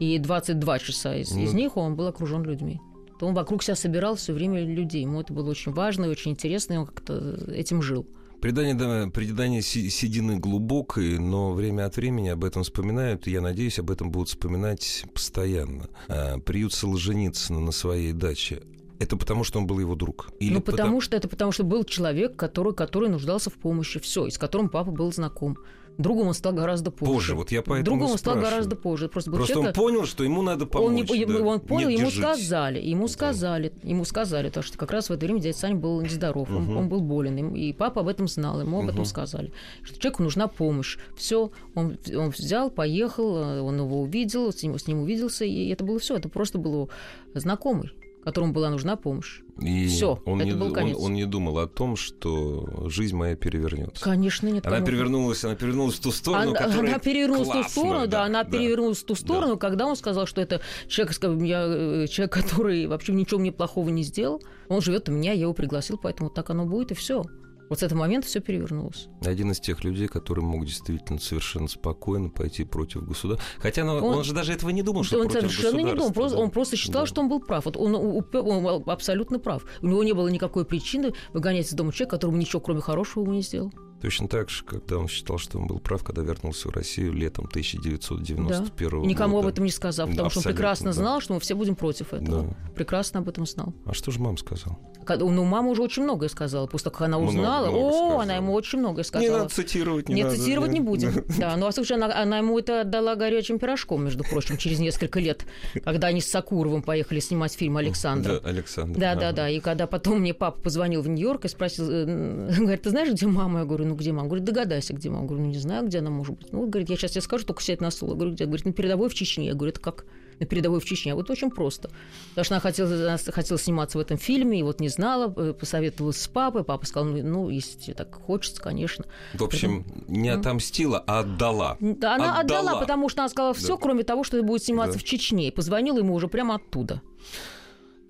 И 0.00 0.18
22 0.18 0.78
часа 0.80 1.16
из, 1.16 1.30
из 1.34 1.52
Ну. 1.52 1.58
них 1.58 1.76
он 1.78 1.96
был 1.96 2.08
окружен 2.08 2.42
людьми. 2.42 2.78
То 3.18 3.26
он 3.26 3.34
вокруг 3.34 3.62
себя 3.62 3.76
собирал 3.76 4.16
все 4.16 4.32
время 4.32 4.64
людей. 4.64 5.02
Ему 5.02 5.20
это 5.20 5.32
было 5.32 5.50
очень 5.50 5.72
важно 5.72 6.06
и 6.06 6.08
очень 6.08 6.32
интересно, 6.32 6.74
и 6.74 6.76
он 6.78 6.86
как-то 6.86 7.50
этим 7.52 7.82
жил. 7.82 8.06
Предание, 8.42 8.74
да, 8.74 9.08
предание 9.08 9.62
седины 9.62 10.36
глубокой, 10.40 11.20
но 11.20 11.52
время 11.52 11.86
от 11.86 11.96
времени 11.96 12.28
об 12.28 12.42
этом 12.42 12.64
вспоминают, 12.64 13.28
и 13.28 13.30
я 13.30 13.40
надеюсь, 13.40 13.78
об 13.78 13.88
этом 13.88 14.10
будут 14.10 14.30
вспоминать 14.30 15.04
постоянно. 15.14 15.88
А, 16.08 16.38
приют 16.40 16.72
Солженицына 16.74 17.60
на 17.60 17.70
своей 17.70 18.12
даче. 18.12 18.62
Это 18.98 19.16
потому, 19.16 19.44
что 19.44 19.60
он 19.60 19.68
был 19.68 19.78
его 19.78 19.94
друг? 19.94 20.30
Или 20.40 20.54
ну, 20.54 20.60
потому 20.60 21.00
что 21.00 21.16
это 21.16 21.28
потому, 21.28 21.52
что 21.52 21.62
был 21.62 21.84
человек, 21.84 22.34
который, 22.36 22.74
который 22.74 23.08
нуждался 23.08 23.48
в 23.48 23.54
помощи. 23.54 24.00
Все, 24.00 24.26
и 24.26 24.30
с 24.32 24.38
которым 24.38 24.68
папа 24.68 24.90
был 24.90 25.12
знаком. 25.12 25.58
Другом 25.98 26.28
он 26.28 26.34
стал 26.34 26.52
гораздо 26.52 26.90
позже. 26.90 27.12
Позже, 27.12 27.34
вот 27.34 27.50
я 27.52 27.62
поэтому 27.62 27.84
Другом 27.96 28.08
и 28.08 28.12
он 28.12 28.18
стал 28.18 28.32
спрашиваю. 28.34 28.50
гораздо 28.52 28.76
позже. 28.76 29.08
Просто, 29.08 29.30
Просто 29.30 29.52
человек, 29.52 29.76
он 29.76 29.82
понял, 29.84 30.06
что 30.06 30.24
ему 30.24 30.42
надо 30.42 30.66
помочь. 30.66 30.88
он, 31.10 31.16
не, 31.18 31.24
да. 31.26 31.38
он 31.44 31.60
понял, 31.60 31.88
Нет, 31.88 31.98
ему 32.00 32.10
держись. 32.10 32.24
сказали, 32.24 32.80
ему 32.80 33.02
Да. 33.06 33.12
сказали, 33.12 33.72
ему 33.82 34.04
сказали, 34.04 34.48
то, 34.50 34.62
что 34.62 34.78
как 34.78 34.90
раз 34.90 35.08
в 35.08 35.12
это 35.12 35.26
время 35.26 35.40
дядя 35.40 35.56
Саня 35.56 35.76
был 35.76 36.00
нездоров, 36.00 36.48
он- 36.50 36.64
Мгм. 36.64 36.76
он, 36.76 36.88
был 36.88 37.00
болен, 37.00 37.54
и 37.54 37.72
папа 37.72 38.00
об 38.00 38.08
этом 38.08 38.26
знал, 38.28 38.60
ему 38.60 38.80
об 38.82 38.88
этом 38.88 39.04
сказали, 39.04 39.52
что 39.82 39.98
человеку 39.98 40.22
нужна 40.22 40.48
помощь. 40.48 40.98
Все, 41.16 41.50
он, 41.74 41.98
он 42.16 42.30
взял, 42.30 42.70
поехал, 42.70 43.34
он 43.64 43.78
его 43.78 44.00
увидел, 44.02 44.52
с 44.52 44.62
ним, 44.62 44.78
с 44.78 44.86
ним 44.86 45.00
увиделся, 45.02 45.44
и 45.44 45.68
это 45.68 45.84
было 45.84 45.98
все, 45.98 46.16
это 46.16 46.28
просто 46.28 46.58
был 46.58 46.72
его 46.72 46.88
знакомый, 47.34 47.90
которому 48.24 48.52
была 48.52 48.70
нужна 48.70 48.96
помощь. 48.96 49.40
И 49.60 49.86
Всё, 49.88 50.20
он, 50.24 50.40
это 50.40 50.50
не, 50.50 50.56
был 50.56 50.72
конец. 50.72 50.96
он, 50.96 51.04
он 51.06 51.14
не 51.14 51.24
думал 51.24 51.58
о 51.58 51.66
том, 51.66 51.96
что 51.96 52.88
жизнь 52.88 53.14
моя 53.16 53.36
перевернется. 53.36 54.02
Конечно, 54.02 54.48
нет. 54.48 54.66
Она 54.66 54.80
перевернулась, 54.80 55.44
она 55.44 55.54
перевернулась 55.54 55.96
в 55.96 56.00
ту 56.00 56.10
сторону, 56.10 56.50
Она, 56.50 56.58
которая 56.58 56.88
она 56.88 56.98
перевернулась 56.98 57.48
в 57.48 57.52
ту 57.52 57.58
классно, 57.58 57.70
сторону, 57.70 58.06
да, 58.06 58.24
она 58.24 58.44
перевернулась 58.44 58.98
в 58.98 59.04
ту 59.04 59.14
сторону, 59.14 59.58
когда 59.58 59.86
он 59.86 59.96
сказал, 59.96 60.26
что 60.26 60.40
это 60.40 60.60
человек, 60.88 61.16
я, 61.42 61.64
э, 61.66 62.06
человек, 62.08 62.32
который 62.44 62.86
вообще 62.86 63.12
ничего 63.12 63.40
мне 63.40 63.52
плохого 63.52 63.88
не 63.90 64.02
сделал. 64.02 64.42
Он 64.68 64.80
живет 64.80 65.08
у 65.08 65.12
меня, 65.12 65.32
я 65.32 65.42
его 65.42 65.52
пригласил, 65.52 65.98
поэтому 66.02 66.30
так 66.30 66.48
оно 66.50 66.64
будет, 66.64 66.92
и 66.92 66.94
все. 66.94 67.24
Вот 67.72 67.78
с 67.78 67.82
этого 67.82 68.00
момента 68.00 68.26
все 68.26 68.40
перевернулось. 68.40 69.08
Один 69.24 69.50
из 69.50 69.58
тех 69.58 69.82
людей, 69.82 70.06
который 70.06 70.44
мог 70.44 70.66
действительно 70.66 71.18
совершенно 71.18 71.68
спокойно 71.68 72.28
пойти 72.28 72.64
против 72.64 73.02
государства. 73.08 73.46
Хотя 73.60 73.82
ну, 73.82 73.94
он, 73.94 74.18
Он- 74.18 74.24
же 74.24 74.34
даже 74.34 74.52
этого 74.52 74.68
не 74.68 74.82
думал, 74.82 75.04
что 75.04 75.18
он 75.18 75.28
против 75.30 75.50
совершенно 75.50 75.80
не 75.80 75.94
думал, 75.94 76.12
просто, 76.12 76.36
да. 76.36 76.44
он 76.44 76.50
просто 76.50 76.76
считал, 76.76 77.04
Да. 77.04 77.06
что 77.06 77.22
он 77.22 77.30
был 77.30 77.40
прав. 77.40 77.64
Вот 77.64 77.78
он, 77.78 77.94
он 77.94 78.82
абсолютно 78.90 79.38
прав. 79.38 79.64
У 79.80 79.86
него 79.86 80.04
не 80.04 80.12
было 80.12 80.28
никакой 80.28 80.66
причины 80.66 81.14
выгонять 81.32 81.66
из 81.66 81.72
дома 81.72 81.94
человека, 81.94 82.16
которому 82.16 82.36
ничего, 82.36 82.60
кроме 82.60 82.82
хорошего, 82.82 83.22
ему 83.22 83.32
не 83.32 83.40
сделал. 83.40 83.72
Точно 84.02 84.26
так 84.28 84.50
же, 84.50 84.64
когда 84.64 84.98
он 84.98 85.06
считал, 85.08 85.38
что 85.38 85.58
он 85.58 85.66
был 85.68 85.78
прав, 85.78 86.02
когда 86.02 86.22
вернулся 86.22 86.68
в 86.68 86.72
Россию 86.72 87.12
летом 87.12 87.46
1991 87.46 89.02
И 89.02 89.06
никому 89.06 89.36
года. 89.36 89.46
об 89.48 89.52
этом 89.54 89.64
не 89.64 89.70
сказал, 89.70 90.08
потому 90.08 90.24
Да, 90.24 90.30
что 90.30 90.40
он 90.40 90.44
прекрасно 90.44 90.86
да. 90.86 90.92
знал, 90.92 91.20
что 91.20 91.34
мы 91.34 91.40
все 91.40 91.54
будем 91.54 91.76
против 91.76 92.12
этого. 92.12 92.42
Да. 92.42 92.56
Прекрасно 92.74 93.20
об 93.20 93.28
этом 93.28 93.46
знал. 93.46 93.72
А 93.86 93.94
что 93.94 94.10
же 94.10 94.18
мама 94.20 94.36
сказала? 94.38 94.78
Когда- 95.04 95.24
Ну, 95.24 95.44
мама 95.44 95.68
уже 95.70 95.82
очень 95.82 96.04
многое 96.04 96.28
сказала. 96.28 96.66
После 96.68 96.84
того, 96.84 96.94
как 96.98 97.06
она 97.08 97.18
узнала, 97.18 97.66
много 97.70 97.78
о, 97.86 97.92
сказала. 97.92 98.22
она 98.22 98.36
ему 98.36 98.52
очень 98.52 98.78
многое 98.78 98.98
Не 98.98 99.04
сказала. 99.04 99.38
надо 99.38 99.48
цитировать, 99.50 100.08
не 100.08 100.14
Нет, 100.16 100.24
надо, 100.26 100.36
цитировать 100.38 100.70
да. 100.70 100.74
не 100.74 100.80
будем. 100.80 101.24
Да, 101.38 101.56
ну 101.56 101.66
а 101.66 101.72
слушай, 101.72 101.96
она, 101.96 102.14
она 102.22 102.38
ему 102.38 102.56
это 102.58 102.82
отдала 102.82 103.16
горячим 103.16 103.58
пирожком, 103.58 104.04
между 104.04 104.22
прочим, 104.22 104.56
через 104.58 104.78
несколько 104.78 105.18
лет, 105.18 105.44
когда 105.84 106.06
они 106.08 106.20
с 106.20 106.30
Сакуровым 106.30 106.82
поехали 106.82 107.18
снимать 107.20 107.52
фильм 107.52 107.76
Александра. 107.78 108.38
Да, 108.40 108.48
Александр. 108.48 108.98
Да, 109.00 109.14
да, 109.16 109.32
да. 109.32 109.48
И 109.48 109.58
когда 109.60 109.86
потом 109.88 110.20
мне 110.20 110.34
папа 110.34 110.60
позвонил 110.60 111.02
в 111.02 111.08
Нью-Йорк 111.08 111.44
и 111.46 111.48
спросил, 111.48 111.88
э, 111.90 112.48
говорит, 112.58 112.82
ты 112.82 112.90
знаешь, 112.90 113.10
где 113.12 113.26
мама? 113.26 113.60
Я 113.60 113.64
говорю, 113.64 113.86
ну 113.92 113.98
где 113.98 114.12
мама? 114.12 114.26
Говорит, 114.28 114.44
догадайся, 114.44 114.94
где 114.94 115.10
мама. 115.10 115.22
Я 115.22 115.28
говорю, 115.28 115.44
ну 115.44 115.50
не 115.50 115.58
знаю, 115.58 115.86
где 115.86 115.98
она 115.98 116.10
может 116.10 116.36
быть. 116.36 116.52
Ну, 116.52 116.66
говорит, 116.66 116.88
я 116.90 116.96
сейчас 116.96 117.12
тебе 117.12 117.20
скажу, 117.20 117.44
только 117.44 117.62
сядь 117.62 117.80
на 117.80 117.90
стул. 117.90 118.10
Я 118.10 118.14
говорю, 118.14 118.32
где? 118.34 118.46
Говорит, 118.46 118.64
на 118.66 118.72
передовой 118.72 119.08
в 119.08 119.14
Чечне. 119.14 119.46
Я 119.46 119.54
говорю, 119.54 119.70
это 119.70 119.80
как 119.80 120.04
на 120.40 120.46
передовой 120.46 120.80
в 120.80 120.84
Чечне? 120.84 121.12
Говорю, 121.12 121.24
это 121.24 121.32
очень 121.34 121.50
просто. 121.50 121.90
Потому 122.30 122.44
что 122.44 122.54
она 122.54 122.60
хотела, 122.60 122.94
она 123.08 123.18
хотела 123.18 123.58
сниматься 123.58 123.98
в 123.98 124.00
этом 124.00 124.16
фильме, 124.16 124.60
и 124.60 124.62
вот 124.62 124.80
не 124.80 124.88
знала, 124.88 125.32
э, 125.36 125.52
посоветовалась 125.52 126.20
с 126.20 126.26
папой. 126.28 126.64
Папа 126.64 126.86
сказал, 126.86 127.10
ну, 127.10 127.22
ну, 127.22 127.48
если 127.50 127.78
тебе 127.78 127.94
так 127.94 128.14
хочется, 128.14 128.60
конечно. 128.62 129.04
В 129.34 129.44
общем, 129.44 129.84
не 130.08 130.30
отомстила, 130.30 131.02
а 131.06 131.20
отдала. 131.20 131.76
Да, 131.80 132.14
она 132.14 132.40
отдала, 132.40 132.60
Отдала. 132.70 132.80
потому 132.80 133.08
что 133.08 133.22
она 133.22 133.28
сказала 133.28 133.54
все, 133.54 133.76
кроме 133.76 134.02
того, 134.04 134.24
что 134.24 134.42
будет 134.42 134.64
сниматься 134.64 134.94
Да. 134.94 135.00
в 135.00 135.04
Чечне. 135.04 135.48
И 135.48 135.50
позвонила 135.50 135.98
ему 135.98 136.14
уже 136.14 136.28
прямо 136.28 136.54
оттуда. 136.56 137.02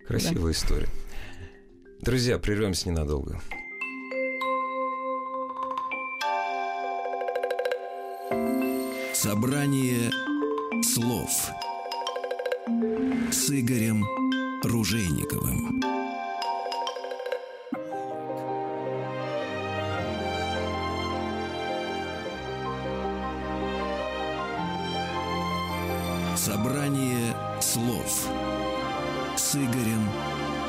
Красивая 0.06 0.52
история. 0.52 0.88
Друзья, 2.00 2.38
прервемся 2.38 2.88
ненадолго. 2.88 3.40
Собрание 9.22 10.11
слов 10.82 11.30
с 13.30 13.50
Игорем 13.50 14.04
Ружейниковым. 14.64 15.80
Собрание 26.37 27.33
слов 27.60 28.27
с 29.37 29.54
Игорем 29.54 30.10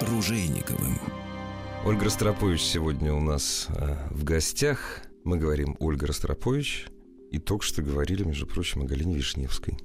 Ружейниковым. 0.02 1.00
Ольга 1.86 2.06
Ростропович 2.06 2.62
сегодня 2.62 3.16
у 3.16 3.20
нас 3.20 3.66
э, 3.70 3.96
в 4.12 4.24
гостях. 4.24 5.02
Мы 5.24 5.38
говорим 5.38 5.76
Ольга 5.80 6.06
Ростропович. 6.06 6.86
И 7.34 7.40
только 7.40 7.66
что 7.66 7.82
говорили, 7.82 8.24
между 8.24 8.46
прочим, 8.46 8.84
о 8.84 8.86
Галине 8.86 9.16
Вишневской. 9.16 9.76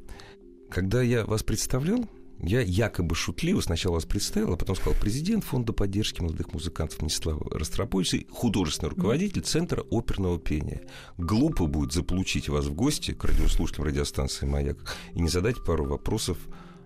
Когда 0.70 1.00
я 1.00 1.24
вас 1.24 1.42
представлял, 1.42 2.06
я 2.40 2.60
якобы 2.60 3.14
шутливо 3.14 3.62
сначала 3.62 3.94
вас 3.94 4.04
представил, 4.04 4.52
а 4.52 4.56
потом 4.58 4.76
сказал 4.76 5.00
президент 5.00 5.44
Фонда 5.44 5.72
поддержки 5.72 6.20
молодых 6.20 6.52
музыкантов 6.52 7.00
Мстислав 7.00 7.40
Ростропович 7.50 8.14
и 8.14 8.26
художественный 8.30 8.90
руководитель 8.90 9.40
Центра 9.40 9.82
оперного 9.90 10.38
пения. 10.38 10.82
Глупо 11.16 11.66
будет 11.66 11.92
заполучить 11.94 12.50
вас 12.50 12.66
в 12.66 12.74
гости 12.74 13.12
к 13.12 13.24
радиослушателям 13.24 13.86
радиостанции 13.86 14.44
«Маяк» 14.44 14.76
и 15.14 15.20
не 15.22 15.30
задать 15.30 15.64
пару 15.64 15.86
вопросов 15.86 16.36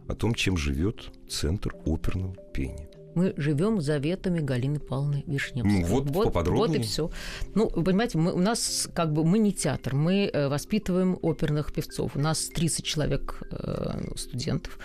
о 0.06 0.14
том, 0.14 0.32
чем 0.32 0.56
живет 0.56 1.12
Центр 1.28 1.74
оперного 1.84 2.36
пения. 2.54 2.91
Мы 3.14 3.34
живем 3.36 3.80
заветами 3.80 4.40
Галины 4.40 4.78
Павловны 4.78 5.24
Вишневской. 5.26 5.80
Ну, 5.80 5.86
вот 5.86 6.12
поподробнее. 6.12 6.68
Вот 6.68 6.76
и 6.76 6.82
все. 6.82 7.10
Ну, 7.54 7.70
вы 7.74 7.84
понимаете, 7.84 8.18
мы, 8.18 8.32
у 8.32 8.38
нас 8.38 8.88
как 8.94 9.12
бы 9.12 9.24
мы 9.24 9.38
не 9.38 9.52
театр, 9.52 9.94
мы 9.94 10.30
э, 10.32 10.48
воспитываем 10.48 11.18
оперных 11.22 11.72
певцов. 11.72 12.16
У 12.16 12.20
нас 12.20 12.48
30 12.48 12.84
человек 12.84 13.42
э, 13.50 14.14
студентов. 14.16 14.78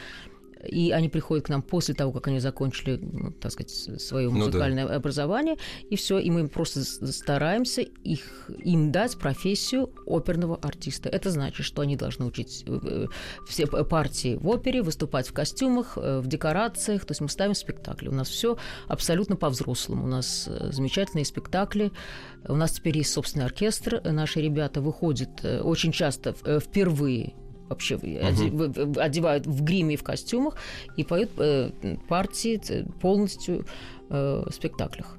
И 0.66 0.92
они 0.92 1.10
приходят 1.10 1.46
к 1.46 1.50
нам 1.50 1.62
после 1.62 1.94
того, 1.94 2.12
как 2.12 2.28
они 2.28 2.40
закончили, 2.40 3.00
ну, 3.02 3.32
так 3.32 3.52
сказать, 3.52 3.72
свое 3.72 4.30
музыкальное 4.30 4.84
ну, 4.84 4.90
да. 4.90 4.96
образование, 4.96 5.58
и 5.90 5.96
все, 5.96 6.20
и 6.20 6.30
мы 6.32 6.48
просто 6.48 6.84
стараемся 6.84 7.82
их, 7.82 8.50
им 8.64 8.92
дать 8.92 9.18
профессию 9.18 9.92
оперного 10.06 10.58
артиста. 10.58 11.10
Это 11.10 11.30
значит, 11.32 11.66
что 11.66 11.82
они 11.82 11.96
должны 11.96 12.26
учить 12.26 12.64
э, 12.68 12.80
э, 12.84 13.08
все 13.48 13.68
партии 13.68 14.36
в 14.36 14.48
опере, 14.48 14.82
выступать 14.82 15.28
в 15.28 15.34
костюмах, 15.34 15.98
э, 15.98 16.20
в 16.20 16.28
декорациях, 16.28 17.06
то 17.06 17.12
есть 17.12 17.22
мы 17.22 17.30
ставим 17.30 17.54
спектакли. 17.54 18.08
У 18.08 18.14
нас 18.14 18.30
все 18.30 18.58
абсолютно 18.88 19.36
по-взрослому. 19.36 20.06
У 20.06 20.08
нас 20.08 20.50
замечательные 20.72 21.26
спектакли. 21.26 21.92
У 22.48 22.56
нас 22.56 22.72
теперь 22.72 22.98
есть 22.98 23.12
собственный 23.12 23.46
оркестр. 23.46 24.02
Наши 24.04 24.42
ребята 24.42 24.82
выходят 24.82 25.44
очень 25.44 25.92
часто 25.92 26.34
впервые 26.34 27.34
вообще 27.70 27.96
угу. 27.96 29.00
одевают 29.00 29.46
в 29.46 29.64
гриме 29.64 29.96
и 29.96 29.98
в 29.98 30.04
костюмах 30.04 30.58
и 30.96 31.04
поют 31.04 31.32
э, 31.38 31.72
партии 32.08 32.60
полностью 33.02 33.66
э, 34.10 34.44
в 34.48 34.54
спектаклях. 34.54 35.18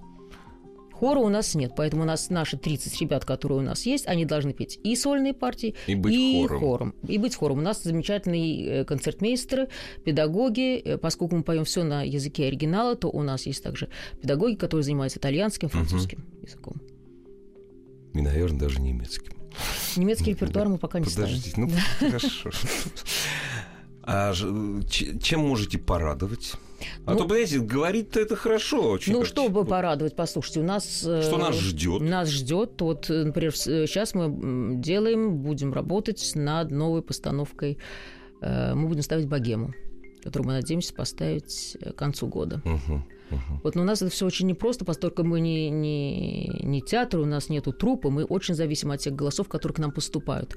Хора 0.98 1.20
у 1.20 1.28
нас 1.28 1.54
нет, 1.54 1.74
поэтому 1.76 2.02
у 2.02 2.06
нас 2.06 2.28
наши 2.28 2.56
30 2.56 3.00
ребят, 3.00 3.24
которые 3.24 3.58
у 3.58 3.62
нас 3.62 3.86
есть, 3.86 4.08
они 4.08 4.24
должны 4.24 4.52
петь 4.52 4.80
и 4.82 4.96
сольные 4.96 5.32
партии, 5.32 5.76
и 5.86 5.94
быть 5.94 6.12
и 6.12 6.42
хором. 6.42 6.60
хором. 6.60 6.94
И 7.06 7.18
быть 7.18 7.36
хором. 7.36 7.58
У 7.58 7.60
нас 7.60 7.84
замечательные 7.84 8.80
э, 8.80 8.84
концертмейстеры, 8.84 9.68
педагоги. 10.04 10.78
Э, 10.78 10.98
поскольку 10.98 11.36
мы 11.36 11.44
поем 11.44 11.64
все 11.64 11.84
на 11.84 12.02
языке 12.02 12.46
оригинала, 12.46 12.96
то 12.96 13.08
у 13.08 13.22
нас 13.22 13.46
есть 13.46 13.62
также 13.62 13.88
педагоги, 14.20 14.56
которые 14.56 14.82
занимаются 14.82 15.20
итальянским, 15.20 15.68
французским 15.68 16.18
угу. 16.18 16.46
языком. 16.46 16.74
И, 18.14 18.20
наверное, 18.20 18.58
даже 18.58 18.80
немецким. 18.80 19.37
Немецкий 19.96 20.30
репертуар 20.30 20.68
мы 20.68 20.78
пока 20.78 20.98
не 20.98 21.06
Подождите, 21.06 21.50
ставим. 21.50 21.70
ну 22.00 22.08
хорошо. 22.18 22.50
А 24.02 24.32
чем 24.32 25.40
можете 25.40 25.78
порадовать? 25.78 26.54
А 27.04 27.12
ну, 27.12 27.18
то, 27.18 27.24
понимаете, 27.24 27.58
говорить-то 27.58 28.20
это 28.20 28.36
хорошо. 28.36 28.90
Очень 28.92 29.12
ну, 29.12 29.24
чтобы 29.24 29.64
порадовать, 29.64 30.16
послушайте, 30.16 30.60
у 30.60 30.62
нас... 30.62 31.04
Э, 31.04 31.22
Что 31.22 31.36
нас 31.36 31.56
ждет? 31.56 32.00
Нас 32.00 32.28
ждет. 32.30 32.80
Вот, 32.80 33.08
например, 33.08 33.54
сейчас 33.54 34.14
мы 34.14 34.76
делаем, 34.80 35.38
будем 35.38 35.74
работать 35.74 36.32
над 36.34 36.70
новой 36.70 37.02
постановкой. 37.02 37.78
Э, 38.40 38.74
мы 38.74 38.88
будем 38.88 39.02
ставить 39.02 39.26
богему, 39.26 39.74
которую 40.22 40.46
мы 40.46 40.52
надеемся 40.54 40.94
поставить 40.94 41.76
к 41.80 41.94
концу 41.94 42.28
года. 42.28 42.62
Угу. 42.64 43.02
Uh-huh. 43.30 43.60
Вот, 43.62 43.74
но 43.74 43.82
у 43.82 43.84
нас 43.84 44.02
это 44.02 44.10
все 44.10 44.26
очень 44.26 44.46
непросто, 44.46 44.84
поскольку 44.84 45.24
мы 45.24 45.40
не, 45.40 45.70
не, 45.70 46.60
не 46.62 46.80
театр, 46.80 47.20
у 47.20 47.26
нас 47.26 47.48
нету 47.48 47.72
трупа, 47.72 48.10
мы 48.10 48.24
очень 48.24 48.54
зависим 48.54 48.90
от 48.90 49.00
тех 49.00 49.14
голосов, 49.14 49.48
которые 49.48 49.76
к 49.76 49.78
нам 49.78 49.92
поступают. 49.92 50.56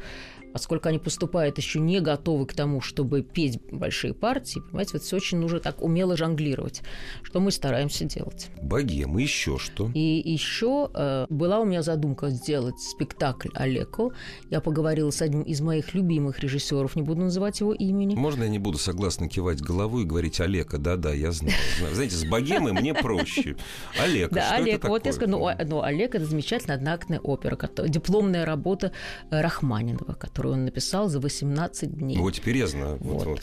Поскольку 0.54 0.90
они 0.90 1.00
поступают 1.00 1.58
еще 1.58 1.80
не 1.80 2.02
готовы 2.02 2.46
к 2.46 2.54
тому, 2.54 2.82
чтобы 2.82 3.22
петь 3.22 3.60
большие 3.72 4.14
партии, 4.14 4.60
понимаете, 4.60 4.92
вот 4.94 5.04
все 5.04 5.16
очень 5.16 5.38
нужно 5.38 5.60
так 5.60 5.82
умело 5.82 6.18
жонглировать, 6.18 6.82
что 7.24 7.40
мы 7.40 7.52
стараемся 7.52 8.06
делать. 8.06 8.50
Богема, 8.62 9.22
еще 9.22 9.58
что? 9.58 9.90
И 9.94 10.22
еще 10.24 10.90
э, 10.94 11.26
была 11.30 11.60
у 11.60 11.66
меня 11.66 11.82
задумка 11.82 12.30
сделать 12.30 12.80
спектакль 12.80 13.50
Олеко. 13.54 14.12
Я 14.50 14.60
поговорила 14.62 15.10
с 15.10 15.22
одним 15.22 15.44
из 15.44 15.62
моих 15.62 15.94
любимых 15.94 16.40
режиссеров, 16.40 16.96
не 16.96 17.02
буду 17.02 17.22
называть 17.22 17.60
его 17.62 17.74
имени. 17.74 18.16
Можно 18.16 18.44
я 18.44 18.50
не 18.50 18.60
буду 18.60 18.78
согласно 18.78 19.30
кивать 19.30 19.62
головой 19.62 20.04
и 20.04 20.06
говорить 20.06 20.40
Олега? 20.42 20.78
Да-да, 20.78 21.14
я 21.14 21.32
знаю. 21.32 21.56
Знаете, 21.94 22.16
с 22.16 22.26
богемой 22.26 22.61
темы 22.62 22.80
мне 22.80 22.94
проще. 22.94 23.56
Олег, 24.00 24.32
да, 24.32 24.46
что 24.46 24.56
Олег, 24.56 24.76
это 24.76 24.88
вот 24.88 25.04
такое? 25.04 25.12
я 25.12 25.14
скажу, 25.14 25.32
ну, 25.32 25.50
ну, 25.68 25.82
Олег 25.82 26.16
это 26.16 26.26
замечательная 26.26 26.78
одноактная 26.78 27.20
опера, 27.20 27.58
дипломная 27.88 28.46
работа 28.46 28.92
э, 29.30 29.42
Рахманинова, 29.42 30.14
которую 30.14 30.56
он 30.56 30.66
написал 30.66 31.10
за 31.10 31.20
18 31.20 31.98
дней. 31.98 32.18
Ну, 32.18 32.24
вот 32.24 32.34
теперь 32.34 32.58
я 32.58 32.68
знаю. 32.68 32.98
Вот, 33.00 33.26
вот. 33.26 33.42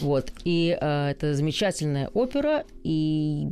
вот. 0.00 0.32
И 0.44 0.76
э, 0.80 1.10
это 1.10 1.34
замечательная 1.34 2.08
опера, 2.08 2.64
и 2.82 3.48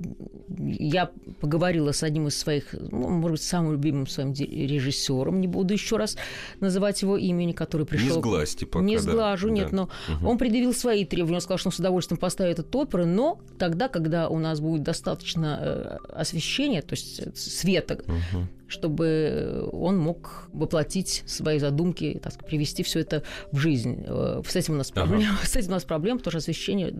я 0.59 1.11
поговорила 1.41 1.93
с 1.93 2.03
одним 2.03 2.29
из 2.29 2.39
своих, 2.39 2.73
ну, 2.73 3.09
может 3.09 3.33
быть, 3.33 3.43
самым 3.43 3.73
любимым 3.73 4.07
своим 4.07 4.33
режиссером, 4.33 5.41
не 5.41 5.47
буду 5.47 5.75
еще 5.75 5.97
раз 5.97 6.17
называть 6.61 7.03
его 7.03 7.17
имени, 7.17 7.53
который 7.53 7.87
пришел. 7.87 8.17
Не 8.17 8.23
сглазьте 8.23 8.67
пока, 8.67 8.85
Не 8.85 8.97
да. 8.97 9.03
сглажу, 9.03 9.49
нет, 9.49 9.71
да. 9.71 9.77
но 9.77 9.83
угу. 10.15 10.31
он 10.31 10.39
предъявил 10.39 10.75
свои 10.75 11.05
требования, 11.05 11.37
он 11.37 11.41
сказал, 11.41 11.59
что 11.59 11.69
он 11.69 11.73
с 11.73 11.79
удовольствием 11.79 12.19
поставит 12.19 12.59
эту 12.59 12.79
оперу, 12.79 13.07
но 13.07 13.41
тогда, 13.59 13.89
когда 13.89 14.29
у 14.29 14.39
нас 14.39 14.61
будет 14.61 14.83
достаточно 14.83 14.98
э, 15.07 15.99
освещения, 16.13 16.83
то 16.83 16.95
есть 16.95 17.37
света, 17.37 18.01
угу. 18.07 18.47
чтобы 18.67 19.69
он 19.73 19.99
мог 19.99 20.49
воплотить 20.53 21.23
свои 21.27 21.59
задумки, 21.59 22.21
так 22.23 22.33
сказать, 22.33 22.49
привести 22.49 22.83
все 22.83 23.01
это 23.01 23.23
в 23.53 23.59
жизнь. 23.59 24.05
Э, 24.07 24.43
с 24.47 24.57
этим 24.57 24.75
у 24.75 24.77
нас 24.77 24.91
проблема, 24.91 25.35
ага. 25.39 25.39
с 25.47 25.57
этим 25.57 25.69
у 25.69 25.73
нас 25.73 25.85
проблема, 25.85 26.19
потому 26.19 26.33
что 26.33 26.39
освещение 26.39 26.93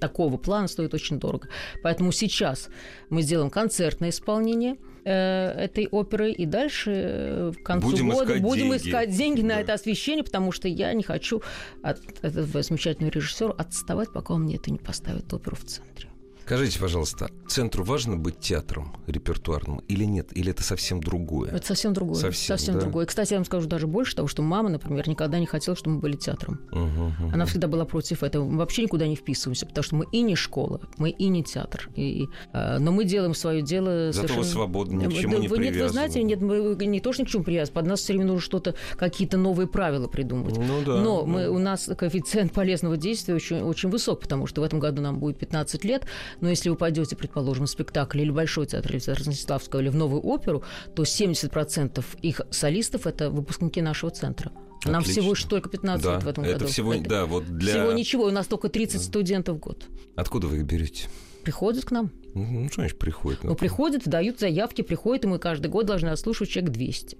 такого 0.00 0.36
плана 0.36 0.68
стоит 0.68 0.94
очень 0.94 1.18
дорого. 1.18 1.48
Поэтому 1.82 2.12
сейчас 2.12 2.68
мы 3.10 3.22
сделаем 3.22 3.50
концертное 3.50 4.10
исполнение 4.10 4.76
э, 5.04 5.64
этой 5.64 5.86
оперы, 5.88 6.32
и 6.32 6.46
дальше 6.46 7.52
к 7.62 7.66
концу 7.66 7.90
будем 7.90 8.10
года 8.10 8.24
искать 8.24 8.42
будем 8.42 8.70
деньги. 8.70 8.88
искать 8.88 9.16
деньги 9.16 9.40
да. 9.42 9.46
на 9.48 9.60
это 9.60 9.72
освещение, 9.74 10.24
потому 10.24 10.52
что 10.52 10.68
я 10.68 10.92
не 10.92 11.02
хочу 11.02 11.42
от 11.82 12.00
этого 12.22 12.62
замечательного 12.62 13.12
режиссера 13.12 13.52
отставать, 13.52 14.12
пока 14.12 14.34
он 14.34 14.42
мне 14.42 14.56
это 14.56 14.70
не 14.70 14.78
поставит 14.78 15.32
оперу 15.32 15.56
в 15.56 15.64
центре. 15.64 16.11
Скажите, 16.44 16.80
пожалуйста, 16.80 17.30
центру 17.46 17.84
важно 17.84 18.16
быть 18.16 18.40
театром 18.40 18.96
репертуарным 19.06 19.78
или 19.88 20.04
нет? 20.04 20.36
Или 20.36 20.50
это 20.50 20.62
совсем 20.64 21.00
другое? 21.00 21.50
Это 21.50 21.64
совсем 21.66 21.92
другое. 21.92 22.16
Совсем, 22.16 22.58
совсем 22.58 22.74
да? 22.74 22.80
другое. 22.80 23.06
Кстати, 23.06 23.32
я 23.32 23.38
вам 23.38 23.44
скажу 23.44 23.68
даже 23.68 23.86
больше 23.86 24.16
того, 24.16 24.26
что 24.26 24.42
мама, 24.42 24.68
например, 24.68 25.08
никогда 25.08 25.38
не 25.38 25.46
хотела, 25.46 25.76
чтобы 25.76 25.96
мы 25.96 26.00
были 26.00 26.16
театром. 26.16 26.60
Угу, 26.72 26.80
угу. 26.80 27.32
Она 27.32 27.46
всегда 27.46 27.68
была 27.68 27.84
против 27.84 28.24
этого. 28.24 28.44
Мы 28.44 28.58
вообще 28.58 28.82
никуда 28.82 29.06
не 29.06 29.14
вписываемся, 29.14 29.66
потому 29.66 29.84
что 29.84 29.96
мы 29.96 30.06
и 30.10 30.22
не 30.22 30.34
школа, 30.34 30.80
мы 30.98 31.10
и 31.10 31.28
не 31.28 31.44
театр. 31.44 31.88
И, 31.94 32.26
э, 32.52 32.78
но 32.78 32.90
мы 32.90 33.04
делаем 33.04 33.34
свое 33.34 33.62
дело 33.62 34.10
Зато 34.12 34.28
совершенно... 34.28 34.40
вы 34.40 34.44
свободны, 34.44 35.02
ни 35.02 35.06
к 35.06 35.12
чему 35.12 35.36
да, 35.36 35.42
не 35.42 35.48
вы, 35.48 35.58
Нет, 35.58 35.76
вы 35.76 35.88
знаете, 35.88 36.22
нет, 36.22 36.40
мы 36.40 36.74
не 36.84 37.00
то, 37.00 37.12
что 37.12 37.22
ни 37.22 37.26
к 37.26 37.30
чему 37.30 37.44
привязаны. 37.44 37.74
Под 37.74 37.86
нас 37.86 38.00
все 38.00 38.14
время 38.14 38.26
нужно 38.26 38.40
что-то, 38.40 38.74
какие-то 38.96 39.36
новые 39.36 39.68
правила 39.68 40.08
придумывать. 40.08 40.56
Ну, 40.58 40.82
да, 40.84 40.96
но 40.96 41.20
да. 41.20 41.26
мы, 41.26 41.48
у 41.48 41.58
нас 41.58 41.88
коэффициент 41.96 42.52
полезного 42.52 42.96
действия 42.96 43.34
очень, 43.34 43.62
очень 43.62 43.88
высок, 43.88 44.20
потому 44.20 44.46
что 44.46 44.60
в 44.60 44.64
этом 44.64 44.80
году 44.80 45.02
нам 45.02 45.18
будет 45.18 45.38
15 45.38 45.84
лет. 45.84 46.04
Но 46.42 46.50
если 46.50 46.68
вы 46.68 46.76
пойдете 46.76 47.16
предположим, 47.16 47.66
в 47.66 47.70
спектакль 47.70 48.20
или 48.20 48.30
Большой 48.30 48.66
театр, 48.66 48.92
или 48.92 48.98
театр 48.98 49.22
Станиславского, 49.22 49.80
или 49.80 49.88
в 49.88 49.94
новую 49.94 50.20
оперу, 50.22 50.64
то 50.94 51.04
70% 51.04 52.04
их 52.20 52.40
солистов– 52.50 53.06
это 53.06 53.30
выпускники 53.30 53.80
нашего 53.80 54.10
центра. 54.10 54.50
Нам 54.84 55.02
Отлично. 55.02 55.22
всего 55.22 55.32
лишь 55.34 55.44
только 55.44 55.68
15 55.70 56.04
да, 56.04 56.14
лет 56.14 56.24
в 56.24 56.28
этом 56.28 56.44
это 56.44 56.52
году. 56.54 56.66
Всего, 56.66 56.94
это 56.94 57.08
да, 57.08 57.26
вот 57.26 57.46
для... 57.46 57.72
всего 57.72 57.92
ничего, 57.92 58.24
у 58.24 58.30
нас 58.32 58.48
только 58.48 58.68
30 58.68 59.00
студентов 59.00 59.56
в 59.56 59.60
год. 59.60 59.84
Откуда 60.16 60.48
вы 60.48 60.56
их 60.56 60.64
берете? 60.64 61.06
Приходят 61.44 61.84
к 61.84 61.92
нам. 61.92 62.10
Ну, 62.34 62.66
что 62.66 62.82
значит 62.82 62.98
приходят? 62.98 63.44
Ну, 63.44 63.54
приходят, 63.54 64.02
дают 64.04 64.40
заявки, 64.40 64.82
приходят, 64.82 65.24
и 65.24 65.28
мы 65.28 65.38
каждый 65.38 65.68
год 65.68 65.86
должны 65.86 66.08
отслушивать 66.08 66.50
человек 66.50 66.72
200. 66.72 67.18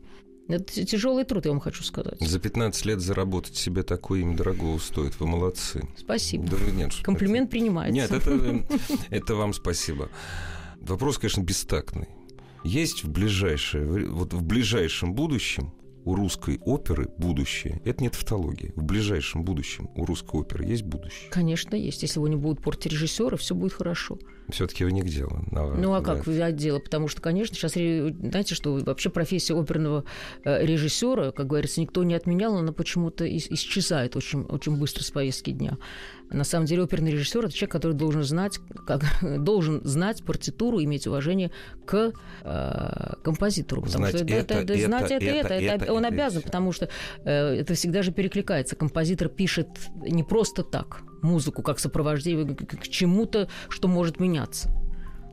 Это 0.48 0.84
тяжелый 0.84 1.24
труд, 1.24 1.44
я 1.44 1.52
вам 1.52 1.60
хочу 1.60 1.82
сказать. 1.82 2.18
За 2.20 2.38
15 2.38 2.84
лет 2.84 3.00
заработать 3.00 3.56
себе 3.56 3.82
такое 3.82 4.20
им 4.20 4.36
дорого 4.36 4.78
стоит. 4.78 5.18
Вы 5.20 5.26
молодцы. 5.26 5.88
Спасибо. 5.96 6.46
Да, 6.46 6.56
нет, 6.72 6.92
Комплимент 7.02 7.50
принимается. 7.50 7.94
Нет, 7.94 8.10
это, 8.10 8.64
это 9.10 9.34
вам 9.34 9.52
спасибо. 9.54 10.10
Вопрос, 10.80 11.18
конечно, 11.18 11.42
бестактный. 11.42 12.08
Есть 12.64 13.04
в 13.04 13.10
ближайшее, 13.10 13.86
вот 14.08 14.34
в 14.34 14.42
ближайшем 14.42 15.14
будущем 15.14 15.72
у 16.04 16.14
русской 16.14 16.58
оперы 16.64 17.08
будущее. 17.16 17.80
Это 17.84 18.02
не 18.02 18.10
тавтология. 18.10 18.72
В 18.74 18.82
ближайшем 18.82 19.44
будущем 19.44 19.90
у 19.94 20.04
русской 20.04 20.40
оперы 20.40 20.64
есть 20.64 20.82
будущее. 20.82 21.30
Конечно, 21.30 21.76
есть. 21.76 22.02
Если 22.02 22.18
его 22.18 22.28
не 22.28 22.36
будут 22.36 22.62
портить 22.62 22.92
режиссеры, 22.92 23.36
все 23.36 23.54
будет 23.54 23.72
хорошо. 23.72 24.18
Все-таки 24.48 24.84
вы 24.84 24.92
не 24.92 25.02
к 25.02 25.06
делу. 25.06 25.38
Ну 25.50 25.94
а 25.94 26.00
да. 26.00 26.14
как 26.14 26.26
от 26.26 26.56
дела? 26.56 26.78
Потому 26.78 27.08
что, 27.08 27.20
конечно, 27.20 27.54
сейчас, 27.54 27.72
знаете, 27.72 28.54
что 28.54 28.74
вообще 28.74 29.08
профессия 29.08 29.54
оперного 29.54 30.04
э, 30.44 30.64
режиссера, 30.64 31.30
как 31.32 31.46
говорится, 31.46 31.80
никто 31.80 32.02
не 32.04 32.14
отменял, 32.14 32.52
но 32.52 32.58
она 32.60 32.72
почему-то 32.72 33.24
исчезает 33.36 34.16
очень, 34.16 34.42
очень 34.42 34.76
быстро 34.76 35.04
с 35.04 35.10
повестки 35.10 35.50
дня. 35.50 35.78
На 36.30 36.44
самом 36.44 36.66
деле 36.66 36.82
оперный 36.82 37.12
режиссер 37.12 37.44
это 37.44 37.54
человек, 37.54 37.72
который 37.72 37.92
должен 37.92 38.22
знать, 38.24 38.58
как, 38.86 39.02
должен 39.38 39.82
знать 39.84 40.24
партитуру, 40.24 40.82
иметь 40.82 41.06
уважение 41.06 41.50
к 41.84 42.12
э, 42.42 43.12
композитору. 43.22 43.82
Потому 43.82 44.06
знать 44.06 44.16
что 44.16 44.24
это, 44.24 44.34
это, 44.34 44.54
это, 44.54 44.72
это, 44.72 44.84
знать 44.84 45.10
это, 45.10 45.24
это, 45.24 45.54
это, 45.54 45.84
это, 45.84 45.92
он 45.92 46.04
это, 46.04 46.14
обязан, 46.14 46.38
это. 46.38 46.46
потому 46.46 46.72
что 46.72 46.88
э, 47.24 47.30
это 47.30 47.74
всегда 47.74 48.02
же 48.02 48.12
перекликается. 48.12 48.76
Композитор 48.76 49.28
пишет 49.28 49.68
не 49.94 50.24
просто 50.24 50.62
так 50.62 51.02
музыку, 51.22 51.62
как 51.62 51.78
сопровождение 51.78 52.54
к 52.54 52.88
чему-то, 52.88 53.48
что 53.68 53.88
может 53.88 54.20
меняться. 54.20 54.70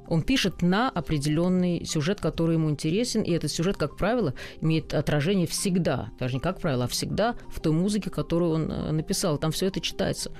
Он 0.07 0.23
пишет 0.23 0.63
на 0.63 0.89
определенный 0.89 1.85
сюжет, 1.85 2.19
который 2.19 2.55
ему 2.55 2.71
интересен, 2.71 3.21
и 3.21 3.31
этот 3.31 3.51
сюжет, 3.51 3.77
как 3.77 3.95
правило, 3.95 4.33
имеет 4.59 4.93
отражение 4.95 5.45
всегда, 5.45 6.09
даже 6.19 6.33
не 6.35 6.39
как 6.39 6.59
правило, 6.59 6.85
а 6.85 6.87
всегда 6.87 7.35
в 7.49 7.59
той 7.59 7.73
музыке, 7.73 8.09
которую 8.09 8.51
он 8.53 8.95
написал. 8.95 9.37
Там 9.37 9.51
все 9.51 9.67
это 9.67 9.79
читается. 9.81 10.31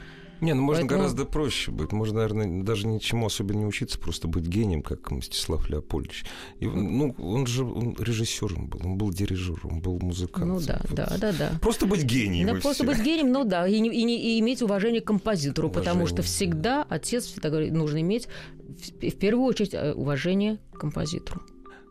Не, 0.42 0.54
ну 0.54 0.62
можно 0.62 0.84
Поэтому... 0.84 1.00
гораздо 1.00 1.26
проще 1.26 1.72
быть. 1.72 1.92
Можно, 1.92 2.20
наверное, 2.20 2.64
даже 2.64 2.88
ничему 2.88 3.26
особо 3.26 3.54
не 3.54 3.66
учиться, 3.66 4.00
просто 4.00 4.28
быть 4.28 4.46
гением, 4.46 4.82
как 4.82 5.12
Мстислав 5.12 5.70
Леопольдович. 5.70 6.26
И, 6.60 6.68
ну, 6.68 7.16
он 7.18 7.46
же 7.46 7.64
он 7.64 7.96
режиссером 8.00 8.68
был, 8.68 8.82
он 8.84 8.98
был 8.98 9.12
дирижером, 9.12 9.74
он 9.74 9.82
был 9.82 10.00
музыкантом. 10.00 10.56
Ну 10.56 10.62
да, 10.62 10.82
вот. 10.84 10.96
да, 10.96 11.18
да, 11.20 11.32
да. 11.34 11.52
Просто 11.62 11.86
быть 11.86 12.04
гением. 12.04 12.48
Ну, 12.48 12.62
просто 12.62 12.84
все. 12.84 12.94
быть 12.94 13.04
гением, 13.04 13.32
ну 13.32 13.44
да, 13.44 13.68
и, 13.68 13.76
и, 13.76 14.36
и 14.36 14.40
иметь 14.40 14.62
уважение 14.62 15.02
к 15.02 15.06
композитору, 15.06 15.68
уважение. 15.68 15.92
потому 15.92 16.08
что 16.08 16.22
всегда 16.22 16.86
отец 16.90 17.26
всегда 17.26 17.50
говорит, 17.50 17.74
нужно 17.74 18.02
иметь 18.02 18.28
в, 18.68 19.10
в 19.10 19.16
первую 19.18 19.46
очередь 19.46 19.74
э, 19.74 19.94
уважение 19.94 20.60
к 20.72 20.80
композитору. 20.80 21.42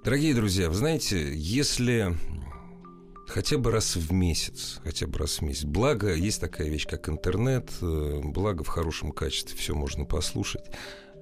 Дорогие 0.05 0.35
друзья, 0.35 0.69
вы 0.69 0.75
знаете, 0.75 1.35
если 1.35 2.17
хотя 3.29 3.59
бы 3.59 3.71
раз 3.71 3.97
в 3.97 4.13
месяц, 4.13 4.81
хотя 4.83 5.07
бы 5.07 5.19
раз 5.19 5.39
в 5.39 5.43
месяц. 5.43 5.65
Благо, 5.65 6.15
есть 6.15 6.41
такая 6.41 6.69
вещь, 6.69 6.87
как 6.87 7.09
интернет, 7.09 7.71
э, 7.81 8.21
благо 8.25 8.65
в 8.65 8.69
хорошем 8.69 9.13
качестве 9.13 9.57
все 9.57 9.75
можно 9.75 10.05
послушать. 10.05 10.65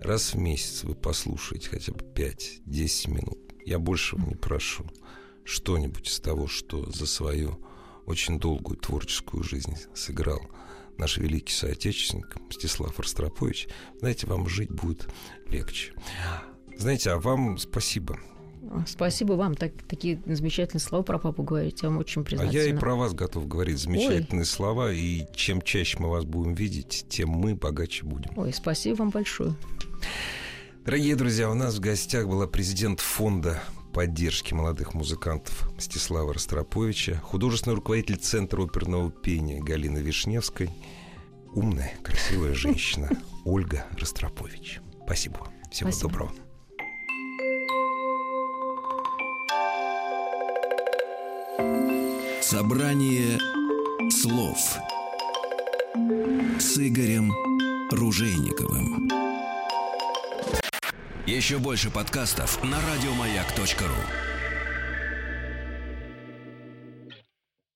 Раз 0.01 0.35
в 0.35 0.39
месяц 0.39 0.85
вы 0.85 0.95
послушаете 0.95 1.69
хотя 1.69 1.93
бы 1.93 2.05
5-10 2.15 3.11
минут. 3.11 3.39
Я 3.65 3.79
большего 3.79 4.25
не 4.27 4.37
прошу. 4.37 4.87
Что-нибудь 5.45 6.09
из 6.09 6.21
того, 6.21 6.47
что 6.47 6.91
за 6.91 7.07
свою 7.07 7.61
очень 8.07 8.39
долгую 8.39 8.79
творческую 8.79 9.43
жизнь 9.43 9.77
сыграл 9.95 10.41
наш 10.99 11.19
великий 11.19 11.53
соотечественник 11.53 12.37
Мстислав 12.49 12.99
Ростропович, 12.99 13.69
знаете, 13.99 14.27
вам 14.27 14.49
жить 14.49 14.71
будет 14.71 15.09
легче. 15.49 15.93
Знаете, 16.79 17.11
а 17.11 17.19
вам 17.19 17.59
спасибо. 17.59 18.19
Спасибо 18.87 19.35
вам. 19.35 19.55
Так, 19.55 19.73
такие 19.89 20.21
замечательные 20.27 20.81
слова 20.81 21.03
про 21.03 21.19
папу 21.19 21.43
говорить. 21.43 21.83
Я 21.83 21.89
вам 21.89 21.99
очень 21.99 22.25
признательна. 22.25 22.61
А 22.61 22.65
я 22.65 22.71
и 22.71 22.77
про 22.77 22.95
вас 22.95 23.15
готов 23.15 23.49
говорить 23.49 23.79
замечательные 23.79 24.43
Ой. 24.43 24.47
слова. 24.47 24.93
И 24.93 25.27
чем 25.35 25.63
чаще 25.63 25.99
мы 25.99 26.11
вас 26.11 26.25
будем 26.25 26.55
видеть, 26.55 27.07
тем 27.09 27.31
мы 27.31 27.55
богаче 27.55 28.05
будем. 28.05 28.33
Ой, 28.37 28.53
спасибо 28.53 28.97
вам 28.99 29.11
большое. 29.11 29.55
Дорогие 30.85 31.17
друзья, 31.17 31.51
у 31.51 31.55
нас 31.55 31.77
в 31.77 31.81
гостях 31.81 32.29
была 32.29 32.47
президент 32.47 33.01
фонда 33.01 33.61
поддержки 33.93 34.53
молодых 34.53 34.95
музыкантов 34.95 35.75
Мстислава 35.77 36.35
Ростроповича, 36.35 37.17
художественный 37.25 37.77
руководитель 37.77 38.17
Центра 38.17 38.63
оперного 38.63 39.11
пения 39.11 39.61
Галина 39.63 39.99
Вишневской, 39.99 40.71
умная, 41.55 41.95
красивая 42.03 42.55
женщина 42.55 43.11
Ольга 43.45 43.87
Ростропович. 43.99 44.81
Спасибо. 45.05 45.49
Всего 45.73 45.91
Спасибо. 45.91 46.11
доброго. 46.11 46.46
Собрание 52.49 53.41
слов 54.09 54.57
с 56.61 56.79
Игорем 56.79 57.33
Ружейниковым. 57.91 59.11
Еще 61.27 61.59
больше 61.59 61.91
подкастов 61.91 62.63
на 62.63 62.79
радиомаяк.ру. 62.83 64.36